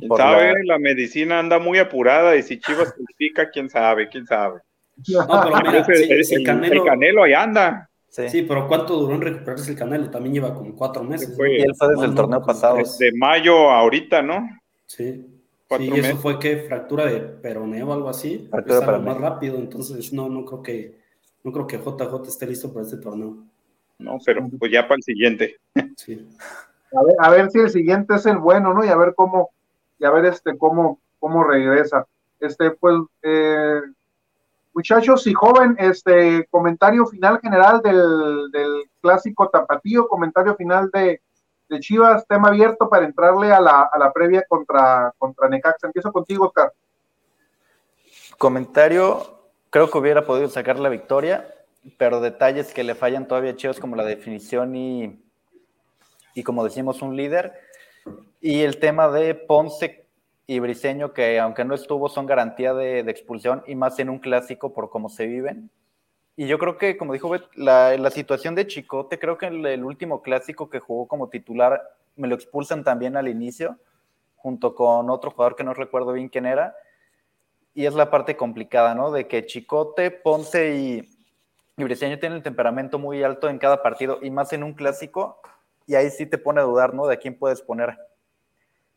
¿Quién 0.00 0.16
sabe? 0.16 0.54
La... 0.64 0.78
medicina 0.78 1.38
anda 1.38 1.58
muy 1.58 1.78
apurada 1.78 2.34
y 2.36 2.42
si 2.42 2.58
Chivas 2.58 2.92
critica, 2.96 3.50
quién 3.50 3.70
sabe, 3.70 4.08
quién 4.08 4.26
sabe. 4.26 4.60
No, 5.08 5.26
pero 5.26 5.56
mira, 5.64 5.86
el, 5.88 6.44
canelo, 6.44 6.82
el 6.82 6.88
Canelo 6.88 7.22
ahí 7.22 7.32
anda. 7.32 7.88
Sí. 8.08 8.42
pero 8.42 8.66
¿cuánto 8.66 8.96
duró 8.96 9.14
en 9.14 9.20
recuperarse 9.20 9.70
el 9.70 9.78
Canelo? 9.78 10.10
También 10.10 10.34
lleva 10.34 10.52
como 10.52 10.74
cuatro 10.74 11.04
meses. 11.04 11.34
Fue, 11.36 11.58
Y 11.58 11.62
él 11.62 11.74
fue 11.76 11.88
desde 11.88 12.06
el 12.06 12.14
torneo 12.14 12.42
pasado. 12.42 12.76
De 12.76 13.12
mayo 13.12 13.70
a 13.70 13.78
ahorita, 13.78 14.20
¿no? 14.20 14.48
Sí. 14.86 15.24
sí, 15.78 15.92
eso 15.94 16.16
fue 16.16 16.38
que 16.38 16.56
fractura 16.56 17.06
de 17.06 17.20
peroneo 17.20 17.88
o 17.88 17.92
algo 17.92 18.08
así. 18.08 18.48
Fractura 18.50 18.80
de 18.80 18.98
más 18.98 19.16
rápido, 19.16 19.56
entonces 19.56 20.12
no, 20.12 20.28
no 20.28 20.44
creo 20.44 20.62
que 20.62 21.00
no 21.42 21.52
creo 21.52 21.66
que 21.66 21.78
JJ 21.78 22.28
esté 22.28 22.46
listo 22.46 22.72
para 22.72 22.84
este 22.84 22.98
torneo. 22.98 23.44
No, 23.98 24.18
pero 24.24 24.48
pues 24.58 24.72
ya 24.72 24.82
para 24.82 24.96
el 24.96 25.02
siguiente. 25.02 25.56
Sí. 25.96 26.26
A 26.92 27.04
ver, 27.04 27.14
a 27.18 27.30
ver 27.30 27.50
si 27.50 27.60
el 27.60 27.70
siguiente 27.70 28.14
es 28.16 28.26
el 28.26 28.38
bueno, 28.38 28.74
¿no? 28.74 28.84
Y 28.84 28.88
a 28.88 28.96
ver 28.96 29.14
cómo, 29.14 29.50
y 30.00 30.04
a 30.04 30.10
ver 30.10 30.24
este 30.24 30.58
cómo, 30.58 30.98
cómo 31.20 31.44
regresa. 31.44 32.06
Este, 32.40 32.72
pues, 32.72 32.96
eh, 33.22 33.80
Muchachos 34.72 35.26
y 35.26 35.34
joven, 35.34 35.74
este 35.78 36.46
comentario 36.48 37.04
final 37.06 37.40
general 37.40 37.82
del, 37.82 38.88
clásico 39.00 39.48
tapatío, 39.48 40.06
comentario 40.06 40.54
final 40.54 40.90
de, 40.92 41.20
Chivas, 41.80 42.26
tema 42.26 42.48
abierto 42.48 42.88
para 42.88 43.04
entrarle 43.04 43.52
a 43.52 43.60
la, 43.60 44.12
previa 44.12 44.44
contra, 44.48 45.12
contra 45.18 45.48
Necaxa. 45.48 45.86
Empiezo 45.86 46.10
contigo, 46.12 46.46
Oscar. 46.46 46.72
Comentario, 48.38 49.38
creo 49.70 49.90
que 49.90 49.98
hubiera 49.98 50.24
podido 50.24 50.48
sacar 50.48 50.78
la 50.78 50.88
victoria, 50.88 51.46
pero 51.96 52.20
detalles 52.20 52.72
que 52.72 52.82
le 52.82 52.94
fallan 52.94 53.28
todavía 53.28 53.52
a 53.52 53.56
Chivas 53.56 53.78
como 53.78 53.96
la 53.96 54.04
definición 54.04 54.74
y, 54.74 55.22
y 56.34 56.42
como 56.42 56.64
decimos, 56.64 57.02
un 57.02 57.16
líder. 57.16 57.52
Y 58.40 58.62
el 58.62 58.78
tema 58.78 59.08
de 59.08 59.34
Ponce 59.34 60.06
y 60.46 60.60
Briseño, 60.60 61.12
que 61.12 61.38
aunque 61.38 61.64
no 61.64 61.74
estuvo, 61.74 62.08
son 62.08 62.24
garantía 62.24 62.72
de, 62.72 63.00
expulsión 63.00 63.62
y 63.66 63.74
más 63.74 63.98
en 63.98 64.08
un 64.08 64.18
clásico 64.18 64.72
por 64.72 64.88
cómo 64.88 65.10
se 65.10 65.26
viven. 65.26 65.70
Y 66.36 66.46
yo 66.46 66.58
creo 66.58 66.78
que, 66.78 66.96
como 66.96 67.12
dijo 67.12 67.30
la, 67.54 67.96
la 67.98 68.10
situación 68.10 68.54
de 68.54 68.66
Chicote, 68.66 69.18
creo 69.18 69.36
que 69.36 69.46
en 69.46 69.66
el, 69.66 69.84
último 69.84 70.22
clásico 70.22 70.70
que 70.70 70.80
jugó 70.80 71.06
como 71.06 71.28
titular 71.28 71.82
me 72.16 72.28
lo 72.28 72.34
expulsan 72.34 72.82
también 72.82 73.16
al 73.16 73.28
inicio, 73.28 73.76
junto 74.36 74.74
con 74.74 75.10
otro 75.10 75.32
jugador 75.32 75.54
que 75.54 75.64
no 75.64 75.74
recuerdo 75.74 76.12
bien 76.14 76.30
quién 76.30 76.46
era. 76.46 76.74
Y 77.74 77.84
es 77.84 77.92
la 77.92 78.10
parte 78.10 78.38
complicada, 78.38 78.94
¿no? 78.94 79.12
De 79.12 79.28
que 79.28 79.44
Chicote, 79.44 80.10
Ponce 80.10 80.76
y, 80.76 81.08
y 81.76 81.84
Briseño 81.84 82.18
tienen 82.18 82.38
el 82.38 82.42
temperamento 82.42 82.98
muy 82.98 83.22
alto 83.22 83.50
en 83.50 83.58
cada 83.58 83.82
partido 83.82 84.18
y 84.22 84.30
más 84.30 84.52
en 84.54 84.64
un 84.64 84.72
clásico. 84.72 85.42
Y 85.86 85.94
ahí 85.94 86.08
sí 86.10 86.24
te 86.24 86.38
pone 86.38 86.60
a 86.60 86.64
dudar, 86.64 86.94
¿no? 86.94 87.06
De 87.06 87.18
quién 87.18 87.38
puedes 87.38 87.60
poner. 87.60 87.96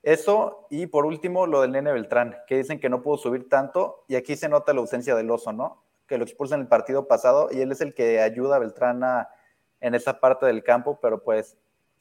Eso, 0.03 0.67
y 0.69 0.87
por 0.87 1.05
último, 1.05 1.47
lo 1.47 1.61
del 1.61 1.71
nene 1.71 1.93
Beltrán, 1.93 2.35
que 2.45 2.57
dicen 2.57 2.81
que 2.81 2.89
no 2.89 3.01
pudo 3.01 3.15
subir 3.15 3.47
tanto, 3.47 4.03
y 4.09 4.15
aquí 4.15 4.35
se 4.35 4.49
nota 4.49 4.73
la 4.73 4.81
ausencia 4.81 5.15
del 5.15 5.31
oso, 5.31 5.53
¿no? 5.53 5.81
Que 6.07 6.17
lo 6.17 6.25
expulsan 6.25 6.59
en 6.59 6.63
el 6.63 6.67
partido 6.67 7.07
pasado, 7.07 7.47
y 7.49 7.61
él 7.61 7.71
es 7.71 7.79
el 7.79 7.93
que 7.93 8.19
ayuda 8.19 8.57
a 8.57 8.59
Beltrán 8.59 9.01
en 9.79 9.95
esa 9.95 10.19
parte 10.19 10.45
del 10.45 10.61
campo, 10.61 10.99
pero 11.01 11.23
pues 11.23 11.55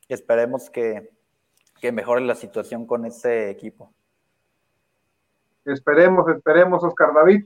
esperemos 0.09 0.69
que, 0.69 1.11
que 1.81 1.93
mejore 1.93 2.23
la 2.23 2.35
situación 2.35 2.87
con 2.87 3.07
ese 3.07 3.51
equipo. 3.51 3.93
Esperemos, 5.65 6.29
esperemos, 6.29 6.83
Oscar 6.83 7.15
David. 7.15 7.45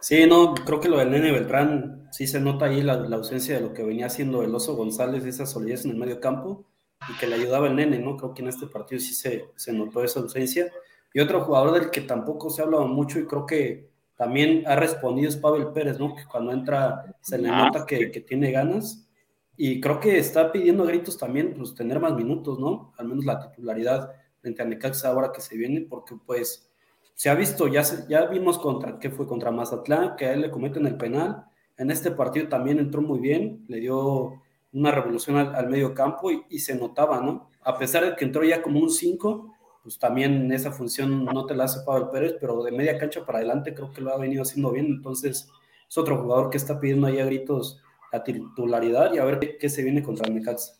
Sí, 0.00 0.26
no, 0.26 0.52
creo 0.54 0.80
que 0.80 0.88
lo 0.88 0.98
del 0.98 1.12
nene 1.12 1.30
Beltrán, 1.30 2.08
sí 2.10 2.26
se 2.26 2.40
nota 2.40 2.66
ahí 2.66 2.82
la, 2.82 2.96
la 2.96 3.16
ausencia 3.16 3.54
de 3.54 3.60
lo 3.60 3.72
que 3.72 3.84
venía 3.84 4.06
haciendo 4.06 4.42
el 4.42 4.52
oso 4.52 4.74
González, 4.74 5.24
esa 5.24 5.46
solidez 5.46 5.84
en 5.84 5.92
el 5.92 5.96
medio 5.96 6.18
campo 6.18 6.64
y 7.08 7.18
que 7.18 7.26
le 7.26 7.36
ayudaba 7.36 7.66
el 7.66 7.76
nene, 7.76 7.98
¿no? 7.98 8.16
Creo 8.16 8.34
que 8.34 8.42
en 8.42 8.48
este 8.48 8.66
partido 8.66 9.00
sí 9.00 9.14
se, 9.14 9.50
se 9.56 9.72
notó 9.72 10.02
esa 10.02 10.20
ausencia. 10.20 10.70
Y 11.12 11.20
otro 11.20 11.42
jugador 11.42 11.72
del 11.72 11.90
que 11.90 12.00
tampoco 12.00 12.50
se 12.50 12.60
ha 12.60 12.64
hablado 12.64 12.86
mucho 12.88 13.18
y 13.18 13.26
creo 13.26 13.46
que 13.46 13.88
también 14.16 14.64
ha 14.66 14.76
respondido 14.76 15.28
es 15.28 15.36
Pavel 15.36 15.68
Pérez, 15.68 15.98
¿no? 15.98 16.14
Que 16.14 16.24
cuando 16.24 16.52
entra 16.52 17.16
se 17.20 17.38
le 17.38 17.48
ah, 17.48 17.66
nota 17.66 17.86
que, 17.86 18.10
que, 18.10 18.20
tiene 18.20 18.50
ganas 18.50 19.08
y 19.56 19.80
creo 19.80 20.00
que 20.00 20.18
está 20.18 20.50
pidiendo 20.50 20.84
gritos 20.84 21.18
también, 21.18 21.54
pues 21.54 21.74
tener 21.74 22.00
más 22.00 22.14
minutos, 22.14 22.58
¿no? 22.58 22.92
Al 22.98 23.08
menos 23.08 23.24
la 23.24 23.40
titularidad 23.40 24.10
frente 24.40 24.62
a 24.62 24.64
Necaxa 24.64 25.08
ahora 25.08 25.32
que 25.32 25.40
se 25.40 25.56
viene, 25.56 25.82
porque 25.82 26.16
pues 26.26 26.70
se 27.14 27.30
ha 27.30 27.34
visto, 27.34 27.68
ya, 27.68 27.82
ya 28.08 28.26
vimos 28.26 28.58
contra, 28.58 28.98
que 28.98 29.10
fue 29.10 29.26
contra 29.26 29.52
Mazatlán, 29.52 30.16
que 30.16 30.26
a 30.26 30.32
él 30.32 30.42
le 30.42 30.50
cometen 30.50 30.86
el 30.86 30.96
penal, 30.96 31.44
en 31.76 31.90
este 31.90 32.10
partido 32.10 32.48
también 32.48 32.78
entró 32.78 33.02
muy 33.02 33.20
bien, 33.20 33.64
le 33.68 33.80
dio 33.80 34.42
una 34.74 34.90
revolución 34.90 35.36
al, 35.36 35.68
medio 35.68 35.94
campo 35.94 36.30
y, 36.30 36.58
se 36.58 36.74
notaba, 36.74 37.20
¿no? 37.20 37.50
A 37.62 37.78
pesar 37.78 38.04
de 38.04 38.16
que 38.16 38.24
entró 38.24 38.44
ya 38.44 38.60
como 38.60 38.80
un 38.80 38.90
5, 38.90 39.54
pues 39.82 39.98
también 39.98 40.50
esa 40.52 40.72
función 40.72 41.24
no 41.24 41.46
te 41.46 41.54
la 41.54 41.64
hace 41.64 41.80
Pablo 41.86 42.10
Pérez, 42.10 42.34
pero 42.40 42.62
de 42.62 42.72
media 42.72 42.98
cancha 42.98 43.24
para 43.24 43.38
adelante 43.38 43.72
creo 43.72 43.92
que 43.92 44.00
lo 44.00 44.12
ha 44.12 44.18
venido 44.18 44.42
haciendo 44.42 44.72
bien, 44.72 44.86
entonces 44.86 45.48
es 45.88 45.98
otro 45.98 46.20
jugador 46.20 46.50
que 46.50 46.56
está 46.56 46.80
pidiendo 46.80 47.06
ahí 47.06 47.20
a 47.20 47.24
gritos 47.24 47.80
la 48.12 48.22
titularidad 48.22 49.12
y 49.14 49.18
a 49.18 49.24
ver 49.24 49.58
qué, 49.58 49.68
se 49.68 49.82
viene 49.82 50.02
contra 50.02 50.26
el 50.28 50.34
Necaxa. 50.34 50.74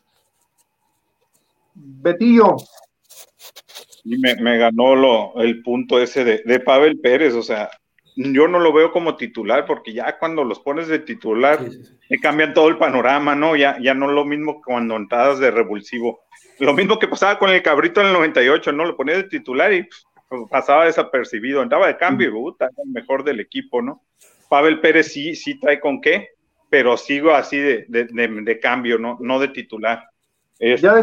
Betillo. 1.74 2.56
Y 4.04 4.18
me, 4.18 4.34
me, 4.36 4.58
ganó 4.58 4.94
lo, 4.94 5.34
el 5.40 5.62
punto 5.62 5.98
ese 5.98 6.24
de, 6.24 6.42
de 6.44 6.60
Pavel 6.60 7.00
Pérez, 7.00 7.34
o 7.34 7.42
sea, 7.42 7.70
yo 8.16 8.48
no 8.48 8.60
lo 8.60 8.72
veo 8.72 8.92
como 8.92 9.16
titular, 9.16 9.66
porque 9.66 9.92
ya 9.92 10.18
cuando 10.18 10.44
los 10.44 10.60
pones 10.60 10.88
de 10.88 11.00
titular, 11.00 11.60
me 12.08 12.18
cambian 12.18 12.54
todo 12.54 12.68
el 12.68 12.78
panorama, 12.78 13.34
¿no? 13.34 13.56
Ya, 13.56 13.76
ya 13.80 13.94
no 13.94 14.08
es 14.08 14.14
lo 14.14 14.24
mismo 14.24 14.62
cuando 14.62 14.96
entradas 14.96 15.38
de 15.40 15.50
revulsivo. 15.50 16.20
Lo 16.60 16.74
mismo 16.74 16.98
que 16.98 17.08
pasaba 17.08 17.38
con 17.38 17.50
el 17.50 17.62
cabrito 17.62 18.00
en 18.00 18.08
el 18.08 18.12
98, 18.12 18.72
¿no? 18.72 18.84
Lo 18.84 18.96
ponías 18.96 19.18
de 19.18 19.24
titular 19.24 19.72
y 19.72 19.88
pues, 20.28 20.42
pasaba 20.48 20.84
desapercibido, 20.84 21.62
entraba 21.62 21.88
de 21.88 21.96
cambio 21.96 22.28
y 22.28 22.32
puta, 22.32 22.70
el 22.84 22.90
mejor 22.90 23.24
del 23.24 23.40
equipo, 23.40 23.82
¿no? 23.82 24.02
Pavel 24.48 24.80
Pérez 24.80 25.12
sí, 25.12 25.34
sí 25.34 25.58
trae 25.58 25.80
con 25.80 26.00
qué, 26.00 26.28
pero 26.70 26.96
sigo 26.96 27.32
así 27.32 27.58
de, 27.58 27.86
de, 27.88 28.06
de, 28.06 28.60
cambio, 28.60 28.98
¿no? 28.98 29.18
No 29.20 29.40
de 29.40 29.48
titular. 29.48 30.04
Este, 30.58 30.86
ya 30.86 31.02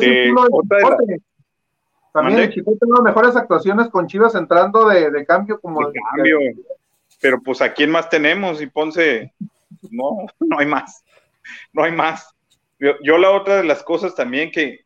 También 2.13 2.39
el 2.39 2.54
Chicote 2.54 2.78
tiene 2.78 2.93
las 2.93 3.04
mejores 3.04 3.36
actuaciones 3.36 3.89
con 3.89 4.08
Chivas 4.08 4.36
entrando 4.36 4.88
de, 4.88 5.26
cambio 5.26 5.60
como... 5.60 5.86
De 5.89 6.00
cambio 6.15 6.39
pero 7.22 7.42
pues 7.42 7.62
a 7.62 7.74
quién 7.74 7.92
más 7.92 8.10
tenemos 8.10 8.62
y 8.62 8.68
Ponce, 8.68 9.34
no, 9.90 10.26
no 10.40 10.60
hay 10.60 10.66
más, 10.66 11.06
no 11.72 11.84
hay 11.84 11.94
más. 11.94 12.36
Yo, 12.80 13.18
la 13.20 13.30
otra 13.30 13.58
de 13.58 13.64
las 13.64 13.84
cosas 13.84 14.16
también 14.16 14.52
que, 14.52 14.86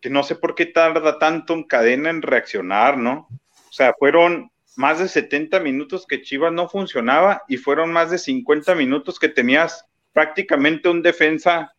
que 0.00 0.10
no 0.10 0.24
sé 0.24 0.34
por 0.34 0.56
qué 0.56 0.66
tarda 0.66 1.18
tanto 1.20 1.54
en 1.54 1.62
cadena 1.62 2.10
en 2.10 2.20
reaccionar, 2.20 2.98
¿no? 2.98 3.28
O 3.68 3.72
sea, 3.72 3.94
fueron 3.96 4.50
más 4.74 4.98
de 4.98 5.06
70 5.06 5.60
minutos 5.60 6.06
que 6.08 6.22
Chivas 6.22 6.52
no 6.52 6.68
funcionaba 6.68 7.44
y 7.46 7.56
fueron 7.56 7.92
más 7.92 8.10
de 8.10 8.18
50 8.18 8.74
minutos 8.74 9.20
que 9.20 9.28
tenías 9.28 9.86
prácticamente 10.12 10.88
un 10.88 11.02
defensa 11.02 11.72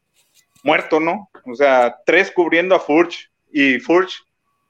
muerto, 0.64 1.02
¿no? 1.02 1.30
O 1.46 1.54
sea, 1.54 1.98
tres 2.06 2.32
cubriendo 2.32 2.74
a 2.74 2.80
Furch 2.80 3.30
y 3.52 3.80
Furch 3.80 4.24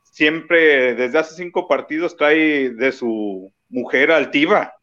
siempre 0.03 0.95
desde 0.95 1.19
hace 1.19 1.35
cinco 1.35 1.67
partidos 1.67 2.17
trae 2.17 2.71
de 2.71 2.91
su 2.91 3.53
mujer 3.69 4.11
altiva 4.11 4.76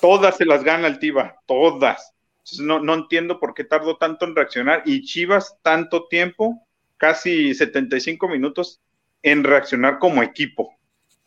Todas 0.00 0.36
se 0.36 0.44
las 0.44 0.62
gana 0.64 0.86
el 0.86 0.98
Tiva, 0.98 1.36
todas. 1.46 2.14
no, 2.60 2.78
no 2.80 2.94
entiendo 2.94 3.40
por 3.40 3.54
qué 3.54 3.64
tardó 3.64 3.96
tanto 3.96 4.24
en 4.24 4.36
reaccionar 4.36 4.82
y 4.84 5.02
Chivas 5.02 5.58
tanto 5.62 6.06
tiempo, 6.08 6.66
casi 6.96 7.54
75 7.54 8.28
minutos, 8.28 8.80
en 9.22 9.44
reaccionar 9.44 9.98
como 9.98 10.22
equipo. 10.22 10.78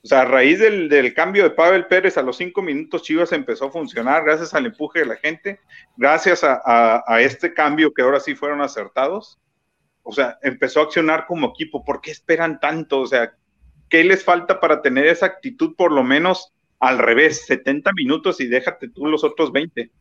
O 0.03 0.07
sea, 0.07 0.22
a 0.22 0.26
raíz 0.26 0.57
del, 0.59 1.13
cambio 1.13 1.43
de 1.43 1.51
Pavel 1.51 1.86
Pérez 1.86 2.17
a 2.17 2.24
los 2.24 2.38
cinco 2.38 2.63
minutos, 2.63 3.03
Chivas 3.03 3.32
empezó 3.34 3.65
a 3.65 3.72
funcionar 3.72 4.24
gracias 4.24 4.53
al 4.55 4.65
empuje 4.65 4.99
de 4.99 5.05
la 5.05 5.15
gente, 5.15 5.59
gracias 5.95 6.43
a, 6.43 7.03
a, 7.05 7.22
este 7.22 7.53
cambio 7.53 7.93
que 7.93 8.01
ahora 8.01 8.19
sí 8.19 8.34
fueron 8.34 8.61
acertados. 8.61 9.38
O 10.01 10.11
sea, 10.11 10.39
empezó 10.41 10.80
a 10.80 10.84
accionar 10.86 11.28
como 11.28 11.49
equipo. 11.49 11.86
¿Por 11.86 12.01
qué 12.01 12.09
esperan 12.09 12.59
tanto? 12.59 13.01
O 13.01 13.05
sea, 13.05 13.36
¿qué 13.89 14.03
les 14.03 14.24
falta 14.24 14.59
para 14.59 14.82
tener 14.82 15.05
esa 15.05 15.28
actitud 15.28 15.76
por 15.76 15.91
lo 15.91 16.01
menos 16.01 16.51
al 16.82 16.97
revés, 16.97 17.45
70 17.45 17.93
minutos 17.93 18.41
y 18.41 18.47
déjate 18.47 18.89
tú 18.89 19.05
los 19.05 19.23
otros 19.23 19.51
20. 19.51 19.91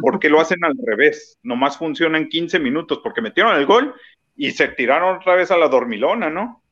¿Por 0.00 0.20
qué 0.20 0.30
lo 0.30 0.40
hacen 0.40 0.64
al 0.64 0.74
revés? 0.86 1.36
Nomás 1.42 1.76
funcionan 1.76 2.28
15 2.28 2.60
minutos 2.60 3.00
porque 3.02 3.20
metieron 3.20 3.56
el 3.56 3.66
gol 3.66 3.94
y 4.36 4.52
se 4.52 4.68
tiraron 4.68 5.16
otra 5.16 5.34
vez 5.34 5.50
a 5.50 5.56
la 5.56 5.68
dormilona, 5.68 6.30
¿no? 6.30 6.62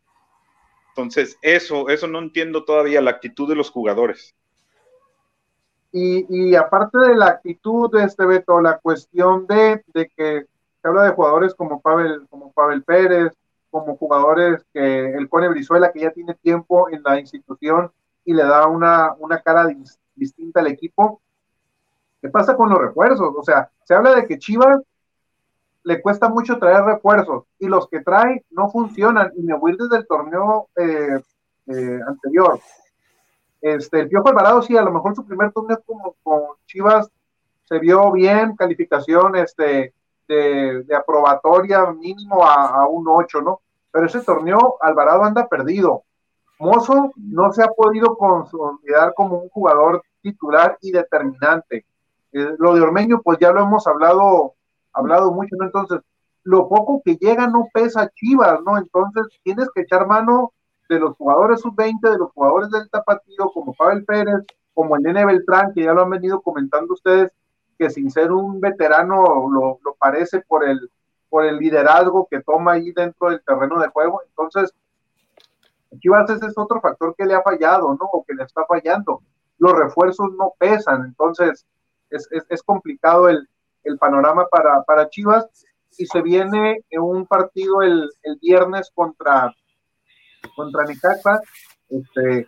Entonces, 0.90 1.36
eso, 1.42 1.88
eso 1.88 2.06
no 2.06 2.20
entiendo 2.20 2.64
todavía 2.64 3.02
la 3.02 3.10
actitud 3.10 3.48
de 3.48 3.56
los 3.56 3.70
jugadores. 3.70 4.36
Y, 5.90 6.26
y 6.28 6.54
aparte 6.54 6.98
de 6.98 7.16
la 7.16 7.26
actitud 7.26 7.90
de 7.90 8.04
este 8.04 8.24
Beto, 8.24 8.60
la 8.60 8.78
cuestión 8.78 9.48
de, 9.48 9.82
de 9.92 10.08
que 10.16 10.46
se 10.80 10.88
habla 10.88 11.02
de 11.02 11.10
jugadores 11.10 11.54
como 11.56 11.80
Pavel, 11.80 12.26
como 12.30 12.52
Pavel 12.52 12.84
Pérez, 12.84 13.32
como 13.70 13.96
jugadores 13.96 14.64
que 14.72 15.10
el 15.10 15.28
Cone 15.28 15.48
Brizuela, 15.48 15.90
que 15.90 16.00
ya 16.00 16.12
tiene 16.12 16.34
tiempo 16.34 16.88
en 16.88 17.02
la 17.02 17.18
institución 17.18 17.90
y 18.26 18.34
le 18.34 18.42
da 18.42 18.66
una, 18.66 19.14
una 19.18 19.40
cara 19.40 19.68
distinta 20.14 20.60
al 20.60 20.66
equipo. 20.66 21.22
¿Qué 22.20 22.28
pasa 22.28 22.56
con 22.56 22.68
los 22.68 22.78
refuerzos? 22.78 23.34
O 23.34 23.42
sea, 23.42 23.70
se 23.84 23.94
habla 23.94 24.14
de 24.14 24.26
que 24.26 24.38
Chivas 24.38 24.82
le 25.84 26.02
cuesta 26.02 26.28
mucho 26.28 26.58
traer 26.58 26.82
refuerzos 26.82 27.44
y 27.60 27.68
los 27.68 27.88
que 27.88 28.00
trae 28.00 28.44
no 28.50 28.68
funcionan 28.68 29.32
y 29.36 29.42
me 29.42 29.56
voy 29.56 29.76
desde 29.78 29.98
el 29.98 30.06
torneo 30.06 30.68
eh, 30.76 31.20
eh, 31.68 32.00
anterior. 32.06 32.58
Este, 33.60 34.00
el 34.00 34.08
Piojo 34.08 34.28
Alvarado 34.28 34.60
sí, 34.62 34.76
a 34.76 34.82
lo 34.82 34.90
mejor 34.90 35.14
su 35.14 35.24
primer 35.24 35.52
torneo 35.52 35.80
como 35.86 36.16
con 36.24 36.42
Chivas 36.66 37.08
se 37.64 37.78
vio 37.78 38.10
bien, 38.10 38.56
calificación 38.56 39.36
este, 39.36 39.94
de, 40.26 40.84
aprobatoria 40.96 41.86
mínimo 41.92 42.44
a, 42.44 42.82
a, 42.82 42.88
un 42.88 43.06
8, 43.06 43.40
¿no? 43.40 43.60
Pero 43.92 44.06
ese 44.06 44.20
torneo 44.20 44.76
Alvarado 44.80 45.22
anda 45.22 45.46
perdido. 45.46 46.02
Mozo 46.58 47.12
no 47.16 47.52
se 47.52 47.62
ha 47.62 47.68
podido 47.68 48.16
consolidar 48.16 49.12
como 49.14 49.38
un 49.38 49.48
jugador 49.50 50.02
titular 50.22 50.78
y 50.80 50.90
determinante. 50.90 51.84
Eh, 52.32 52.54
lo 52.58 52.74
de 52.74 52.80
Ormeño, 52.80 53.20
pues 53.22 53.38
ya 53.38 53.52
lo 53.52 53.62
hemos 53.62 53.86
hablado, 53.86 54.54
hablado 54.92 55.32
mucho, 55.32 55.54
¿no? 55.56 55.66
Entonces, 55.66 56.00
lo 56.44 56.68
poco 56.68 57.02
que 57.04 57.16
llega 57.16 57.46
no 57.46 57.68
pesa 57.72 58.10
Chivas, 58.14 58.60
¿no? 58.64 58.78
Entonces, 58.78 59.24
tienes 59.42 59.68
que 59.74 59.82
echar 59.82 60.06
mano 60.06 60.52
de 60.88 61.00
los 61.00 61.16
jugadores 61.16 61.60
sub-20, 61.60 62.10
de 62.10 62.18
los 62.18 62.32
jugadores 62.32 62.70
del 62.70 62.88
Tapatío, 62.88 63.50
como 63.52 63.74
Pavel 63.74 64.04
Pérez, 64.04 64.44
como 64.72 64.96
el 64.96 65.02
Nene 65.02 65.26
Beltrán, 65.26 65.72
que 65.74 65.82
ya 65.82 65.92
lo 65.92 66.02
han 66.02 66.10
venido 66.10 66.40
comentando 66.40 66.94
ustedes, 66.94 67.32
que 67.78 67.90
sin 67.90 68.10
ser 68.10 68.32
un 68.32 68.60
veterano 68.60 69.48
lo, 69.50 69.78
lo 69.84 69.94
parece 69.98 70.40
por 70.40 70.64
el, 70.64 70.90
por 71.28 71.44
el 71.44 71.58
liderazgo 71.58 72.28
que 72.30 72.40
toma 72.40 72.72
ahí 72.72 72.92
dentro 72.92 73.30
del 73.30 73.42
terreno 73.44 73.80
de 73.80 73.88
juego. 73.88 74.22
Entonces, 74.28 74.72
Chivas 75.98 76.28
ese 76.30 76.46
es 76.46 76.56
otro 76.56 76.80
factor 76.80 77.14
que 77.16 77.24
le 77.24 77.34
ha 77.34 77.42
fallado, 77.42 77.88
¿no? 77.88 78.08
O 78.12 78.24
que 78.24 78.34
le 78.34 78.44
está 78.44 78.64
fallando. 78.66 79.22
Los 79.58 79.72
refuerzos 79.72 80.32
no 80.38 80.52
pesan, 80.58 81.04
entonces 81.06 81.66
es, 82.10 82.62
complicado 82.62 83.28
el, 83.28 83.48
panorama 83.98 84.46
para, 84.50 85.08
Chivas. 85.08 85.48
Y 85.98 86.06
se 86.06 86.20
viene 86.20 86.84
un 87.00 87.26
partido 87.26 87.80
el, 87.82 88.10
viernes 88.40 88.90
contra, 88.94 89.54
contra 90.54 90.84
Necaxa, 90.84 91.40
este, 91.88 92.46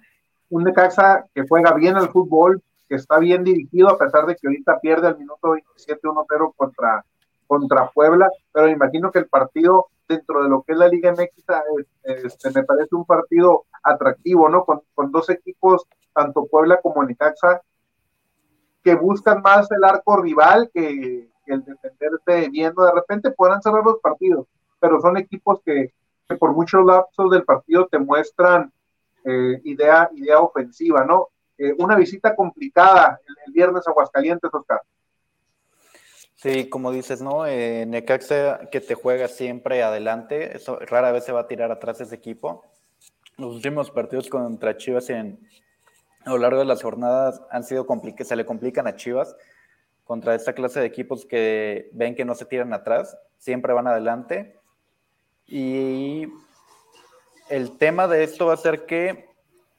un 0.50 0.64
Necaxa 0.64 1.24
que 1.34 1.46
juega 1.48 1.72
bien 1.72 1.96
al 1.96 2.10
fútbol, 2.10 2.62
que 2.88 2.96
está 2.96 3.18
bien 3.18 3.44
dirigido, 3.44 3.88
a 3.88 3.98
pesar 3.98 4.26
de 4.26 4.36
que 4.36 4.48
ahorita 4.48 4.80
pierde 4.80 5.08
al 5.08 5.18
minuto 5.18 5.50
27 5.50 6.00
1-0 6.02 6.54
contra, 6.56 7.04
contra 7.46 7.90
Puebla, 7.90 8.30
pero 8.52 8.68
imagino 8.68 9.10
que 9.10 9.20
el 9.20 9.28
partido 9.28 9.86
dentro 10.08 10.42
de 10.42 10.48
lo 10.48 10.62
que 10.62 10.72
es 10.72 10.78
la 10.78 10.88
Liga 10.88 11.12
MX 11.12 11.44
este, 12.02 12.50
me 12.50 12.64
parece 12.64 12.94
un 12.96 13.04
partido 13.04 13.66
atractivo, 13.82 14.48
¿no? 14.48 14.64
Con, 14.64 14.80
con 14.94 15.12
dos 15.12 15.28
equipos, 15.30 15.84
tanto 16.14 16.46
Puebla 16.46 16.80
como 16.80 17.04
Necaxa, 17.04 17.62
que 18.82 18.94
buscan 18.94 19.42
más 19.42 19.70
el 19.70 19.84
arco 19.84 20.16
rival 20.16 20.70
que, 20.72 21.28
el 21.46 21.64
defenderse 21.64 22.50
viendo. 22.50 22.84
De 22.84 22.92
repente 22.92 23.30
podrán 23.30 23.62
cerrar 23.62 23.84
los 23.84 24.00
partidos, 24.00 24.46
pero 24.80 25.00
son 25.00 25.16
equipos 25.16 25.60
que, 25.64 25.92
por 26.38 26.52
muchos 26.52 26.84
lapsos 26.84 27.30
del 27.30 27.44
partido 27.44 27.86
te 27.86 27.98
muestran 27.98 28.70
eh, 29.24 29.60
idea, 29.64 30.10
idea 30.14 30.40
ofensiva, 30.40 31.04
¿no? 31.04 31.28
Eh, 31.56 31.74
una 31.78 31.96
visita 31.96 32.36
complicada 32.36 33.18
el, 33.26 33.34
el 33.46 33.52
viernes 33.52 33.86
a 33.86 33.90
Aguascalientes, 33.90 34.52
Oscar. 34.52 34.80
Sí, 36.40 36.68
como 36.68 36.92
dices, 36.92 37.20
¿no? 37.20 37.46
Eh, 37.46 37.84
Necaxa 37.84 38.60
que 38.70 38.80
te 38.80 38.94
juega 38.94 39.26
siempre 39.26 39.82
adelante, 39.82 40.56
eso 40.56 40.78
rara 40.78 41.10
vez 41.10 41.24
se 41.24 41.32
va 41.32 41.40
a 41.40 41.48
tirar 41.48 41.72
atrás 41.72 42.00
ese 42.00 42.14
equipo. 42.14 42.62
Los 43.36 43.56
últimos 43.56 43.90
partidos 43.90 44.28
contra 44.28 44.76
Chivas 44.76 45.10
en, 45.10 45.40
a 46.24 46.30
lo 46.30 46.38
largo 46.38 46.60
de 46.60 46.64
las 46.66 46.80
jornadas 46.80 47.42
han 47.50 47.64
sido 47.64 47.86
complicados, 47.86 48.28
se 48.28 48.36
le 48.36 48.46
complican 48.46 48.86
a 48.86 48.94
Chivas 48.94 49.34
contra 50.04 50.36
esta 50.36 50.52
clase 50.52 50.78
de 50.78 50.86
equipos 50.86 51.26
que 51.26 51.90
ven 51.92 52.14
que 52.14 52.24
no 52.24 52.36
se 52.36 52.44
tiran 52.44 52.72
atrás, 52.72 53.18
siempre 53.38 53.72
van 53.72 53.88
adelante. 53.88 54.60
Y 55.44 56.28
el 57.48 57.76
tema 57.78 58.06
de 58.06 58.22
esto 58.22 58.46
va 58.46 58.54
a 58.54 58.58
ser 58.58 58.86
que, 58.86 59.28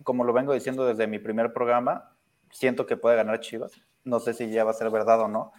como 0.03 0.26
lo 0.26 0.34
vengo 0.34 0.51
diciendo 0.53 0.86
desde 0.86 1.07
mi 1.07 1.20
primer 1.20 1.53
programa, 1.53 2.12
siento 2.51 2.86
que 2.86 2.97
puede 2.97 3.16
ganar 3.16 3.39
Chivas. 3.39 3.72
No 4.03 4.20
sé 4.20 4.34
si 4.34 4.49
ya 4.51 4.66
va 4.66 4.72
a 4.72 4.74
ser 4.74 4.89
verdad 4.89 5.22
o 5.22 5.30
no 5.30 5.53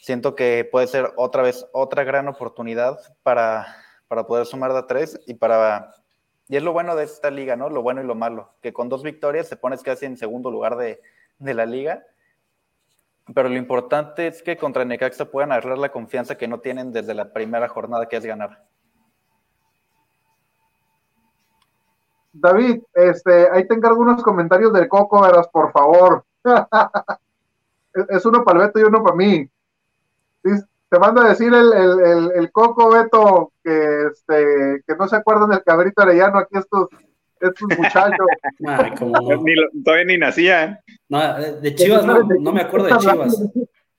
siento 0.00 0.34
que 0.34 0.68
puede 0.70 0.86
ser 0.86 1.12
otra 1.16 1.42
vez 1.42 1.66
otra 1.72 2.04
gran 2.04 2.26
oportunidad 2.28 2.98
para, 3.22 3.66
para 4.08 4.26
poder 4.26 4.46
sumar 4.46 4.72
de 4.72 4.82
tres 4.84 5.20
y 5.26 5.34
para... 5.34 5.94
Y 6.48 6.56
es 6.56 6.62
lo 6.64 6.72
bueno 6.72 6.96
de 6.96 7.04
esta 7.04 7.30
liga, 7.30 7.54
¿no? 7.54 7.70
Lo 7.70 7.80
bueno 7.80 8.02
y 8.02 8.06
lo 8.06 8.16
malo, 8.16 8.52
que 8.60 8.72
con 8.72 8.88
dos 8.88 9.04
victorias 9.04 9.46
se 9.46 9.56
pones 9.56 9.82
casi 9.82 10.06
en 10.06 10.16
segundo 10.16 10.50
lugar 10.50 10.76
de, 10.76 11.00
de 11.38 11.54
la 11.54 11.64
liga, 11.64 12.04
pero 13.34 13.48
lo 13.48 13.56
importante 13.56 14.26
es 14.26 14.42
que 14.42 14.56
contra 14.56 14.84
Necaxa 14.84 15.26
puedan 15.26 15.52
agarrar 15.52 15.78
la 15.78 15.92
confianza 15.92 16.36
que 16.36 16.48
no 16.48 16.58
tienen 16.58 16.90
desde 16.90 17.14
la 17.14 17.32
primera 17.32 17.68
jornada, 17.68 18.08
que 18.08 18.16
es 18.16 18.26
ganar. 18.26 18.64
David, 22.32 22.82
este, 22.94 23.48
ahí 23.50 23.68
tengo 23.68 23.86
algunos 23.86 24.20
comentarios 24.22 24.72
del 24.72 24.88
Coco, 24.88 25.22
verás, 25.22 25.46
por 25.48 25.70
favor. 25.70 26.24
es 28.08 28.26
uno 28.26 28.42
para 28.42 28.60
el 28.60 28.66
Beto 28.66 28.80
y 28.80 28.82
uno 28.82 29.04
para 29.04 29.14
mí 29.14 29.48
te 30.42 30.98
manda 30.98 31.24
a 31.24 31.28
decir 31.28 31.52
el, 31.54 31.72
el, 31.72 32.30
el, 32.34 32.50
Coco 32.50 32.90
Beto 32.90 33.52
que, 33.62 34.06
este, 34.10 34.82
que 34.86 34.96
no 34.98 35.06
se 35.06 35.16
acuerdan 35.16 35.50
del 35.50 35.62
cabrito 35.62 36.02
arellano, 36.02 36.38
aquí 36.38 36.58
estos, 36.58 36.88
estos 37.40 37.68
muchachos. 37.78 38.26
todavía 39.84 40.04
ni 40.04 40.18
nacía. 40.18 40.64
¿eh? 40.64 40.78
No, 41.08 41.40
de 41.60 41.74
Chivas 41.74 42.04
no, 42.04 42.24
no 42.24 42.52
me 42.52 42.62
acuerdo 42.62 42.86
de 42.86 42.98
Chivas. 42.98 43.50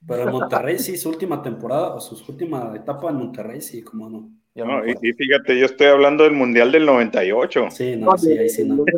Pero 0.06 0.24
en 0.24 0.32
Monterrey 0.32 0.80
sí, 0.80 0.98
su 0.98 1.10
última 1.10 1.42
temporada, 1.42 1.94
o 1.94 2.02
su 2.02 2.30
última 2.30 2.74
etapa 2.76 3.10
en 3.10 3.18
Monterrey, 3.18 3.62
sí, 3.62 3.84
como 3.84 4.10
no. 4.10 4.30
no 4.56 4.86
y, 4.86 4.92
y, 5.02 5.14
fíjate, 5.14 5.58
yo 5.58 5.68
estoy 5.68 5.88
hablando 5.88 6.24
del 6.24 6.34
Mundial 6.34 6.72
del 6.72 6.86
98. 6.86 7.68
Sí, 7.70 7.96
no, 7.96 8.18
sí, 8.18 8.38
ahí 8.38 8.50
sí, 8.50 8.66
no. 8.66 8.84
El 8.86 8.96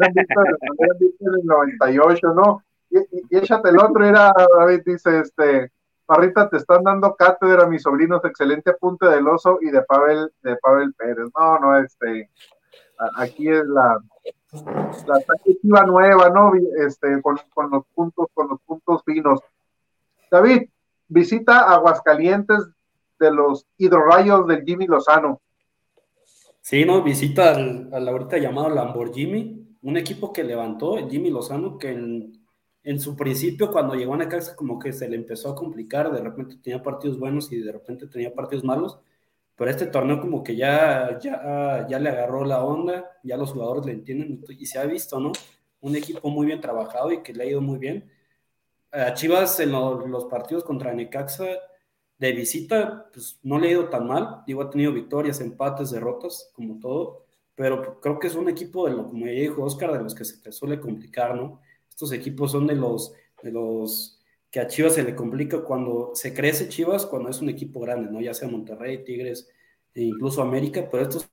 98, 1.46 2.28
¿no? 2.34 2.64
Y, 2.90 2.98
y, 2.98 3.24
y 3.30 3.38
échate 3.38 3.70
el 3.70 3.80
otro, 3.80 4.06
era, 4.06 4.34
David 4.58 4.82
dice, 4.86 5.20
este, 5.20 5.70
Parrita, 6.14 6.48
te 6.48 6.58
están 6.58 6.84
dando 6.84 7.16
cátedra 7.16 7.66
mis 7.66 7.82
sobrinos, 7.82 8.24
excelente 8.24 8.70
apunte 8.70 9.08
del 9.08 9.28
oso 9.28 9.58
y 9.62 9.72
de 9.72 9.82
Pavel, 9.82 10.32
de 10.44 10.56
Pavel 10.58 10.94
Pérez. 10.94 11.28
No, 11.36 11.58
no, 11.58 11.78
este, 11.80 12.30
aquí 13.18 13.50
es 13.50 13.66
la, 13.66 13.98
la 15.64 15.86
nueva, 15.88 16.30
¿no? 16.30 16.52
Este, 16.86 17.20
con, 17.24 17.40
con, 17.52 17.72
los 17.72 17.84
puntos, 17.96 18.28
con 18.36 18.48
los 18.50 18.62
puntos 18.62 19.02
finos. 19.04 19.40
David, 20.30 20.70
visita 21.08 21.72
Aguascalientes 21.74 22.60
de 23.18 23.32
los 23.32 23.66
hidrorrayos 23.78 24.48
del 24.48 24.64
Jimmy 24.64 24.86
Lozano. 24.86 25.42
Sí, 26.62 26.86
no, 26.86 27.02
visita 27.02 27.56
al, 27.56 27.90
al 27.92 28.08
ahorita 28.08 28.38
llamado 28.38 28.70
Lamborghini, 28.70 29.80
un 29.82 29.98
equipo 29.98 30.32
que 30.32 30.44
levantó 30.44 30.96
Jimmy 31.10 31.32
Lozano, 31.32 31.80
que 31.80 31.90
en 31.90 32.43
en 32.84 33.00
su 33.00 33.16
principio, 33.16 33.72
cuando 33.72 33.96
llegó 33.96 34.14
a 34.14 34.18
Necaxa, 34.18 34.56
como 34.56 34.78
que 34.78 34.92
se 34.92 35.08
le 35.10 35.16
empezó 35.16 35.50
a 35.50 35.56
complicar, 35.56 36.12
de 36.12 36.22
repente 36.22 36.58
tenía 36.62 36.84
partidos 36.84 37.18
buenos 37.18 37.52
y 37.52 37.58
de 37.58 37.72
repente 37.72 38.08
tenía 38.08 38.34
partidos 38.34 38.64
malos, 38.64 39.00
pero 39.56 39.72
este 39.72 39.86
torneo 39.88 40.20
como 40.20 40.44
que 40.44 40.56
ya, 40.56 41.18
ya, 41.20 41.88
ya 41.90 42.00
le 42.00 42.10
agarró 42.10 42.44
la 42.44 42.64
onda, 42.64 43.12
ya 43.24 43.38
los 43.38 43.52
jugadores 43.52 43.86
le 43.86 43.94
entienden 43.94 44.44
y 44.50 44.66
se 44.66 44.80
ha 44.80 44.86
visto, 44.86 45.20
¿no? 45.20 45.32
Un 45.82 45.96
equipo 45.96 46.30
muy 46.30 46.46
bien 46.46 46.60
trabajado 46.62 47.12
y 47.12 47.24
que 47.24 47.34
le 47.34 47.44
ha 47.44 47.48
ido 47.48 47.62
muy 47.62 47.78
bien. 47.80 48.10
A 48.92 49.14
Chivas 49.14 49.60
en 49.60 49.72
los 49.72 50.26
partidos 50.26 50.64
contra 50.64 50.94
Necaxa 50.94 51.46
de 52.18 52.32
visita, 52.32 53.10
pues 53.14 53.40
no 53.44 53.60
le 53.60 53.68
ha 53.70 53.72
ido 53.72 53.90
tan 53.90 54.08
mal, 54.08 54.44
digo, 54.48 54.62
ha 54.62 54.70
tenido 54.70 54.92
victorias, 54.94 55.42
empates, 55.42 55.92
derrotas, 55.92 56.52
como 56.54 56.80
todo, 56.80 57.26
pero 57.56 58.00
creo 58.02 58.20
que 58.20 58.28
es 58.28 58.36
un 58.36 58.50
equipo 58.50 58.88
de 58.88 58.94
lo, 58.94 59.08
como 59.08 59.26
ya 59.26 59.34
dijo 59.34 59.64
Oscar, 59.64 59.94
de 59.94 60.04
los 60.04 60.16
que 60.16 60.26
se 60.26 60.42
te 60.42 60.52
suele 60.52 60.80
complicar, 60.80 61.36
¿no? 61.36 61.60
Estos 61.94 62.12
equipos 62.12 62.52
son 62.52 62.66
de 62.66 62.74
los, 62.74 63.14
de 63.44 63.52
los 63.52 64.20
que 64.50 64.60
a 64.60 64.66
Chivas 64.66 64.96
se 64.96 65.04
le 65.04 65.14
complica 65.16 65.62
cuando 65.62 66.10
se 66.16 66.34
crece 66.34 66.68
Chivas, 66.68 67.06
cuando 67.06 67.30
es 67.30 67.40
un 67.40 67.50
equipo 67.50 67.80
grande, 67.80 68.10
¿no? 68.10 68.20
Ya 68.20 68.34
sea 68.34 68.48
Monterrey, 68.48 69.04
Tigres 69.04 69.48
e 69.94 70.02
incluso 70.02 70.42
América, 70.42 70.90
pero 70.92 71.04
estos 71.04 71.30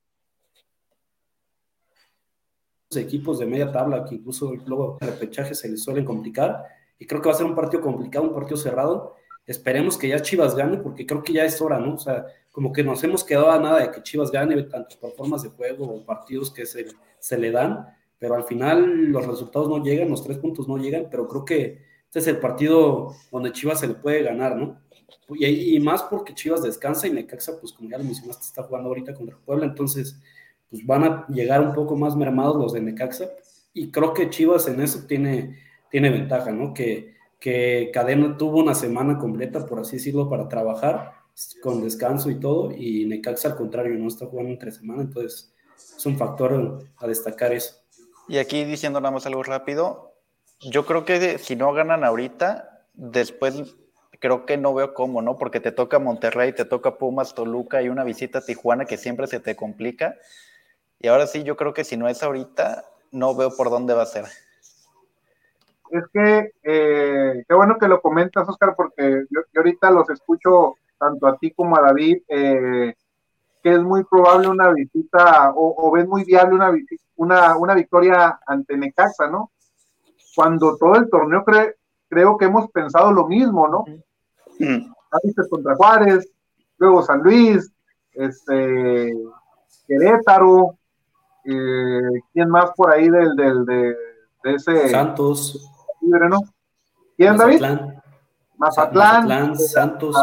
equipos 2.95 3.39
de 3.39 3.47
media 3.47 3.73
tabla 3.73 4.05
que 4.05 4.17
incluso 4.17 4.53
luego 4.67 4.99
el 5.01 5.09
repechaje 5.09 5.55
se 5.55 5.67
les 5.71 5.83
suelen 5.83 6.05
complicar. 6.05 6.63
Y 6.99 7.07
creo 7.07 7.23
que 7.23 7.31
va 7.31 7.35
a 7.35 7.39
ser 7.39 7.47
un 7.47 7.55
partido 7.55 7.83
complicado, 7.83 8.27
un 8.27 8.35
partido 8.35 8.59
cerrado. 8.59 9.17
Esperemos 9.47 9.97
que 9.97 10.09
ya 10.09 10.21
Chivas 10.21 10.55
gane, 10.55 10.77
porque 10.77 11.07
creo 11.07 11.23
que 11.23 11.33
ya 11.33 11.47
es 11.47 11.59
hora, 11.63 11.79
¿no? 11.79 11.95
O 11.95 11.99
sea, 11.99 12.27
como 12.51 12.71
que 12.71 12.85
nos 12.85 13.03
hemos 13.03 13.25
quedado 13.25 13.51
a 13.51 13.59
nada 13.59 13.81
de 13.81 13.91
que 13.93 14.03
Chivas 14.03 14.31
gane, 14.31 14.63
tanto 14.65 14.99
por 15.01 15.13
formas 15.13 15.43
de 15.43 15.49
juego 15.49 15.87
o 15.87 16.05
partidos 16.05 16.53
que 16.53 16.67
se, 16.67 16.85
se 17.19 17.39
le 17.39 17.51
dan, 17.51 17.87
pero 18.21 18.37
al 18.37 18.45
final 18.45 19.07
los 19.07 19.27
resultados 19.27 19.69
no 19.69 19.83
llegan, 19.83 20.11
los 20.11 20.23
tres 20.23 20.39
puntos 20.39 20.69
no 20.69 20.77
llegan, 20.77 21.09
pero 21.11 21.27
creo 21.27 21.45
que 21.45 21.83
este 22.05 22.19
es 22.19 22.27
el 22.27 22.39
partido 22.39 23.15
donde 23.33 23.51
Chivas 23.51 23.81
se 23.81 23.89
le 23.89 23.95
puede 23.95 24.23
ganar, 24.23 24.57
¿no? 24.57 24.79
Y, 25.39 25.79
más 25.81 26.03
porque 26.03 26.35
Chivas 26.35 26.63
descansa 26.63 27.07
y 27.07 27.13
Necaxa, 27.13 27.59
pues 27.59 27.73
como 27.73 27.89
ya 27.89 27.99
lo 27.99 28.05
mencionaste, 28.05 28.45
está 28.45 28.65
jugando 28.65 28.89
ahorita 28.89 29.15
contra 29.15 29.39
Puebla, 29.39 29.65
entonces 29.65 30.21
pues 30.69 30.85
van 30.85 31.05
a 31.05 31.27
llegar 31.29 31.63
un 31.63 31.73
poco 31.73 31.97
más 31.97 32.15
mermados 32.15 32.57
los 32.57 32.73
de 32.75 32.81
Necaxa 32.81 33.31
y 33.73 33.91
creo 33.91 34.13
que 34.13 34.29
Chivas 34.29 34.69
en 34.69 34.81
eso 34.81 35.07
tiene, 35.07 35.59
tiene 35.91 36.11
ventaja, 36.11 36.51
¿no? 36.51 36.75
Que, 36.75 37.15
que 37.39 37.91
Cadena 37.93 38.37
tuvo 38.37 38.59
una 38.59 38.75
semana 38.75 39.19
completa, 39.19 39.65
por 39.65 39.81
así 39.81 39.97
decirlo, 39.97 40.29
para 40.29 40.47
trabajar 40.47 41.13
con 41.63 41.83
descanso 41.83 42.31
y 42.31 42.39
todo, 42.39 42.71
y 42.73 43.07
Necaxa 43.07 43.49
al 43.49 43.57
contrario, 43.57 43.95
no 43.99 44.09
está 44.09 44.27
jugando 44.27 44.51
entre 44.51 44.73
semana, 44.73 45.03
entonces 45.03 45.55
es 45.97 46.05
un 46.05 46.19
factor 46.19 46.85
a 46.97 47.07
destacar 47.07 47.53
eso. 47.53 47.80
Y 48.31 48.39
aquí 48.39 48.65
diciendo 48.65 49.01
nada 49.01 49.11
más 49.11 49.27
algo 49.27 49.43
rápido, 49.43 50.15
yo 50.61 50.87
creo 50.87 51.05
que 51.05 51.39
si 51.39 51.57
no 51.57 51.73
ganan 51.73 52.05
ahorita, 52.05 52.87
después 52.95 53.77
creo 54.21 54.47
que 54.47 54.57
no 54.57 54.73
veo 54.73 54.95
cómo, 54.95 55.21
¿no? 55.21 55.37
Porque 55.37 55.59
te 55.59 55.73
toca 55.73 55.99
Monterrey, 55.99 56.53
te 56.53 56.65
toca 56.65 56.97
Pumas, 56.97 57.35
Toluca 57.35 57.83
y 57.83 57.89
una 57.89 58.05
visita 58.05 58.39
a 58.39 58.45
Tijuana 58.45 58.85
que 58.85 58.99
siempre 58.99 59.27
se 59.27 59.41
te 59.41 59.57
complica. 59.57 60.15
Y 61.01 61.09
ahora 61.09 61.27
sí, 61.27 61.43
yo 61.43 61.57
creo 61.57 61.75
que 61.75 61.83
si 61.83 61.97
no 61.97 62.07
es 62.07 62.23
ahorita, 62.23 62.85
no 63.11 63.35
veo 63.35 63.51
por 63.57 63.69
dónde 63.69 63.95
va 63.95 64.03
a 64.03 64.07
ser. 64.07 64.27
Es 65.91 66.05
que, 66.13 66.53
eh, 66.63 67.45
qué 67.49 67.55
bueno 67.57 67.79
que 67.81 67.89
lo 67.89 68.01
comentas, 68.01 68.49
Oscar, 68.49 68.77
porque 68.77 69.25
yo, 69.29 69.41
ahorita 69.57 69.91
los 69.91 70.09
escucho 70.09 70.77
tanto 71.01 71.27
a 71.27 71.37
ti 71.37 71.51
como 71.51 71.77
a 71.77 71.81
David, 71.81 72.19
eh, 72.29 72.95
que 73.63 73.73
es 73.75 73.83
muy 73.83 74.05
probable 74.05 74.49
una 74.49 74.71
visita, 74.71 75.53
o, 75.55 75.75
o 75.77 75.93
ves 75.93 76.07
muy 76.07 76.25
viable 76.25 76.55
una, 76.55 76.73
una, 77.17 77.57
una 77.57 77.75
victoria 77.75 78.39
ante 78.47 78.77
Necaxa, 78.77 79.29
¿no? 79.29 79.51
Cuando 80.35 80.77
todo 80.79 80.95
el 80.97 81.11
torneo 81.11 81.45
creo 82.09 82.37
que 82.39 82.47
hemos 82.47 82.71
pensado 82.71 83.13
lo 83.13 83.27
mismo, 83.27 83.69
¿no? 83.69 83.85
Mm. 84.59 84.93
contra 85.49 85.75
Juárez, 85.77 86.31
luego 86.79 87.03
San 87.03 87.23
Luis, 87.23 87.71
este, 88.13 89.13
Querétaro, 89.87 90.77
eh, 91.45 92.21
¿quién 92.33 92.49
más 92.49 92.71
por 92.77 92.93
ahí 92.93 93.09
del, 93.09 93.35
del 93.37 93.65
de, 93.65 93.97
ese 94.45 94.89
Santos 94.89 95.71
libre, 96.01 96.29
¿no? 96.29 96.39
¿Quién 97.17 97.37
David? 97.37 97.61
Mazatlán, 98.57 99.27
Mazatlán 99.27 99.57
Santos, 99.57 100.17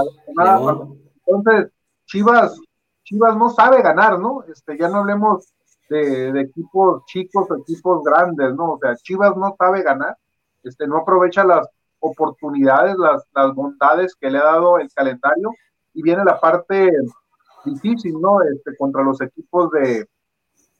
Entonces, 1.26 1.72
Chivas, 2.06 2.60
Chivas 3.08 3.38
no 3.38 3.50
sabe 3.50 3.82
ganar, 3.82 4.20
¿no? 4.20 4.44
Este, 4.52 4.78
ya 4.78 4.90
no 4.90 4.98
hablemos 4.98 5.54
de, 5.90 6.42
equipos 6.42 7.06
chicos 7.06 7.50
o 7.50 7.56
equipos 7.56 8.04
grandes, 8.04 8.54
¿no? 8.54 8.74
O 8.74 8.80
sea, 8.80 8.98
Chivas 8.98 9.34
no 9.38 9.56
sabe 9.58 9.82
ganar, 9.82 10.18
este, 10.62 10.86
no 10.88 10.98
aprovecha 10.98 11.46
las 11.46 11.66
oportunidades, 12.02 12.98
las, 12.98 13.24
las 13.34 13.56
bondades 13.56 14.14
que 14.14 14.30
le 14.30 14.40
ha 14.40 14.44
dado 14.44 14.78
el 14.78 14.92
calendario, 14.94 15.52
y 15.94 16.04
viene 16.04 16.26
la 16.26 16.38
parte 16.38 16.92
difícil, 17.64 18.20
¿no? 18.20 18.42
Este, 18.42 18.76
contra 18.76 19.04
los 19.04 19.22
equipos 19.22 19.72
de, 19.72 20.06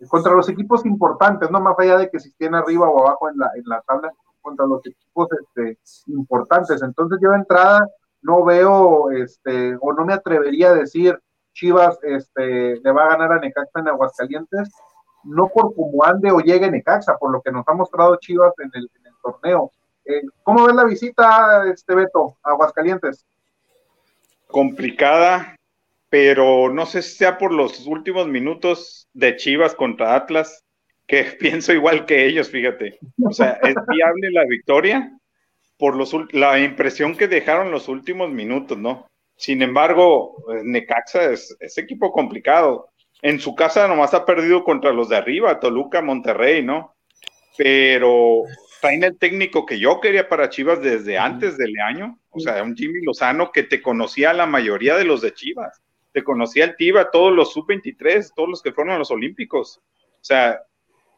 contra 0.10 0.34
los 0.34 0.50
equipos 0.50 0.86
importantes, 0.86 1.50
no 1.50 1.62
más 1.62 1.80
allá 1.80 1.98
de 1.98 2.10
que 2.10 2.20
si 2.20 2.28
estén 2.28 2.56
arriba 2.56 2.90
o 2.90 3.08
abajo 3.08 3.30
en 3.30 3.38
la, 3.38 3.50
en 3.56 3.64
la 3.68 3.82
tabla, 3.88 4.12
contra 4.42 4.66
los 4.66 4.86
equipos 4.86 5.30
este, 5.32 5.80
importantes. 6.08 6.82
Entonces 6.82 7.20
yo 7.22 7.30
de 7.32 7.38
entrada 7.38 7.88
no 8.22 8.44
veo, 8.44 9.12
este, 9.12 9.78
o 9.80 9.94
no 9.94 10.04
me 10.04 10.14
atrevería 10.14 10.72
a 10.72 10.76
decir 10.76 11.18
Chivas 11.58 11.98
este, 12.04 12.80
le 12.80 12.92
va 12.92 13.06
a 13.06 13.10
ganar 13.10 13.32
a 13.32 13.40
Necaxa 13.40 13.80
en 13.80 13.88
Aguascalientes, 13.88 14.70
no 15.24 15.48
por 15.48 15.74
cómo 15.74 16.04
ande 16.06 16.32
o 16.32 16.40
llegue 16.40 16.70
Necaxa, 16.70 17.18
por 17.18 17.32
lo 17.32 17.42
que 17.42 17.52
nos 17.52 17.68
ha 17.68 17.74
mostrado 17.74 18.16
Chivas 18.18 18.54
en 18.60 18.70
el, 18.76 18.88
en 19.00 19.08
el 19.08 19.14
torneo. 19.24 19.72
Eh, 20.06 20.22
¿Cómo 20.44 20.68
ves 20.68 20.76
la 20.76 20.86
visita, 20.86 21.66
este 21.74 21.96
Beto, 21.96 22.38
a 22.44 22.52
Aguascalientes? 22.52 23.26
Complicada, 24.46 25.56
pero 26.10 26.72
no 26.72 26.86
sé 26.86 27.02
si 27.02 27.18
sea 27.18 27.40
por 27.40 27.52
los 27.52 27.88
últimos 27.88 28.28
minutos 28.28 29.10
de 29.14 29.36
Chivas 29.36 29.74
contra 29.74 30.16
Atlas, 30.16 30.64
que 31.08 31.24
pienso 31.40 31.74
igual 31.74 32.06
que 32.06 32.28
ellos, 32.28 32.52
fíjate. 32.52 33.00
O 33.26 33.32
sea, 33.32 33.60
es 33.64 33.74
viable 33.88 34.30
la 34.30 34.46
victoria 34.46 35.12
por 35.80 35.96
los, 35.96 36.16
la 36.34 36.60
impresión 36.60 37.18
que 37.18 37.28
dejaron 37.28 37.72
los 37.72 37.88
últimos 37.88 38.30
minutos, 38.30 38.78
¿no? 38.78 39.08
Sin 39.38 39.62
embargo, 39.62 40.36
pues, 40.46 40.64
Necaxa 40.64 41.32
es, 41.32 41.56
es 41.60 41.78
equipo 41.78 42.12
complicado. 42.12 42.90
En 43.22 43.40
su 43.40 43.56
casa 43.56 43.88
nomás 43.88 44.14
ha 44.14 44.26
perdido 44.26 44.64
contra 44.64 44.92
los 44.92 45.10
de 45.10 45.18
arriba, 45.18 45.60
Toluca, 45.60 46.02
Monterrey, 46.02 46.64
¿no? 46.64 46.96
Pero 47.58 48.44
traen 48.82 49.04
el 49.04 49.18
técnico 49.18 49.66
que 49.66 49.80
yo 49.80 50.00
quería 50.02 50.30
para 50.30 50.50
Chivas 50.50 50.82
desde 50.82 51.18
antes 51.18 51.58
del 51.58 51.80
año, 51.80 52.20
o 52.30 52.40
sea, 52.40 52.62
un 52.62 52.76
Jimmy 52.76 53.02
Lozano 53.04 53.52
que 53.52 53.64
te 53.64 53.82
conocía 53.82 54.30
a 54.30 54.34
la 54.34 54.46
mayoría 54.46 54.96
de 54.96 55.06
los 55.06 55.22
de 55.22 55.34
Chivas 55.34 55.82
te 56.18 56.24
conocía 56.24 56.66
el 56.66 56.76
TIBA, 56.76 57.12
todos 57.12 57.32
los 57.32 57.54
sub-23, 57.54 58.32
todos 58.36 58.50
los 58.50 58.64
que 58.64 58.72
fueron 58.72 58.96
a 58.96 58.98
los 58.98 59.12
Olímpicos. 59.12 59.84
O 60.14 60.24
sea, 60.24 60.64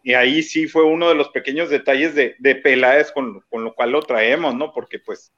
y 0.03 0.13
ahí 0.13 0.43
sí 0.43 0.67
fue 0.67 0.83
uno 0.83 1.07
de 1.07 1.15
los 1.15 1.29
pequeños 1.29 1.69
detalles 1.69 2.15
de, 2.15 2.35
de 2.37 2.55
Peláez 2.55 3.09
con, 3.13 3.39
con, 3.49 3.63
lo 3.63 3.73
cual 3.73 3.91
lo 3.91 4.01
traemos, 4.01 4.55
¿no? 4.55 4.73
Porque 4.73 4.99
pues 4.99 5.31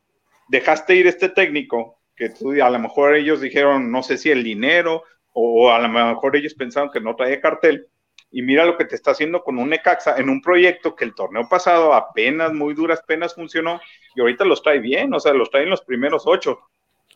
dejaste 0.47 0.95
ir 0.95 1.05
este 1.05 1.29
técnico 1.29 2.00
que 2.29 2.61
a 2.61 2.69
lo 2.69 2.79
mejor 2.79 3.15
ellos 3.15 3.41
dijeron, 3.41 3.91
no 3.91 4.03
sé 4.03 4.17
si 4.17 4.29
el 4.29 4.43
dinero, 4.43 5.03
o 5.33 5.71
a 5.71 5.79
lo 5.79 5.89
mejor 5.89 6.35
ellos 6.35 6.53
pensaron 6.53 6.91
que 6.91 7.01
no 7.01 7.15
traía 7.15 7.41
cartel, 7.41 7.87
y 8.29 8.41
mira 8.43 8.65
lo 8.65 8.77
que 8.77 8.85
te 8.85 8.95
está 8.95 9.11
haciendo 9.11 9.43
con 9.43 9.57
un 9.57 9.69
Necaxa 9.69 10.17
en 10.17 10.29
un 10.29 10.41
proyecto 10.41 10.95
que 10.95 11.03
el 11.03 11.15
torneo 11.15 11.47
pasado 11.49 11.93
apenas, 11.93 12.53
muy 12.53 12.73
duras 12.73 13.01
penas 13.05 13.33
funcionó, 13.33 13.81
y 14.15 14.21
ahorita 14.21 14.45
los 14.45 14.61
trae 14.61 14.79
bien, 14.79 15.13
o 15.13 15.19
sea, 15.19 15.33
los 15.33 15.49
trae 15.49 15.63
en 15.63 15.69
los 15.69 15.81
primeros 15.81 16.23
ocho. 16.25 16.59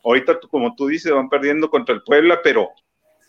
Ahorita, 0.03 0.39
como 0.39 0.75
tú 0.75 0.87
dices, 0.87 1.11
van 1.11 1.29
perdiendo 1.29 1.69
contra 1.69 1.95
el 1.95 2.03
Puebla, 2.03 2.41
pero 2.43 2.71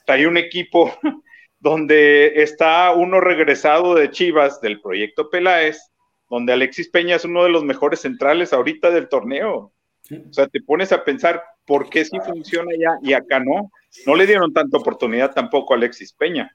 hay 0.07 0.27
un 0.27 0.37
equipo 0.37 0.93
donde 1.61 2.43
está 2.43 2.93
uno 2.93 3.20
regresado 3.20 3.95
de 3.95 4.11
Chivas 4.11 4.61
del 4.61 4.81
proyecto 4.81 5.31
Peláez, 5.31 5.91
donde 6.29 6.53
Alexis 6.53 6.89
Peña 6.89 7.16
es 7.16 7.24
uno 7.24 7.45
de 7.45 7.51
los 7.51 7.64
mejores 7.64 8.01
centrales 8.01 8.53
ahorita 8.53 8.91
del 8.91 9.09
torneo. 9.09 9.72
O 10.11 10.33
sea, 10.33 10.47
te 10.47 10.61
pones 10.61 10.93
a 10.93 11.05
pensar 11.05 11.43
por 11.67 11.89
qué 11.89 12.05
sí 12.05 12.19
funciona 12.25 12.71
allá 12.73 12.99
y 13.03 13.13
acá 13.13 13.41
no. 13.41 13.71
No 14.07 14.15
le 14.15 14.27
dieron 14.27 14.53
tanta 14.53 14.79
oportunidad 14.79 15.33
tampoco 15.33 15.75
a 15.75 15.77
Alexis 15.77 16.13
Peña. 16.13 16.53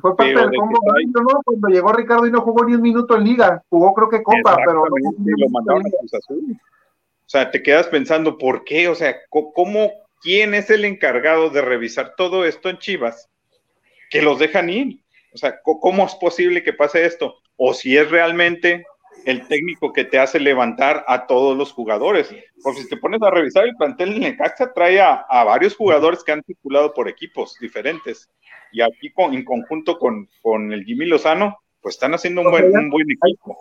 Fue 0.00 0.16
parte 0.16 0.34
del 0.34 0.50
combo 0.56 0.78
¿no? 1.14 1.40
Cuando 1.44 1.68
llegó 1.68 1.92
Ricardo 1.92 2.26
y 2.26 2.30
no 2.30 2.40
jugó 2.40 2.64
ni 2.64 2.74
un 2.74 2.82
minuto 2.82 3.16
en 3.16 3.24
liga, 3.24 3.62
jugó 3.68 3.92
creo 3.92 4.08
que 4.08 4.22
Copa, 4.22 4.56
pero 4.64 4.84
no, 4.86 4.96
lo 5.36 5.48
mandaron 5.50 5.86
a 5.86 5.90
Cruz 5.90 6.14
Azul. 6.14 6.56
O 7.26 7.28
sea, 7.28 7.50
te 7.50 7.62
quedas 7.62 7.88
pensando, 7.88 8.38
¿por 8.38 8.64
qué? 8.64 8.88
O 8.88 8.94
sea, 8.94 9.16
¿cómo, 9.28 9.92
quién 10.22 10.54
es 10.54 10.70
el 10.70 10.84
encargado 10.84 11.50
de 11.50 11.60
revisar 11.60 12.14
todo 12.16 12.44
esto 12.44 12.70
en 12.70 12.78
Chivas? 12.78 13.28
Que 14.10 14.22
los 14.22 14.38
dejan 14.38 14.70
ir. 14.70 15.00
O 15.34 15.38
sea, 15.38 15.60
¿cómo 15.62 16.06
es 16.06 16.14
posible 16.14 16.62
que 16.62 16.72
pase 16.72 17.04
esto? 17.04 17.36
O 17.56 17.74
si 17.74 17.96
es 17.96 18.10
realmente 18.10 18.86
el 19.24 19.46
técnico 19.46 19.92
que 19.92 20.04
te 20.04 20.18
hace 20.18 20.40
levantar 20.40 21.04
a 21.06 21.26
todos 21.26 21.56
los 21.56 21.72
jugadores. 21.72 22.34
Porque 22.62 22.82
si 22.82 22.88
te 22.88 22.96
pones 22.96 23.22
a 23.22 23.30
revisar 23.30 23.64
el 23.64 23.76
plantel 23.76 24.14
de 24.14 24.20
Necaxa, 24.20 24.72
trae 24.72 25.00
a, 25.00 25.24
varios 25.44 25.76
jugadores 25.76 26.24
que 26.24 26.32
han 26.32 26.42
circulado 26.42 26.92
por 26.92 27.08
equipos 27.08 27.56
diferentes. 27.60 28.30
Y 28.72 28.80
aquí 28.80 29.12
con, 29.12 29.34
en 29.34 29.44
conjunto 29.44 29.98
con, 29.98 30.28
con 30.40 30.72
el 30.72 30.84
Jimmy 30.84 31.06
Lozano, 31.06 31.58
pues 31.80 31.96
están 31.96 32.14
haciendo 32.14 32.40
un 32.40 32.50
buen, 32.50 32.76
un 32.76 32.90
buen 32.90 33.06
equipo 33.10 33.58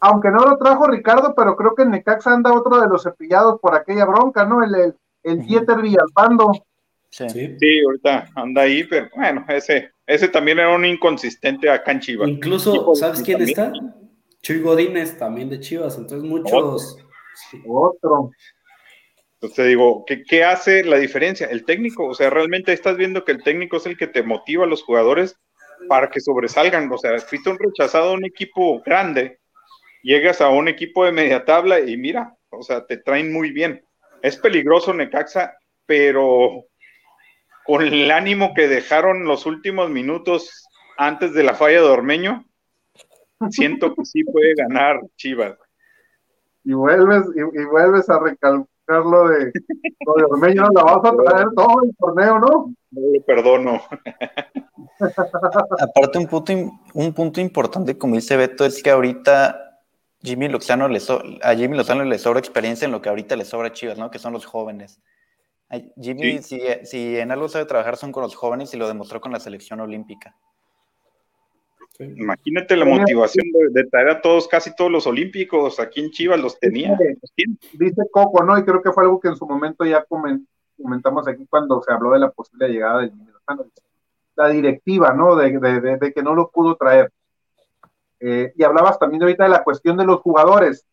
aunque 0.00 0.30
no 0.30 0.38
lo 0.38 0.56
trajo 0.56 0.86
Ricardo, 0.86 1.34
pero 1.36 1.54
creo 1.56 1.74
que 1.74 1.82
en 1.82 1.90
Necaxa 1.90 2.32
anda 2.32 2.52
otro 2.52 2.80
de 2.80 2.88
los 2.88 3.02
cepillados 3.02 3.60
por 3.60 3.74
aquella 3.74 4.06
bronca, 4.06 4.44
¿no? 4.44 4.64
El, 4.64 4.74
el, 4.74 4.94
el 5.22 5.46
Dieter 5.46 5.80
Villalpando. 5.80 6.52
Sí. 7.10 7.28
sí, 7.28 7.80
ahorita 7.84 8.28
anda 8.36 8.62
ahí, 8.62 8.84
pero 8.84 9.08
bueno, 9.14 9.44
ese, 9.48 9.90
ese 10.06 10.28
también 10.28 10.60
era 10.60 10.74
un 10.74 10.84
inconsistente 10.84 11.68
acá 11.68 11.92
en 11.92 12.00
Chivas. 12.00 12.28
Incluso, 12.28 12.94
¿sabes 12.94 13.20
quién 13.22 13.42
está? 13.42 13.72
Chuy 14.42 14.60
Godínez, 14.60 15.18
también 15.18 15.48
de 15.48 15.60
Chivas, 15.60 15.96
entonces 15.96 16.28
muchos. 16.28 16.96
Otro. 17.66 18.30
Entonces 19.34 19.66
digo, 19.68 20.04
¿qué, 20.06 20.22
¿qué 20.22 20.44
hace 20.44 20.84
la 20.84 20.98
diferencia? 20.98 21.46
El 21.46 21.64
técnico, 21.64 22.06
o 22.06 22.14
sea, 22.14 22.30
realmente 22.30 22.72
estás 22.72 22.96
viendo 22.96 23.24
que 23.24 23.32
el 23.32 23.42
técnico 23.42 23.78
es 23.78 23.86
el 23.86 23.96
que 23.96 24.06
te 24.06 24.22
motiva 24.22 24.64
a 24.64 24.68
los 24.68 24.82
jugadores 24.82 25.36
para 25.88 26.10
que 26.10 26.20
sobresalgan. 26.20 26.90
O 26.92 26.98
sea, 26.98 27.18
fuiste 27.18 27.48
un 27.48 27.58
rechazado 27.58 28.10
a 28.10 28.14
un 28.14 28.24
equipo 28.24 28.82
grande 28.82 29.40
llegas 30.02 30.40
a 30.40 30.48
un 30.48 30.68
equipo 30.68 31.04
de 31.04 31.12
media 31.12 31.44
tabla 31.44 31.80
y 31.80 31.96
mira, 31.96 32.36
o 32.50 32.62
sea, 32.62 32.86
te 32.86 32.96
traen 32.96 33.32
muy 33.32 33.50
bien. 33.52 33.84
Es 34.22 34.36
peligroso 34.36 34.92
Necaxa, 34.92 35.54
pero 35.86 36.64
con 37.64 37.82
el 37.82 38.10
ánimo 38.10 38.52
que 38.54 38.68
dejaron 38.68 39.24
los 39.24 39.46
últimos 39.46 39.90
minutos 39.90 40.66
antes 40.96 41.32
de 41.32 41.42
la 41.42 41.54
falla 41.54 41.80
de 41.80 41.88
Ormeño, 41.88 42.44
siento 43.48 43.94
que 43.94 44.04
sí 44.04 44.24
puede 44.24 44.54
ganar 44.54 45.00
Chivas. 45.16 45.56
Y 46.64 46.74
vuelves, 46.74 47.24
y, 47.34 47.64
vuelves 47.64 48.08
a 48.10 48.18
recalcar 48.18 48.66
lo 48.88 49.28
de, 49.28 49.52
lo 50.06 50.14
de 50.14 50.24
Ormeño, 50.24 50.64
la 50.74 50.82
vas 50.82 51.04
a 51.04 51.16
traer 51.16 51.46
todo 51.56 51.82
el 51.84 51.96
torneo, 51.96 52.38
¿no? 52.38 52.74
No 52.90 53.00
lo 53.14 53.22
perdono. 53.24 53.80
Aparte, 55.80 56.18
un 56.18 56.26
punto, 56.26 56.52
un 56.94 57.12
punto 57.14 57.40
importante, 57.40 57.96
como 57.96 58.16
dice 58.16 58.36
Beto, 58.36 58.66
es 58.66 58.82
que 58.82 58.90
ahorita 58.90 59.78
Jimmy 60.22 60.48
Lozano 60.48 60.88
le 60.88 61.00
a 61.42 61.54
Jimmy 61.54 61.76
Lozano 61.76 62.04
le 62.04 62.18
sobra 62.18 62.40
experiencia 62.40 62.84
en 62.84 62.92
lo 62.92 63.00
que 63.00 63.08
ahorita 63.08 63.36
le 63.36 63.44
sobra 63.44 63.68
a 63.68 63.72
Chivas, 63.72 63.96
¿no? 63.96 64.10
Que 64.10 64.18
son 64.18 64.32
los 64.32 64.44
jóvenes. 64.44 65.00
Jimmy, 66.00 66.42
si, 66.42 66.60
si, 66.82 67.16
en 67.16 67.30
algo 67.30 67.48
sabe 67.48 67.64
trabajar, 67.64 67.96
son 67.96 68.10
con 68.10 68.24
los 68.24 68.34
jóvenes 68.34 68.74
y 68.74 68.76
lo 68.76 68.88
demostró 68.88 69.20
con 69.20 69.32
la 69.32 69.38
selección 69.38 69.80
olímpica. 69.80 70.36
Imagínate 72.04 72.76
la 72.76 72.84
motivación 72.84 73.46
de, 73.72 73.84
traer 73.84 74.08
a 74.08 74.20
todos, 74.20 74.48
casi 74.48 74.74
todos 74.74 74.90
los 74.90 75.06
olímpicos, 75.06 75.78
aquí 75.78 76.00
en 76.00 76.10
Chivas 76.10 76.40
los 76.40 76.58
tenía. 76.58 76.96
Dice 77.72 78.02
Coco, 78.10 78.42
¿no? 78.44 78.58
Y 78.58 78.64
creo 78.64 78.82
que 78.82 78.92
fue 78.92 79.04
algo 79.04 79.20
que 79.20 79.28
en 79.28 79.36
su 79.36 79.46
momento 79.46 79.84
ya 79.84 80.04
comentamos 80.76 81.28
aquí 81.28 81.46
cuando 81.48 81.82
se 81.82 81.92
habló 81.92 82.12
de 82.12 82.20
la 82.20 82.30
posible 82.30 82.68
llegada 82.68 83.02
de 83.02 83.10
Jimmy 83.10 83.26
Lozano. 83.26 83.66
La 84.36 84.48
directiva, 84.48 85.12
¿no? 85.12 85.36
De, 85.36 85.50
de 85.98 86.12
que 86.12 86.22
no 86.22 86.34
lo 86.34 86.50
pudo 86.50 86.76
traer. 86.76 87.12
Eh, 88.20 88.52
y 88.54 88.62
hablabas 88.62 88.98
también 88.98 89.22
ahorita 89.22 89.44
de 89.44 89.50
la 89.50 89.64
cuestión 89.64 89.96
de 89.96 90.04
los 90.04 90.20
jugadores, 90.20 90.86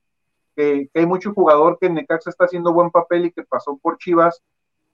que, 0.55 0.89
hay 0.93 1.05
mucho 1.05 1.33
jugador 1.33 1.77
que 1.79 1.87
en 1.87 1.95
Necaxa 1.95 2.29
está 2.29 2.45
haciendo 2.45 2.73
buen 2.73 2.89
papel 2.89 3.25
y 3.25 3.31
que 3.31 3.43
pasó 3.43 3.77
por 3.77 3.97
Chivas 3.97 4.41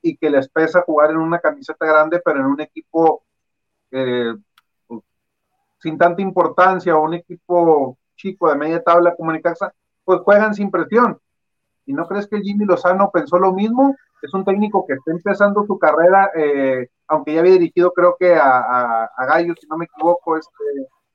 y 0.01 0.18
que 0.18 0.30
les 0.30 0.49
pesa 0.49 0.82
jugar 0.82 1.11
en 1.11 1.18
una 1.18 1.39
camiseta 1.39 1.86
grande, 1.86 2.22
pero 2.26 2.39
en 2.39 2.47
un 2.47 2.59
equipo 2.59 3.24
eh, 3.91 4.34
sin 5.84 5.97
tanta 5.97 6.21
importancia 6.21 6.95
o 6.95 7.03
un 7.03 7.15
equipo 7.15 7.97
chico 8.15 8.49
de 8.49 8.55
media 8.55 8.81
tabla 8.81 9.13
como 9.15 9.34
Necaxa, 9.34 9.73
pues 10.05 10.21
juegan 10.21 10.53
sin 10.53 10.71
presión. 10.71 11.19
¿Y 11.86 11.91
no 11.91 12.07
crees 12.07 12.25
que 12.27 12.39
Jimmy 12.39 12.63
Lozano 12.63 13.11
pensó 13.11 13.38
lo 13.38 13.51
mismo? 13.51 13.93
Es 14.21 14.34
un 14.34 14.45
técnico 14.45 14.86
que 14.88 14.93
está 14.93 15.11
empezando 15.11 15.65
su 15.65 15.77
carrera, 15.77 16.31
eh, 16.34 16.88
aunque 17.09 17.34
ya 17.34 17.41
había 17.41 17.51
dirigido 17.51 17.91
creo 17.91 18.15
que 18.17 18.34
a, 18.34 18.59
a, 18.59 19.09
a 19.17 19.25
Gallo, 19.25 19.53
si 19.59 19.67
no 19.67 19.77
me 19.77 19.84
equivoco, 19.84 20.38
este, 20.38 20.63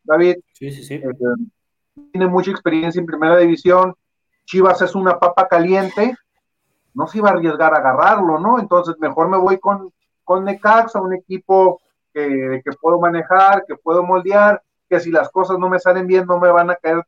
David. 0.05 0.37
Sí, 0.53 0.71
sí, 0.71 0.85
sí. 0.85 0.95
Eh, 0.97 1.15
tiene 2.13 2.27
mucha 2.27 2.51
experiencia 2.51 3.01
en 3.01 3.07
primera 3.07 3.39
división. 3.39 3.95
Chivas 4.45 4.83
es 4.83 4.95
una 4.95 5.19
papa 5.19 5.49
caliente. 5.49 6.15
No 6.93 7.07
se 7.07 7.19
iba 7.19 7.31
a 7.31 7.33
arriesgar 7.33 7.73
a 7.73 7.79
agarrarlo, 7.79 8.39
¿no? 8.39 8.59
Entonces, 8.59 8.97
mejor 8.99 9.31
me 9.31 9.39
voy 9.39 9.59
con, 9.59 9.91
con 10.25 10.45
Necaxa, 10.45 11.01
un 11.01 11.15
equipo 11.15 11.81
que, 12.19 12.63
que 12.65 12.77
puedo 12.81 12.99
manejar, 12.99 13.65
que 13.67 13.77
puedo 13.77 14.03
moldear, 14.03 14.63
que 14.89 15.01
si 15.01 15.11
las 15.11 15.31
cosas 15.31 15.59
no 15.59 15.69
me 15.69 15.79
salen 15.79 16.07
bien, 16.07 16.27
no 16.27 16.39
me 16.39 16.51
van 16.51 16.71
a 16.71 16.77
caer 16.77 17.03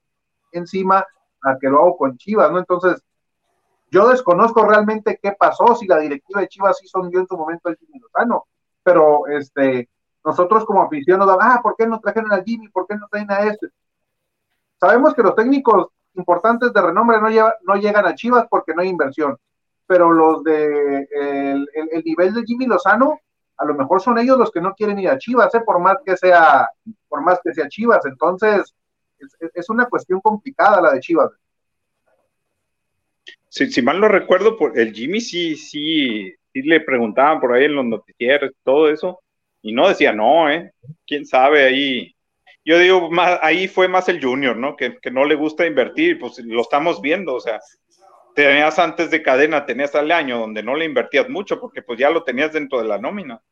encima 0.52 1.06
a 1.42 1.58
que 1.58 1.68
lo 1.68 1.78
hago 1.78 1.96
con 1.96 2.16
Chivas, 2.16 2.50
¿no? 2.50 2.58
Entonces, 2.58 3.02
yo 3.90 4.08
desconozco 4.08 4.64
realmente 4.64 5.18
qué 5.20 5.32
pasó, 5.32 5.74
si 5.74 5.86
la 5.86 5.98
directiva 5.98 6.40
de 6.40 6.48
Chivas 6.48 6.78
sí 6.78 6.86
son 6.86 7.11
yo 7.11 7.20
en 7.20 7.26
su 7.26 7.36
momento 7.36 7.68
el 7.68 7.76
Jimmy 7.76 7.98
Lozano, 7.98 8.46
pero 8.82 9.26
este, 9.26 9.88
nosotros 10.24 10.64
como 10.64 10.82
aficionados, 10.82 11.36
ah, 11.40 11.61
¿por 11.62 11.74
qué 11.76 11.86
no 11.86 11.98
trajeron 11.98 12.32
a 12.32 12.42
Jimmy? 12.42 12.68
¿Por 12.68 12.86
qué 12.86 12.94
no 12.94 13.08
traen 13.11 13.30
a 13.30 13.40
este? 13.40 13.68
Sabemos 14.78 15.14
que 15.14 15.22
los 15.22 15.34
técnicos 15.34 15.88
importantes 16.14 16.72
de 16.72 16.80
renombre 16.80 17.20
no, 17.20 17.28
no 17.62 17.74
llegan 17.76 18.06
a 18.06 18.14
Chivas 18.14 18.46
porque 18.48 18.74
no 18.74 18.82
hay 18.82 18.88
inversión, 18.88 19.36
pero 19.86 20.12
los 20.12 20.44
de 20.44 21.08
el, 21.11 21.68
nivel 22.04 22.34
de 22.34 22.42
Jimmy 22.44 22.66
Lozano, 22.66 23.18
a 23.61 23.66
lo 23.66 23.74
mejor 23.74 24.00
son 24.00 24.18
ellos 24.18 24.38
los 24.38 24.50
que 24.50 24.61
no 24.61 24.74
quieren 24.74 24.98
ir 24.98 25.11
a 25.11 25.18
Chivas, 25.18 25.54
¿eh? 25.54 25.61
por 25.64 25.78
más 25.80 25.98
que 26.04 26.16
sea, 26.16 26.66
por 27.08 27.22
más 27.22 27.38
que 27.44 27.52
sea 27.52 27.68
Chivas. 27.68 28.04
Entonces, 28.06 28.74
es, 29.54 29.68
una 29.68 29.84
cuestión 29.84 30.20
complicada 30.22 30.80
la 30.80 30.92
de 30.92 31.00
Chivas. 31.00 31.30
Si, 33.50 33.82
mal 33.82 34.00
no 34.00 34.08
recuerdo, 34.08 34.56
por 34.56 34.78
el 34.78 34.94
Jimmy 34.94 35.20
sí, 35.20 35.56
sí, 35.56 36.32
sí 36.52 36.62
le 36.62 36.80
preguntaban 36.80 37.38
por 37.38 37.52
ahí 37.52 37.66
en 37.66 37.74
los 37.74 37.84
noticieros, 37.84 38.52
todo 38.64 38.88
eso, 38.88 39.20
y 39.61 39.74
no 39.74 39.88
decía 39.88 40.14
no, 40.14 40.50
¿eh? 40.50 40.72
¿Quién 41.06 41.26
sabe 41.26 41.64
ahí? 41.64 42.14
Yo 42.64 42.78
digo, 42.78 43.11
más, 43.11 43.40
ahí 43.42 43.68
fue 43.68 43.88
más 43.88 44.08
el 44.08 44.24
junior, 44.24 44.56
¿no? 44.56 44.74
Que, 44.74 44.98
no 45.12 45.26
le 45.26 45.34
gusta 45.34 45.66
invertir, 45.66 46.18
pues 46.18 46.38
lo 46.38 46.62
estamos 46.62 47.02
viendo, 47.02 47.34
o 47.34 47.40
sea, 47.40 47.61
tenías 48.34 48.78
antes 48.78 49.11
de 49.11 49.22
cadena, 49.22 49.66
tenías 49.66 49.94
al 49.94 50.11
año 50.12 50.38
donde 50.38 50.62
no 50.62 50.76
le 50.76 50.86
invertías 50.86 51.28
mucho 51.28 51.61
porque 51.61 51.82
pues 51.82 51.98
ya 51.98 52.08
lo 52.08 52.22
tenías 52.22 52.54
dentro 52.54 52.80
de 52.80 52.88
la 52.88 52.98
nómina. 52.98 53.42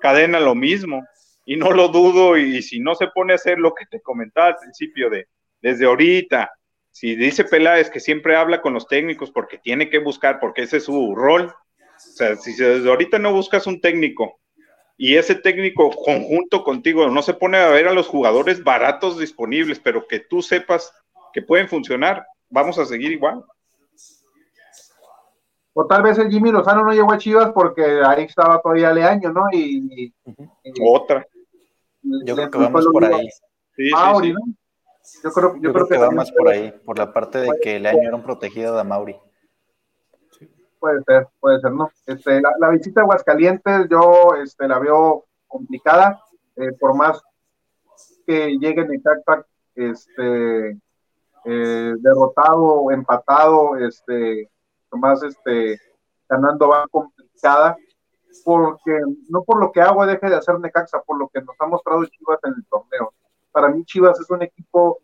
Cadena 0.00 0.40
lo 0.40 0.54
mismo, 0.54 1.04
y 1.44 1.56
no 1.56 1.70
lo 1.72 1.88
dudo, 1.88 2.36
y, 2.36 2.62
si 2.62 2.80
no 2.80 2.94
se 2.94 3.06
pone 3.08 3.32
a 3.32 3.36
hacer 3.36 3.58
lo 3.58 3.74
que 3.74 3.86
te 3.86 4.00
comentaba 4.00 4.48
al 4.48 4.56
principio 4.56 5.10
de 5.10 5.26
desde 5.60 5.86
ahorita, 5.86 6.50
si 6.90 7.14
dice 7.16 7.44
Peláez 7.44 7.90
que 7.90 8.00
siempre 8.00 8.36
habla 8.36 8.60
con 8.60 8.72
los 8.72 8.86
técnicos 8.86 9.30
porque 9.30 9.58
tiene 9.58 9.90
que 9.90 9.98
buscar, 9.98 10.38
porque 10.38 10.62
ese 10.62 10.78
es 10.78 10.84
su 10.84 11.14
rol, 11.14 11.46
o 11.46 11.98
sea, 11.98 12.36
si 12.36 12.54
desde 12.54 12.88
ahorita 12.88 13.18
no 13.18 13.32
buscas 13.32 13.66
un 13.66 13.80
técnico 13.80 14.38
y 14.96 15.16
ese 15.16 15.34
técnico 15.34 15.90
conjunto 15.90 16.64
contigo 16.64 17.08
no 17.08 17.22
se 17.22 17.34
pone 17.34 17.58
a 17.58 17.68
ver 17.68 17.88
a 17.88 17.92
los 17.92 18.06
jugadores 18.06 18.62
baratos 18.64 19.18
disponibles, 19.18 19.78
pero 19.78 20.06
que 20.06 20.20
tú 20.20 20.42
sepas 20.42 20.92
que 21.32 21.42
pueden 21.42 21.68
funcionar, 21.68 22.24
vamos 22.48 22.78
a 22.78 22.86
seguir 22.86 23.12
igual. 23.12 23.42
O 25.78 25.86
tal 25.86 26.02
vez 26.02 26.16
el 26.16 26.30
Jimmy 26.30 26.50
Lozano 26.50 26.82
no 26.84 26.92
llegó 26.92 27.12
a 27.12 27.18
Chivas 27.18 27.52
porque 27.52 28.00
ahí 28.02 28.24
estaba 28.24 28.62
todavía 28.62 28.94
Leaño, 28.94 29.30
¿no? 29.30 29.42
Y, 29.52 30.10
otra. 30.82 31.26
Yo 32.00 32.34
creo 32.34 32.50
que 32.50 32.58
vamos 32.58 32.86
por 32.90 33.04
ahí. 33.04 33.28
Sí, 33.76 33.90
Mauri, 33.92 34.32
¿no? 34.32 34.40
Yo 35.22 35.30
creo, 35.32 35.56
yo, 35.60 35.72
creo, 35.74 35.86
que, 35.86 35.98
vamos 35.98 36.32
por 36.32 36.48
ahí, 36.48 36.72
por 36.82 36.98
la 36.98 37.12
parte 37.12 37.40
de 37.40 37.50
que 37.62 37.78
Leaño 37.78 38.08
era 38.08 38.16
un 38.16 38.22
protegido 38.22 38.74
de 38.74 38.84
Mauri. 38.84 39.16
Puede 40.80 41.02
ser, 41.02 41.28
puede 41.38 41.60
ser, 41.60 41.72
¿no? 41.72 41.90
Este, 42.06 42.40
la, 42.40 42.70
visita 42.70 43.02
a 43.02 43.04
Aguascalientes 43.04 43.86
yo 43.90 44.34
este, 44.42 44.66
la 44.66 44.78
veo 44.78 45.26
complicada, 45.46 46.22
eh, 46.56 46.72
por 46.80 46.96
más 46.96 47.22
que 48.26 48.56
llegue 48.56 48.88
Necaxa 48.88 49.44
este, 49.74 50.70
eh, 51.44 51.94
derrotado, 51.98 52.90
empatado, 52.90 53.76
este, 53.76 54.48
más 54.96 55.22
este, 55.22 55.80
ganando 56.28 56.68
va 56.68 56.86
complicada, 56.88 57.76
porque 58.44 59.00
no 59.28 59.42
por 59.42 59.58
lo 59.58 59.72
que 59.72 59.80
hago 59.80 60.06
deje 60.06 60.28
de 60.28 60.36
hacer 60.36 60.58
Necaxa, 60.58 61.02
por 61.02 61.18
lo 61.18 61.28
que 61.28 61.40
nos 61.40 61.56
ha 61.58 61.66
mostrado 61.66 62.04
Chivas 62.06 62.38
en 62.44 62.54
el 62.56 62.64
torneo. 62.66 63.12
Para 63.52 63.68
mí 63.68 63.84
Chivas 63.84 64.20
es 64.20 64.30
un 64.30 64.42
equipo 64.42 64.98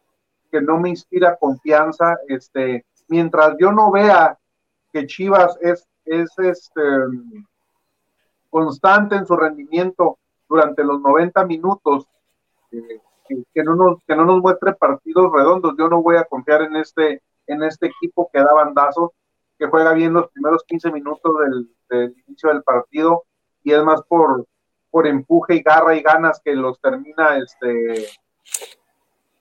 que 0.50 0.60
no 0.60 0.78
me 0.78 0.90
inspira 0.90 1.36
confianza, 1.36 2.16
este, 2.28 2.84
mientras 3.08 3.56
yo 3.58 3.72
no 3.72 3.90
vea 3.90 4.38
que 4.92 5.06
Chivas 5.06 5.56
es, 5.60 5.88
es 6.04 6.30
este, 6.38 6.80
constante 8.50 9.16
en 9.16 9.26
su 9.26 9.34
rendimiento 9.34 10.18
durante 10.48 10.84
los 10.84 11.00
90 11.00 11.46
minutos, 11.46 12.06
eh, 12.70 13.00
que, 13.54 13.62
no 13.64 13.74
nos, 13.74 14.04
que 14.06 14.14
no 14.14 14.26
nos 14.26 14.42
muestre 14.42 14.74
partidos 14.74 15.32
redondos. 15.32 15.74
Yo 15.78 15.88
no 15.88 16.02
voy 16.02 16.16
a 16.16 16.24
confiar 16.24 16.62
en 16.62 16.76
este, 16.76 17.22
en 17.46 17.62
este 17.62 17.86
equipo 17.86 18.28
que 18.30 18.40
da 18.40 18.52
bandazos, 18.52 19.10
que 19.62 19.68
juega 19.68 19.92
bien 19.92 20.12
los 20.12 20.28
primeros 20.32 20.64
15 20.64 20.90
minutos 20.90 21.32
del, 21.88 22.16
inicio 22.26 22.48
del 22.48 22.64
partido 22.64 23.26
y 23.62 23.70
es 23.70 23.84
más 23.84 24.02
por, 24.02 24.44
por 24.90 25.06
empuje 25.06 25.54
y 25.54 25.62
garra 25.62 25.94
y 25.94 26.02
ganas 26.02 26.40
que 26.44 26.52
los 26.52 26.80
termina 26.80 27.38
este, 27.38 28.08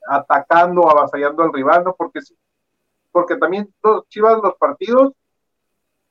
atacando, 0.08 0.88
avasallando 0.88 1.42
al 1.42 1.52
rival, 1.52 1.86
¿no? 1.86 1.96
Porque, 1.96 2.20
porque 3.12 3.36
también 3.36 3.74
Chivas 4.10 4.38
los 4.44 4.54
partidos 4.58 5.14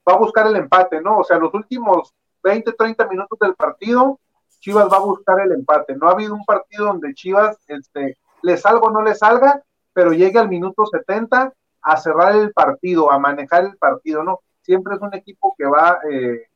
va 0.08 0.14
a 0.14 0.18
buscar 0.18 0.48
el 0.48 0.56
empate, 0.56 1.00
¿no? 1.00 1.18
O 1.18 1.22
sea, 1.22 1.38
los 1.38 1.54
últimos 1.54 2.12
20, 2.42 2.72
30 2.72 3.06
minutos 3.06 3.38
del 3.38 3.54
partido, 3.54 4.18
Chivas 4.58 4.92
va 4.92 4.96
a 4.96 5.04
buscar 5.04 5.38
el 5.38 5.52
empate. 5.52 5.94
No 5.94 6.08
ha 6.08 6.12
habido 6.14 6.34
un 6.34 6.44
partido 6.44 6.86
donde 6.86 7.14
Chivas 7.14 7.58
este, 7.68 8.18
le 8.42 8.56
salga 8.56 8.88
o 8.88 8.90
no 8.90 9.02
le 9.02 9.14
salga, 9.14 9.62
pero 9.92 10.12
llegue 10.12 10.40
al 10.40 10.48
minuto 10.48 10.84
70 10.84 11.52
a 11.82 11.96
cerrar 11.96 12.36
el 12.36 12.52
partido, 12.52 13.10
a 13.10 13.18
manejar 13.18 13.64
el 13.64 13.76
partido, 13.76 14.22
¿no? 14.22 14.40
Siempre 14.62 14.94
es 14.94 15.00
un 15.00 15.14
equipo 15.14 15.54
que 15.56 15.66
va 15.66 15.98
eh, 16.10 16.46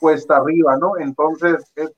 cuesta 0.00 0.36
arriba, 0.36 0.76
¿no? 0.76 0.98
Entonces 0.98 1.70
es, 1.76 1.92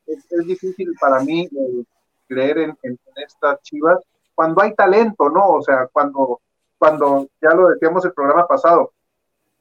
difícil 0.46 0.94
para 1.00 1.20
mí 1.20 1.44
eh, 1.44 1.84
creer 2.28 2.58
en, 2.58 2.78
en, 2.82 2.98
estas 3.16 3.62
Chivas 3.62 3.98
cuando 4.34 4.62
hay 4.62 4.74
talento, 4.74 5.28
¿no? 5.30 5.48
O 5.48 5.62
sea, 5.62 5.88
cuando, 5.92 6.40
cuando 6.78 7.28
ya 7.40 7.50
lo 7.50 7.68
decíamos 7.68 8.04
el 8.04 8.12
programa 8.12 8.46
pasado, 8.46 8.92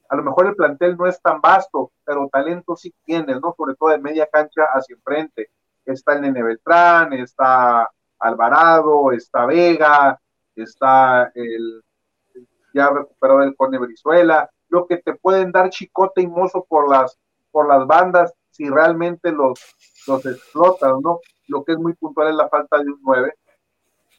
a 0.08 0.16
lo 0.16 0.22
mejor 0.22 0.46
el 0.46 0.56
plantel 0.56 0.96
no 0.96 1.06
es 1.06 1.20
tan 1.20 1.40
vasto, 1.40 1.92
pero 2.04 2.28
talento 2.30 2.76
sí 2.76 2.92
tiene, 3.04 3.38
¿no? 3.40 3.54
Sobre 3.56 3.74
todo 3.74 3.90
de 3.90 3.98
media 3.98 4.28
cancha 4.30 4.64
hacia 4.72 4.94
enfrente. 4.94 5.50
Está 5.84 6.14
el 6.14 6.22
Nene 6.22 6.42
Beltrán, 6.42 7.12
está 7.12 7.90
Alvarado, 8.18 9.12
está 9.12 9.46
Vega, 9.46 10.18
está 10.54 11.30
el 11.34 11.82
ya 12.74 12.90
recuperado 12.90 13.42
el 13.42 13.56
Cone 13.56 13.78
Brizuela, 13.78 14.50
lo 14.68 14.86
que 14.86 14.98
te 14.98 15.14
pueden 15.14 15.52
dar 15.52 15.70
chicote 15.70 16.20
y 16.20 16.26
mozo 16.26 16.66
por 16.68 16.90
las, 16.90 17.16
por 17.50 17.68
las 17.68 17.86
bandas 17.86 18.34
si 18.50 18.68
realmente 18.68 19.32
los, 19.32 19.58
los 20.06 20.26
explotan, 20.26 21.00
¿no? 21.00 21.20
Lo 21.48 21.64
que 21.64 21.72
es 21.72 21.78
muy 21.78 21.94
puntual 21.94 22.28
es 22.28 22.34
la 22.34 22.48
falta 22.48 22.78
de 22.78 22.90
un 22.90 23.00
9, 23.02 23.34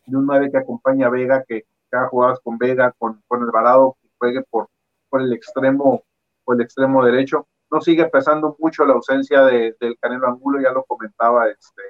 de 0.08 0.18
un 0.18 0.26
9 0.26 0.52
que 0.52 0.58
acompaña 0.58 1.08
a 1.08 1.10
Vega, 1.10 1.44
que, 1.48 1.62
que 1.62 1.98
haga 1.98 2.08
jugadas 2.08 2.40
con 2.44 2.58
Vega, 2.58 2.94
con, 2.98 3.22
con 3.28 3.44
Alvarado, 3.44 3.98
que 4.02 4.10
juegue 4.18 4.44
por, 4.50 4.70
por 5.10 5.22
el 5.22 5.34
extremo, 5.34 6.04
por 6.44 6.56
el 6.56 6.62
extremo 6.62 7.04
derecho. 7.04 7.48
No 7.72 7.82
sigue 7.82 8.06
pesando 8.06 8.56
mucho 8.60 8.86
la 8.86 8.94
ausencia 8.94 9.44
de, 9.44 9.76
del 9.80 9.98
Canelo 10.00 10.28
Angulo, 10.28 10.62
ya 10.62 10.72
lo 10.72 10.84
comentaba 10.84 11.50
este 11.50 11.82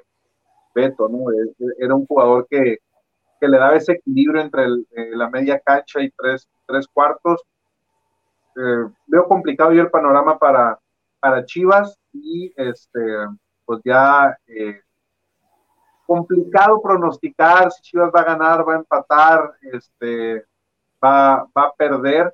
Beto, 0.74 1.10
¿no? 1.10 1.32
E, 1.32 1.54
e, 1.60 1.86
era 1.86 1.96
un 1.96 2.06
jugador 2.06 2.48
que, 2.50 2.78
que 3.40 3.48
le 3.48 3.58
daba 3.58 3.76
ese 3.76 3.94
equilibrio 3.94 4.42
entre 4.42 4.66
eh, 4.66 5.12
la 5.14 5.30
media 5.30 5.60
cancha 5.60 6.02
y 6.02 6.12
tres, 6.12 6.48
tres 6.66 6.88
cuartos. 6.88 7.44
Eh, 8.56 8.90
veo 9.08 9.28
complicado 9.28 9.74
yo 9.74 9.82
el 9.82 9.92
panorama 9.92 10.38
para, 10.38 10.80
para 11.20 11.46
Chivas 11.46 12.00
y 12.14 12.54
este 12.56 13.00
pues 13.66 13.82
ya 13.84 14.38
eh, 14.48 14.82
complicado 16.06 16.82
pronosticar 16.82 17.72
si 17.72 17.82
Chivas 17.82 18.12
va 18.16 18.22
a 18.22 18.26
ganar, 18.26 18.68
va 18.68 18.74
a 18.74 18.78
empatar, 18.78 19.54
este, 19.74 20.46
va, 21.04 21.48
va 21.58 21.64
a 21.64 21.74
perder. 21.74 22.34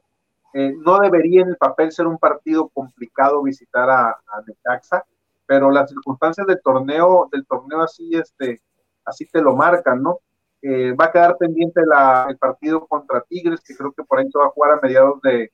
Eh, 0.54 0.74
no 0.78 1.00
debería 1.00 1.42
en 1.42 1.50
el 1.50 1.58
papel 1.58 1.92
ser 1.92 2.08
un 2.08 2.18
partido 2.18 2.68
complicado 2.70 3.42
visitar 3.42 3.90
a, 3.90 4.10
a 4.10 4.42
Necaxa, 4.46 5.06
pero 5.46 5.72
las 5.72 5.90
circunstancias 5.90 6.46
del 6.46 6.62
torneo, 6.62 7.30
del 7.32 7.46
torneo 7.46 7.82
así, 7.82 8.14
este, 8.16 8.62
así 9.06 9.26
te 9.28 9.42
lo 9.42 9.56
marcan, 9.56 10.04
¿no? 10.04 10.20
Eh, 10.64 10.94
va 10.94 11.06
a 11.06 11.12
quedar 11.12 11.38
pendiente 11.38 11.82
la, 11.86 12.28
el 12.30 12.38
partido 12.38 12.86
contra 12.86 13.22
Tigres, 13.22 13.62
que 13.62 13.76
creo 13.76 13.92
que 13.92 14.04
por 14.04 14.20
ahí 14.20 14.30
se 14.32 14.38
va 14.38 14.46
a 14.46 14.52
jugar 14.52 14.74
a 14.74 14.80
mediados 14.82 15.20
de, 15.22 15.52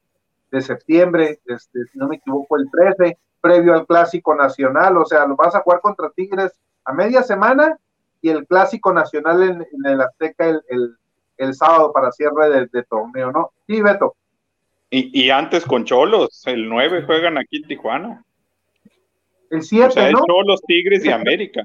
de 0.51 0.61
septiembre, 0.61 1.39
este, 1.45 1.85
si 1.91 1.97
no 1.97 2.07
me 2.07 2.17
equivoco, 2.17 2.57
el 2.57 2.69
13, 2.71 3.17
previo 3.41 3.73
al 3.73 3.85
Clásico 3.85 4.35
Nacional, 4.35 4.97
o 4.97 5.05
sea, 5.05 5.25
lo 5.25 5.35
vas 5.35 5.55
a 5.55 5.61
jugar 5.61 5.81
contra 5.81 6.09
Tigres 6.09 6.59
a 6.85 6.93
media 6.93 7.23
semana 7.23 7.77
y 8.21 8.29
el 8.29 8.45
Clásico 8.47 8.93
Nacional 8.93 9.43
en, 9.43 9.65
el 9.85 10.01
Azteca 10.01 10.45
el, 10.47 11.53
sábado 11.53 11.91
para 11.93 12.11
cierre 12.11 12.67
de, 12.71 12.83
torneo, 12.83 13.31
¿no? 13.31 13.51
Sí, 13.67 13.81
Beto. 13.81 14.15
Y, 14.89 15.25
y, 15.25 15.29
antes 15.29 15.65
con 15.65 15.83
Cholos, 15.83 16.43
el 16.45 16.67
9 16.67 17.03
juegan 17.05 17.37
aquí 17.37 17.57
en 17.57 17.67
Tijuana. 17.67 18.23
El 19.49 19.61
7, 19.61 19.87
o 19.87 19.91
sea, 19.91 20.11
¿no? 20.11 20.23
Cholos, 20.25 20.61
Tigres 20.65 21.05
y 21.05 21.11
América. 21.11 21.61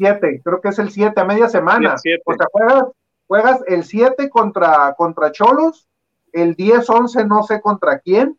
7, 0.00 0.40
creo 0.42 0.60
que 0.62 0.70
es 0.70 0.78
el 0.78 0.90
7, 0.90 1.20
a 1.20 1.24
media 1.24 1.48
semana. 1.48 1.94
O 1.94 1.98
sea, 1.98 2.46
juegas, 2.50 2.84
juegas 3.26 3.60
el 3.66 3.84
7 3.84 4.30
contra, 4.30 4.94
contra 4.94 5.30
Cholos, 5.30 5.86
el 6.32 6.56
10-11 6.56 7.26
no 7.26 7.42
sé 7.42 7.60
contra 7.60 7.98
quién, 7.98 8.38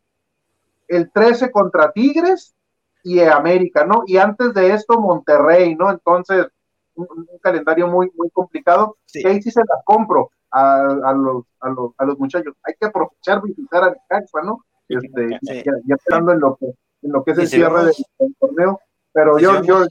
el 0.88 1.12
13 1.12 1.52
contra 1.52 1.92
Tigres 1.92 2.56
y 3.04 3.20
América, 3.20 3.86
¿no? 3.86 4.04
Y 4.08 4.18
antes 4.18 4.56
de 4.56 4.74
esto 4.74 5.00
Monterrey, 5.00 5.76
¿no? 5.76 5.92
Entonces, 5.92 6.48
un, 6.96 7.28
calendario 7.42 7.88
muy, 7.88 8.12
muy 8.16 8.32
complicado, 8.32 8.98
que 9.12 9.28
ahí 9.28 9.42
sí 9.42 9.52
se 9.52 9.62
las 9.62 9.84
compro 9.86 10.32
a, 10.50 11.14
los, 11.14 11.46
a, 11.60 12.06
los, 12.06 12.20
muchachos. 12.20 12.56
Hay 12.64 12.74
que 12.80 12.88
aprovechar 12.88 13.42
visitar 13.44 13.84
a 13.84 13.92
Necaxa, 13.92 14.42
¿no? 14.42 14.66
Este, 14.90 15.40
ya, 15.86 15.96
pensando 16.06 16.32
en 16.32 16.40
lo 16.40 16.56
que, 16.56 16.66
en 17.04 17.12
lo 17.12 17.24
que 17.24 17.32
es 17.32 17.38
el 17.38 17.48
cierre 17.48 17.86
del, 17.86 18.36
torneo. 18.40 18.80
Pero 19.14 19.38
yo, 19.40 19.62
yo, 19.64 19.86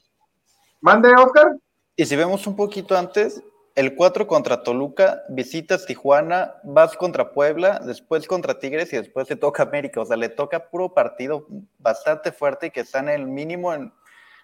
mande, 0.81 1.13
Oscar. 1.15 1.57
Y 1.97 2.07
si 2.07 2.17
vemos 2.17 2.47
un 2.47 2.57
poquito 2.57 2.97
antes, 2.97 3.43
el 3.75 3.95
4 3.95 4.27
contra 4.27 4.63
Toluca, 4.63 5.23
visitas 5.29 5.87
Tijuana, 5.87 6.55
vas 6.65 6.97
contra 6.97 7.33
Puebla, 7.33 7.81
después 7.85 8.27
contra 8.27 8.59
Tigres 8.59 8.93
y 8.93 8.97
después 8.97 9.29
te 9.29 9.37
toca 9.37 9.63
América. 9.63 10.01
O 10.01 10.05
sea, 10.05 10.17
le 10.17 10.29
toca 10.29 10.71
puro 10.71 10.95
partido 10.95 11.47
bastante 11.79 12.33
fuerte 12.33 12.67
y 12.67 12.71
que 12.71 12.81
está 12.81 13.01
en 13.01 13.11
el 13.11 13.27
mínimo 13.27 13.73
en 13.73 13.93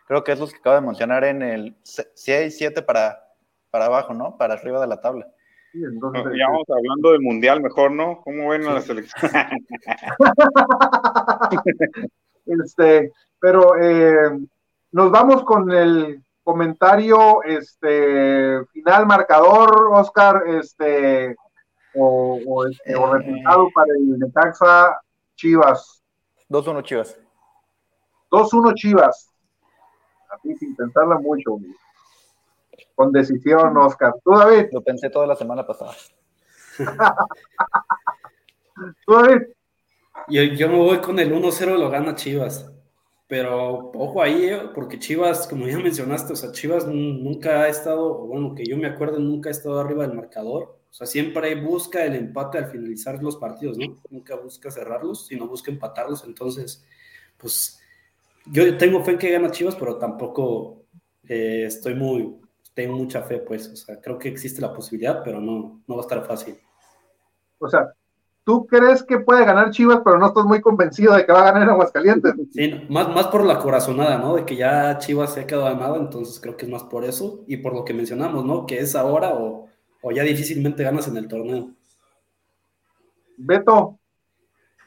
creo 0.06 0.24
que 0.24 0.32
es 0.32 0.40
lo 0.40 0.46
que 0.46 0.56
acabo 0.56 0.76
de 0.76 0.82
mencionar 0.82 1.24
en 1.24 1.42
el 1.42 1.76
6, 1.82 2.56
7 2.56 2.82
para, 2.82 3.28
para 3.70 3.86
abajo, 3.86 4.14
¿no? 4.14 4.36
Para 4.36 4.54
arriba 4.54 4.80
de 4.80 4.86
la 4.86 5.00
tabla. 5.00 5.26
Sí, 5.72 5.82
entonces, 5.82 6.24
ya 6.38 6.46
vamos 6.46 6.66
hablando 6.68 7.12
del 7.12 7.20
mundial 7.20 7.60
mejor, 7.60 7.90
¿no? 7.90 8.20
¿Cómo 8.22 8.50
ven 8.50 8.66
a 8.66 8.74
la 8.74 8.80
selección? 8.80 9.30
este, 12.46 13.12
pero 13.40 13.76
eh, 13.80 14.38
nos 14.92 15.10
vamos 15.10 15.44
con 15.44 15.70
el 15.70 16.22
comentario 16.46 17.42
este 17.42 18.64
final 18.66 19.04
marcador, 19.04 19.90
Oscar, 19.92 20.44
este 20.46 21.34
o, 21.92 22.38
o, 22.46 22.66
este, 22.68 22.94
o 22.94 23.16
eh, 23.16 23.18
resultado 23.18 23.68
para 23.74 23.92
el 23.98 24.16
Necaxa 24.16 25.00
Chivas. 25.34 26.04
2-1 26.48 26.84
Chivas. 26.84 27.18
2-1 28.30 28.74
Chivas 28.76 29.32
así 30.30 30.54
sin 30.56 30.76
pensarla 30.76 31.18
mucho. 31.18 31.58
Con 32.94 33.10
decisión, 33.12 33.76
Oscar. 33.76 34.14
¿Tú, 34.24 34.30
David? 34.30 34.68
Lo 34.72 34.82
pensé 34.82 35.10
toda 35.10 35.26
la 35.26 35.36
semana 35.36 35.66
pasada. 35.66 35.94
¿Tú, 39.06 39.14
David? 39.14 39.42
Yo, 40.28 40.68
me 40.68 40.78
voy 40.78 40.98
con 41.00 41.18
el 41.18 41.32
1-0, 41.32 41.76
lo 41.76 41.90
gana 41.90 42.14
Chivas. 42.14 42.70
Pero 43.28 43.90
ojo 43.92 44.22
ahí, 44.22 44.44
eh, 44.44 44.60
porque 44.74 44.98
Chivas, 44.98 45.48
como 45.48 45.66
ya 45.66 45.78
mencionaste, 45.78 46.32
o 46.32 46.36
sea, 46.36 46.52
Chivas 46.52 46.86
nunca 46.86 47.62
ha 47.62 47.68
estado, 47.68 48.26
bueno, 48.26 48.54
que 48.54 48.64
yo 48.64 48.76
me 48.76 48.86
acuerdo, 48.86 49.18
nunca 49.18 49.48
ha 49.48 49.52
estado 49.52 49.80
arriba 49.80 50.06
del 50.06 50.16
marcador. 50.16 50.78
O 50.90 50.94
sea, 50.94 51.06
siempre 51.06 51.54
busca 51.60 52.04
el 52.04 52.14
empate 52.14 52.58
al 52.58 52.70
finalizar 52.70 53.22
los 53.22 53.36
partidos, 53.36 53.76
¿no? 53.76 53.96
Nunca 54.08 54.36
busca 54.36 54.70
cerrarlos, 54.70 55.26
sino 55.26 55.48
busca 55.48 55.70
empatarlos. 55.70 56.24
Entonces, 56.24 56.84
pues 57.36 57.80
yo 58.46 58.76
tengo 58.78 59.04
fe 59.04 59.12
en 59.12 59.18
que 59.18 59.30
gana 59.30 59.50
Chivas, 59.50 59.74
pero 59.74 59.98
tampoco 59.98 60.84
eh, 61.28 61.64
estoy 61.66 61.94
muy, 61.94 62.36
tengo 62.74 62.96
mucha 62.96 63.22
fe, 63.22 63.38
pues, 63.38 63.68
o 63.68 63.76
sea, 63.76 64.00
creo 64.00 64.18
que 64.18 64.28
existe 64.28 64.60
la 64.60 64.72
posibilidad, 64.72 65.22
pero 65.24 65.40
no, 65.40 65.82
no 65.86 65.94
va 65.96 66.02
a 66.02 66.04
estar 66.04 66.24
fácil. 66.24 66.58
O 67.58 67.68
sea, 67.68 67.92
tú 68.46 68.66
crees 68.66 69.02
que 69.02 69.18
puede 69.18 69.44
ganar 69.44 69.70
Chivas, 69.70 70.00
pero 70.04 70.18
no 70.18 70.28
estás 70.28 70.44
muy 70.44 70.60
convencido 70.60 71.14
de 71.14 71.26
que 71.26 71.32
va 71.32 71.48
a 71.48 71.52
ganar 71.52 71.68
Aguascalientes. 71.68 72.32
Sí, 72.52 72.86
más, 72.88 73.08
más 73.08 73.26
por 73.26 73.44
la 73.44 73.58
corazonada, 73.58 74.18
¿no? 74.18 74.36
De 74.36 74.44
que 74.44 74.56
ya 74.56 74.96
Chivas 74.98 75.34
se 75.34 75.40
ha 75.40 75.46
quedado 75.46 75.64
ganado, 75.64 75.96
entonces 75.96 76.40
creo 76.40 76.56
que 76.56 76.64
es 76.64 76.70
más 76.70 76.84
por 76.84 77.04
eso 77.04 77.44
y 77.48 77.56
por 77.56 77.74
lo 77.74 77.84
que 77.84 77.92
mencionamos, 77.92 78.44
¿no? 78.44 78.64
Que 78.64 78.78
es 78.78 78.94
ahora 78.94 79.34
o, 79.34 79.68
o 80.00 80.12
ya 80.12 80.22
difícilmente 80.22 80.84
ganas 80.84 81.08
en 81.08 81.16
el 81.16 81.26
torneo. 81.26 81.70
Beto. 83.36 83.98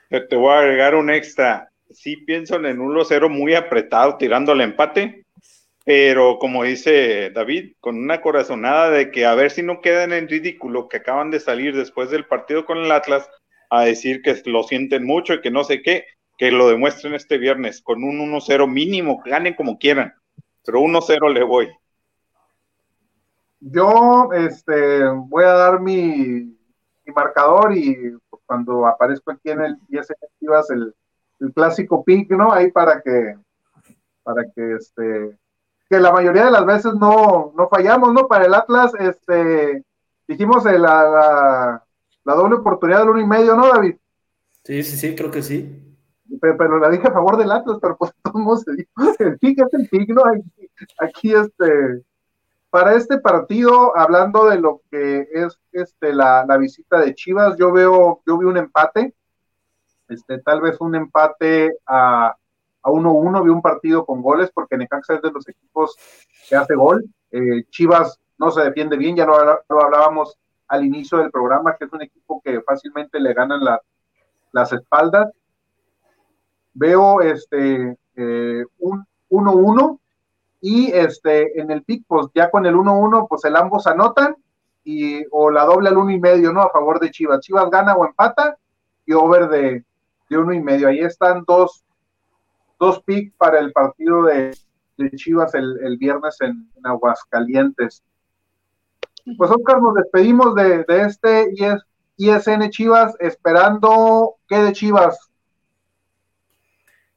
Te 0.10 0.36
voy 0.36 0.54
a 0.54 0.60
agregar 0.60 0.96
un 0.96 1.12
extra 1.12 1.70
sí 1.92 2.18
pienso 2.18 2.56
en 2.56 2.80
un 2.80 2.96
1-0 2.96 3.30
muy 3.30 3.56
apretado, 3.56 4.18
tirando 4.18 4.52
al 4.52 4.62
empate, 4.62 5.26
pero 5.86 6.38
como 6.40 6.64
dice 6.64 7.32
David, 7.32 7.74
con 7.80 7.98
una 7.98 8.22
corazonada 8.22 8.90
de 8.92 9.12
que 9.12 9.26
a 9.26 9.36
ver 9.36 9.52
si 9.52 9.64
no 9.64 9.82
quedan 9.82 10.14
en 10.14 10.28
ridículo 10.28 10.88
que 10.88 10.98
acaban 10.98 11.32
de 11.32 11.40
salir 11.40 11.76
después 11.76 12.10
del 12.10 12.26
partido 12.26 12.66
con 12.66 12.78
el 12.78 12.92
Atlas 12.92 13.30
a 13.70 13.82
decir 13.82 14.22
que 14.22 14.42
lo 14.46 14.64
sienten 14.64 15.06
mucho 15.06 15.34
y 15.34 15.42
que 15.42 15.52
no 15.52 15.64
sé 15.64 15.82
qué, 15.82 16.06
que 16.38 16.52
lo 16.52 16.70
demuestren 16.70 17.14
este 17.14 17.38
viernes 17.38 17.82
con 17.82 18.04
un 18.04 18.20
1-0 18.20 18.68
mínimo, 18.68 19.22
ganen 19.26 19.54
como 19.54 19.78
quieran, 19.78 20.14
pero 20.66 20.80
1-0 20.80 21.34
le 21.34 21.44
voy. 21.44 21.70
Yo 23.60 24.30
este, 24.34 25.04
voy 25.06 25.44
a 25.44 25.54
dar 25.54 25.82
mi, 25.82 26.56
marcador 27.14 27.76
y 27.76 28.16
cuando 28.46 28.86
aparezco 28.86 29.32
aquí 29.32 29.50
en 29.50 29.62
el 29.62 29.78
10 29.88 30.12
efectivas 30.12 30.70
el 30.70 30.94
clásico 31.56 32.04
pick, 32.04 32.30
¿no? 32.32 32.54
Ahí 32.54 32.72
para 32.72 33.02
que, 33.02 33.36
para 34.24 34.44
que 34.56 34.76
este, 34.76 35.38
que 35.90 36.00
la 36.00 36.12
mayoría 36.12 36.46
de 36.46 36.52
las 36.52 36.66
veces 36.66 36.94
no, 36.94 37.52
no 37.58 37.68
fallamos, 37.68 38.14
¿no? 38.14 38.28
Para 38.28 38.46
el 38.46 38.54
Atlas, 38.54 38.94
este, 39.00 39.84
dijimos 40.28 40.64
la, 40.66 41.84
la, 42.30 42.36
doble 42.36 42.56
oportunidad 42.56 43.00
del 43.00 43.10
uno 43.10 43.22
y 43.22 43.26
medio, 43.26 43.56
¿no, 43.56 43.68
David? 43.68 43.96
Sí, 44.64 44.84
sí, 44.84 44.98
sí, 44.98 45.16
creo 45.16 45.32
que 45.32 45.42
sí. 45.42 45.86
Pero, 46.42 46.80
la 46.80 46.90
dije 46.90 47.08
a 47.08 47.14
favor 47.14 47.38
del 47.38 47.52
Atlas, 47.52 47.78
pero 47.82 47.98
pues 47.98 48.12
todos 48.24 48.66
el 48.68 49.40
pick 49.40 49.60
es 49.60 49.74
el 49.74 49.90
pick, 49.90 50.10
¿no? 50.10 50.24
Aquí, 50.26 50.70
aquí, 51.00 51.34
este, 51.34 52.04
para 52.70 52.94
este 52.94 53.18
partido, 53.18 53.98
hablando 53.98 54.48
de 54.48 54.60
lo 54.60 54.82
que 54.92 55.28
es 55.34 55.60
este 55.72 56.14
la, 56.14 56.46
la 56.48 56.58
visita 56.58 57.00
de 57.00 57.16
Chivas, 57.16 57.58
yo 57.58 57.72
veo, 57.72 58.22
yo 58.28 58.38
vi 58.38 58.46
un 58.46 58.58
empate 58.58 59.16
este, 60.10 60.40
tal 60.40 60.60
vez 60.60 60.76
un 60.82 60.96
empate 60.96 61.78
a, 61.86 62.36
a 62.82 62.90
1-1, 62.90 63.44
vi 63.44 63.50
un 63.50 63.62
partido 63.62 64.06
con 64.06 64.22
goles, 64.22 64.50
porque 64.52 64.76
Necaxa 64.76 65.16
es 65.16 65.22
de 65.22 65.32
los 65.32 65.48
equipos 65.48 65.96
que 66.50 66.56
hace 66.56 66.76
gol. 66.76 67.06
Eh, 67.32 67.64
Chivas 67.70 68.20
no 68.38 68.50
se 68.50 68.64
defiende 68.64 68.98
bien, 68.98 69.16
ya 69.16 69.26
lo, 69.26 69.36
hablábamos 69.70 70.38
al 70.70 70.86
inicio 70.86 71.18
del 71.18 71.32
programa, 71.32 71.76
que 71.76 71.86
es 71.86 71.94
un 71.94 72.02
equipo 72.02 72.42
que 72.44 72.62
fácilmente 72.62 73.20
le 73.20 73.34
ganan 73.34 73.62
las 74.52 74.74
espaldas. 74.74 75.32
Veo 76.74 77.22
este 77.22 77.98
eh, 78.16 78.66
un 78.78 79.06
1-1 79.30 80.00
y 80.62 80.92
este 80.92 81.60
en 81.60 81.72
el 81.72 81.84
pick, 81.84 82.06
pues 82.08 82.28
ya 82.34 82.50
con 82.50 82.66
el 82.66 82.76
1-1, 82.76 83.28
pues 83.28 83.44
el 83.46 83.56
ambos 83.56 83.88
anotan 83.88 84.36
y 84.84 85.24
o 85.32 85.52
la 85.52 85.66
doble 85.66 85.90
al 85.90 85.98
uno 85.98 86.12
y 86.12 86.20
medio, 86.20 86.52
¿no? 86.54 86.62
A 86.62 86.70
favor 86.70 87.00
de 87.00 87.12
Chivas. 87.12 87.42
Chivas 87.42 87.70
gana 87.70 87.96
o 87.96 88.06
empata 88.06 88.58
y 89.06 89.14
over 89.14 89.48
de, 89.50 89.84
de 90.30 90.38
uno 90.38 90.54
y 90.54 90.62
medio. 90.62 90.88
Ahí 90.88 91.00
están 91.00 91.44
dos, 91.46 91.84
dos 92.80 93.02
picks 93.04 93.34
para 93.38 93.60
el 93.60 93.72
partido 93.72 94.24
de, 94.24 94.52
Chivas 95.16 95.54
el, 95.56 95.98
viernes 95.98 96.38
en, 96.42 96.70
Aguascalientes. 96.84 98.04
Pues 99.38 99.52
Oscar, 99.52 99.82
nos 99.82 99.96
despedimos 99.96 100.56
de, 100.56 100.84
de 100.84 101.02
este 101.02 101.54
ISN 102.18 102.70
Chivas, 102.70 103.16
esperando 103.20 104.36
¿qué 104.48 104.58
de 104.58 104.74
Chivas? 104.74 105.30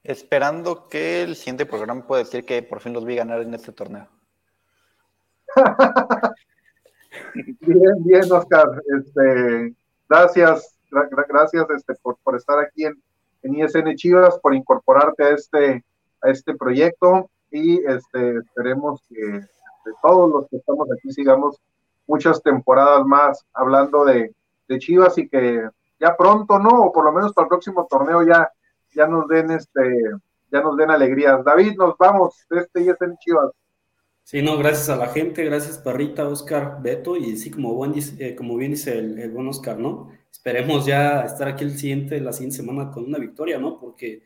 Esperando 0.04 0.88
que 0.88 1.22
el 1.22 1.36
siguiente 1.36 1.66
programa 1.66 2.06
pueda 2.06 2.24
decir 2.24 2.44
que 2.44 2.62
por 2.62 2.80
fin 2.80 2.92
los 2.92 3.04
vi 3.04 3.16
ganar 3.16 3.40
en 3.40 3.54
este 3.54 3.72
torneo. 3.72 4.08
bien, 7.60 8.04
bien, 8.04 8.32
Oscar. 8.32 8.82
Este, 8.98 9.74
gracias, 10.08 10.76
gracias 10.90 11.66
este, 11.76 11.94
por, 12.02 12.16
por 12.18 12.36
estar 12.36 12.58
aquí 12.58 12.84
en, 12.84 13.00
en 13.42 13.54
ISN 13.54 13.94
Chivas, 13.94 14.38
por 14.38 14.54
incorporarte 14.54 15.24
a 15.24 15.30
este, 15.30 15.84
a 16.20 16.30
este 16.30 16.54
proyecto 16.54 17.30
y 17.50 17.84
este, 17.84 18.38
esperemos 18.38 19.02
que 19.08 19.20
de 19.20 19.92
todos 20.02 20.30
los 20.30 20.48
que 20.48 20.56
estamos 20.56 20.88
aquí 20.90 21.12
sigamos 21.12 21.60
muchas 22.06 22.42
temporadas 22.42 23.04
más 23.04 23.44
hablando 23.52 24.04
de, 24.04 24.34
de, 24.68 24.78
Chivas 24.78 25.16
y 25.18 25.28
que 25.28 25.68
ya 26.00 26.16
pronto, 26.16 26.58
¿no? 26.58 26.84
O 26.84 26.92
por 26.92 27.04
lo 27.04 27.12
menos 27.12 27.32
para 27.32 27.46
el 27.46 27.48
próximo 27.50 27.86
torneo 27.88 28.22
ya, 28.22 28.50
ya 28.94 29.06
nos 29.06 29.28
den 29.28 29.50
este, 29.50 29.80
ya 30.50 30.60
nos 30.60 30.76
den 30.76 30.90
alegrías. 30.90 31.44
David, 31.44 31.76
nos 31.76 31.96
vamos, 31.98 32.46
este 32.50 32.82
ISN 32.82 33.16
Chivas. 33.18 33.50
Sí, 34.24 34.40
no, 34.40 34.56
gracias 34.56 34.88
a 34.88 34.96
la 34.96 35.08
gente, 35.08 35.44
gracias 35.44 35.78
Parrita, 35.78 36.28
Oscar, 36.28 36.78
Beto, 36.80 37.16
y 37.16 37.36
sí, 37.36 37.50
como, 37.50 37.74
buen, 37.74 37.94
eh, 38.18 38.36
como 38.36 38.56
bien 38.56 38.70
dice 38.70 38.98
el, 38.98 39.18
el, 39.18 39.30
buen 39.30 39.48
Oscar, 39.48 39.78
¿no? 39.78 40.10
Esperemos 40.30 40.86
ya 40.86 41.22
estar 41.22 41.48
aquí 41.48 41.64
el 41.64 41.76
siguiente, 41.76 42.20
la 42.20 42.32
siguiente 42.32 42.56
semana 42.56 42.90
con 42.90 43.04
una 43.04 43.18
victoria, 43.18 43.58
¿no? 43.58 43.80
Porque 43.80 44.22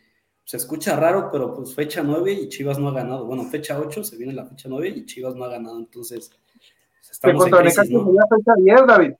se 0.47 0.59
escucha 0.59 0.95
raro, 0.95 1.29
pero 1.33 1.53
pues 1.53 1.75
fecha 1.75 2.03
9 2.05 2.33
y 2.33 2.49
Chivas 2.49 2.79
no 2.79 2.89
ha 2.89 2.93
ganado. 2.93 3.27
Bueno, 3.27 3.45
fecha 3.45 3.81
8, 3.81 4.05
se 4.05 4.17
viene 4.17 4.33
la 4.33 4.47
fecha 4.47 4.69
9 4.69 4.89
y 4.89 5.05
Chivas 5.05 5.35
no 5.35 5.45
ha 5.45 5.49
ganado, 5.49 5.77
entonces 5.79 6.31
estamos 7.17 7.47
en 7.47 7.53
crisis, 7.53 7.91
¿no? 7.91 8.13
ya 8.13 8.37
fecha 8.37 8.55
10, 8.57 8.87
David. 8.87 9.13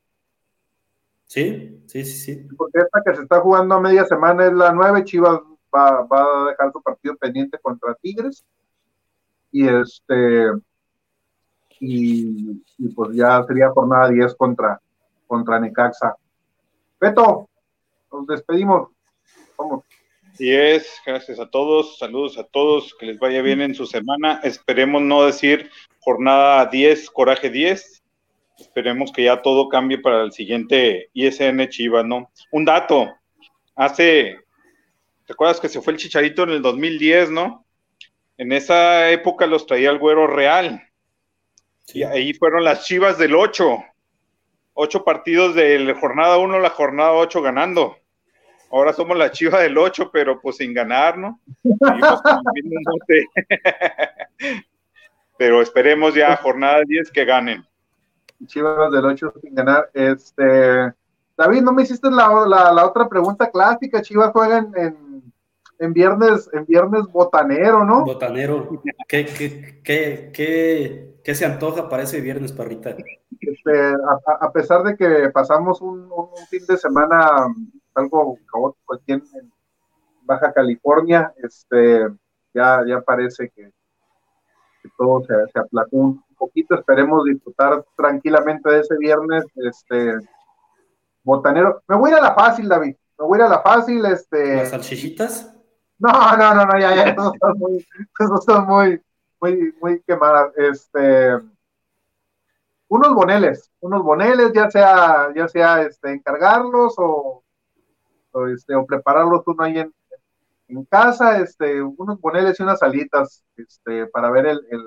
Sí, 1.25 1.83
sí, 1.87 2.05
sí, 2.05 2.17
sí. 2.17 2.47
Porque 2.57 2.79
esta 2.79 3.01
que 3.03 3.15
se 3.15 3.23
está 3.23 3.41
jugando 3.41 3.75
a 3.75 3.81
media 3.81 4.05
semana 4.05 4.45
es 4.45 4.53
la 4.53 4.71
9, 4.71 5.03
Chivas 5.03 5.39
va, 5.75 6.03
va 6.03 6.21
a 6.21 6.49
dejar 6.49 6.71
su 6.71 6.81
partido 6.81 7.15
pendiente 7.17 7.57
contra 7.59 7.95
Tigres. 7.95 8.45
Y 9.51 9.67
este 9.67 10.51
y, 11.79 12.63
y, 12.77 12.87
pues 12.95 13.15
ya 13.15 13.43
sería 13.43 13.69
jornada 13.69 14.09
10 14.09 14.35
contra, 14.35 14.81
contra 15.27 15.59
Necaxa. 15.59 16.15
Beto, 16.99 17.49
nos 18.11 18.27
despedimos. 18.27 18.89
Vamos. 19.57 19.83
Y 20.39 20.53
es, 20.53 21.01
gracias 21.05 21.39
a 21.39 21.49
todos, 21.49 21.97
saludos 21.97 22.37
a 22.37 22.43
todos, 22.43 22.95
que 22.99 23.07
les 23.07 23.19
vaya 23.19 23.41
bien 23.41 23.61
en 23.61 23.73
su 23.73 23.85
semana. 23.85 24.39
Esperemos 24.43 25.01
no 25.01 25.25
decir 25.25 25.69
jornada 26.07 26.65
10, 26.67 27.09
coraje 27.09 27.49
10. 27.49 28.01
Esperemos 28.59 29.11
que 29.11 29.25
ya 29.25 29.41
todo 29.41 29.67
cambie 29.67 29.97
para 29.97 30.23
el 30.23 30.31
siguiente 30.31 31.09
ISN 31.11 31.67
Chivas, 31.67 32.05
¿no? 32.05 32.31
Un 32.49 32.63
dato, 32.63 33.13
hace, 33.75 34.39
¿te 35.25 35.33
acuerdas 35.33 35.59
que 35.59 35.67
se 35.67 35.81
fue 35.81 35.91
el 35.91 35.99
Chicharito 35.99 36.43
en 36.43 36.51
el 36.51 36.61
2010, 36.61 37.31
no? 37.31 37.65
En 38.37 38.53
esa 38.53 39.11
época 39.11 39.47
los 39.47 39.67
traía 39.67 39.89
el 39.89 39.99
Güero 39.99 40.27
Real 40.27 40.81
y 41.93 42.03
ahí 42.03 42.33
fueron 42.33 42.63
las 42.63 42.85
Chivas 42.85 43.17
del 43.17 43.35
8. 43.35 43.83
Ocho 44.75 45.03
partidos 45.03 45.55
de 45.55 45.77
la 45.79 45.99
jornada 45.99 46.37
1, 46.37 46.57
la 46.61 46.69
jornada 46.69 47.11
8 47.11 47.41
ganando. 47.41 47.97
Ahora 48.71 48.93
somos 48.93 49.17
la 49.17 49.31
Chiva 49.31 49.59
del 49.59 49.77
8, 49.77 50.09
pero 50.13 50.39
pues 50.39 50.55
sin 50.55 50.73
ganar, 50.73 51.17
¿no? 51.17 51.41
pero 55.37 55.61
esperemos 55.61 56.13
ya 56.13 56.35
jornada 56.37 56.81
10 56.85 57.11
que 57.11 57.25
ganen. 57.25 57.65
Chivas 58.45 58.91
del 58.91 59.05
8 59.05 59.33
sin 59.41 59.55
ganar. 59.55 59.89
Este, 59.93 60.93
David, 61.35 61.61
no 61.61 61.73
me 61.73 61.83
hiciste 61.83 62.09
la, 62.09 62.45
la, 62.47 62.85
otra 62.85 63.07
pregunta 63.07 63.49
clásica. 63.49 64.01
Chivas 64.01 64.31
juegan 64.31 64.71
en, 64.75 65.23
en, 65.79 65.93
viernes, 65.93 66.49
en 66.53 66.65
viernes 66.65 67.03
botanero, 67.11 67.83
¿no? 67.83 68.05
Botanero. 68.05 68.81
¿Qué, 69.07 69.25
qué, 69.25 69.81
qué, 69.83 70.31
qué, 70.33 71.19
¿Qué 71.23 71.35
se 71.35 71.45
antoja 71.45 71.89
para 71.89 72.03
ese 72.03 72.21
viernes, 72.21 72.53
Parrita? 72.53 72.95
Este, 73.39 73.79
a, 73.79 74.45
a, 74.45 74.51
pesar 74.51 74.83
de 74.83 74.95
que 74.95 75.29
pasamos 75.29 75.81
un, 75.81 76.09
un, 76.11 76.47
fin 76.49 76.65
de 76.65 76.77
semana 76.77 77.47
algo 77.93 78.37
caótico 78.51 78.95
aquí 78.95 79.13
en, 79.13 79.23
en, 79.33 79.51
Baja 80.21 80.51
California, 80.51 81.33
este, 81.41 82.07
ya, 82.53 82.83
ya 82.85 82.99
parece 83.01 83.49
que, 83.49 83.71
que 84.87 84.93
todo 84.97 85.21
se, 85.21 85.33
se, 85.51 85.59
aplacó 85.59 85.97
un 85.97 86.23
poquito. 86.37 86.75
Esperemos 86.75 87.25
disfrutar 87.25 87.83
tranquilamente 87.95 88.69
de 88.69 88.79
ese 88.79 88.97
viernes. 88.97 89.45
Este, 89.55 90.17
botanero. 91.27 91.83
Me 91.87 91.97
voy 91.97 92.11
a 92.11 92.13
ir 92.13 92.19
a 92.19 92.23
la 92.23 92.33
fácil, 92.33 92.67
David. 92.69 92.95
Me 93.19 93.25
voy 93.25 93.37
a 93.37 93.41
ir 93.41 93.45
a 93.47 93.49
la 93.49 93.61
fácil. 93.61 94.05
Este... 94.05 94.55
¿Las 94.55 94.69
salchichitas? 94.69 95.53
No, 95.99 96.11
no, 96.37 96.53
no, 96.53 96.65
no, 96.65 96.79
ya, 96.79 96.95
ya, 96.95 97.13
no 97.15 97.31
son 97.33 97.57
muy, 97.57 97.85
muy, 98.65 99.01
muy, 99.39 99.75
muy 99.81 100.01
quemada. 100.03 100.51
Este, 100.55 101.33
unos 102.87 103.13
boneles, 103.13 103.71
unos 103.81 104.03
boneles, 104.03 104.51
ya 104.53 104.69
sea, 104.69 105.29
ya 105.35 105.47
sea 105.47 105.81
este, 105.81 106.13
encargarlos 106.13 106.93
o, 106.97 107.43
o, 108.31 108.47
este, 108.47 108.75
o 108.75 108.85
prepararlos 108.85 109.41
uno 109.47 109.63
ahí 109.63 109.79
en, 109.79 109.93
en, 110.67 110.85
casa, 110.85 111.37
este, 111.39 111.81
unos 111.81 112.19
boneles 112.19 112.59
y 112.59 112.63
unas 112.63 112.81
alitas, 112.83 113.43
este, 113.55 114.07
para 114.07 114.29
ver 114.31 114.47
el, 114.47 114.59
el 114.69 114.81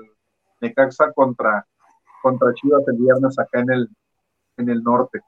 Necaxa 0.61 1.11
contra, 1.13 1.65
contra 2.21 2.53
Chivas 2.53 2.87
el 2.87 2.97
viernes 2.97 3.37
acá 3.39 3.59
en 3.59 3.71
el, 3.71 3.89
en 4.57 4.69
el 4.69 4.83
norte. 4.83 5.21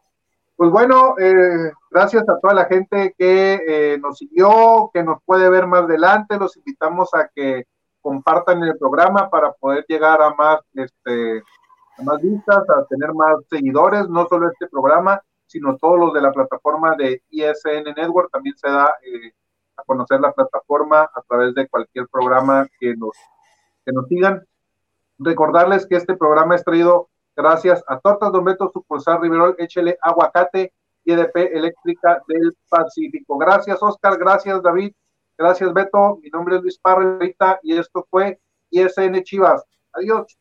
Pues 0.55 0.69
bueno, 0.69 1.15
eh, 1.17 1.71
gracias 1.89 2.29
a 2.29 2.39
toda 2.39 2.53
la 2.53 2.65
gente 2.65 3.15
que 3.17 3.59
eh, 3.67 3.97
nos 3.99 4.19
siguió, 4.19 4.91
que 4.93 5.03
nos 5.03 5.17
puede 5.25 5.49
ver 5.49 5.65
más 5.65 5.83
adelante. 5.83 6.37
Los 6.37 6.55
invitamos 6.57 7.09
a 7.13 7.27
que 7.33 7.65
compartan 8.01 8.61
el 8.63 8.77
programa 8.77 9.29
para 9.29 9.51
poder 9.53 9.83
llegar 9.87 10.21
a 10.21 10.33
más, 10.35 10.59
este, 10.73 11.39
a 11.97 12.03
más 12.03 12.21
vistas, 12.21 12.63
a 12.69 12.85
tener 12.85 13.13
más 13.13 13.37
seguidores, 13.49 14.07
no 14.09 14.27
solo 14.27 14.49
este 14.51 14.67
programa, 14.67 15.19
sino 15.47 15.75
todos 15.77 15.99
los 15.99 16.13
de 16.13 16.21
la 16.21 16.31
plataforma 16.31 16.95
de 16.97 17.23
ISN 17.31 17.93
Network, 17.95 18.29
también 18.31 18.55
se 18.55 18.69
da 18.69 18.93
eh, 19.03 19.31
a 19.78 19.84
conocer 19.84 20.19
la 20.19 20.32
plataforma 20.32 21.01
a 21.01 21.21
través 21.28 21.53
de 21.55 21.67
cualquier 21.67 22.07
programa 22.07 22.67
que 22.80 22.95
nos, 22.95 23.17
que 23.86 23.91
nos 23.91 24.07
sigan. 24.07 24.45
Recordarles 25.19 25.86
que 25.86 25.95
este 25.95 26.15
programa 26.15 26.55
es 26.55 26.63
traído 26.63 27.09
gracias 27.36 27.84
a 27.88 27.99
Tortas 27.99 28.32
Don 28.32 28.43
Beto, 28.43 28.69
Sucursal 28.71 29.21
Riverol, 29.21 29.55
Échele 29.57 29.97
Aguacate 30.01 30.74
y 31.05 31.13
EDP 31.13 31.36
Eléctrica 31.53 32.21
del 32.28 32.55
Pacífico. 32.69 33.38
Gracias, 33.38 33.82
Oscar, 33.82 34.17
gracias, 34.17 34.61
David. 34.61 34.93
Gracias, 35.38 35.74
Beto. 35.74 36.19
Mi 36.21 36.30
nombre 36.30 36.57
es 36.57 36.61
Luis 36.61 36.80
Parra 36.80 37.17
y 37.63 37.78
esto 37.78 38.05
fue 38.09 38.39
ISN 38.69 39.21
Chivas. 39.24 39.63
Adiós. 39.93 40.38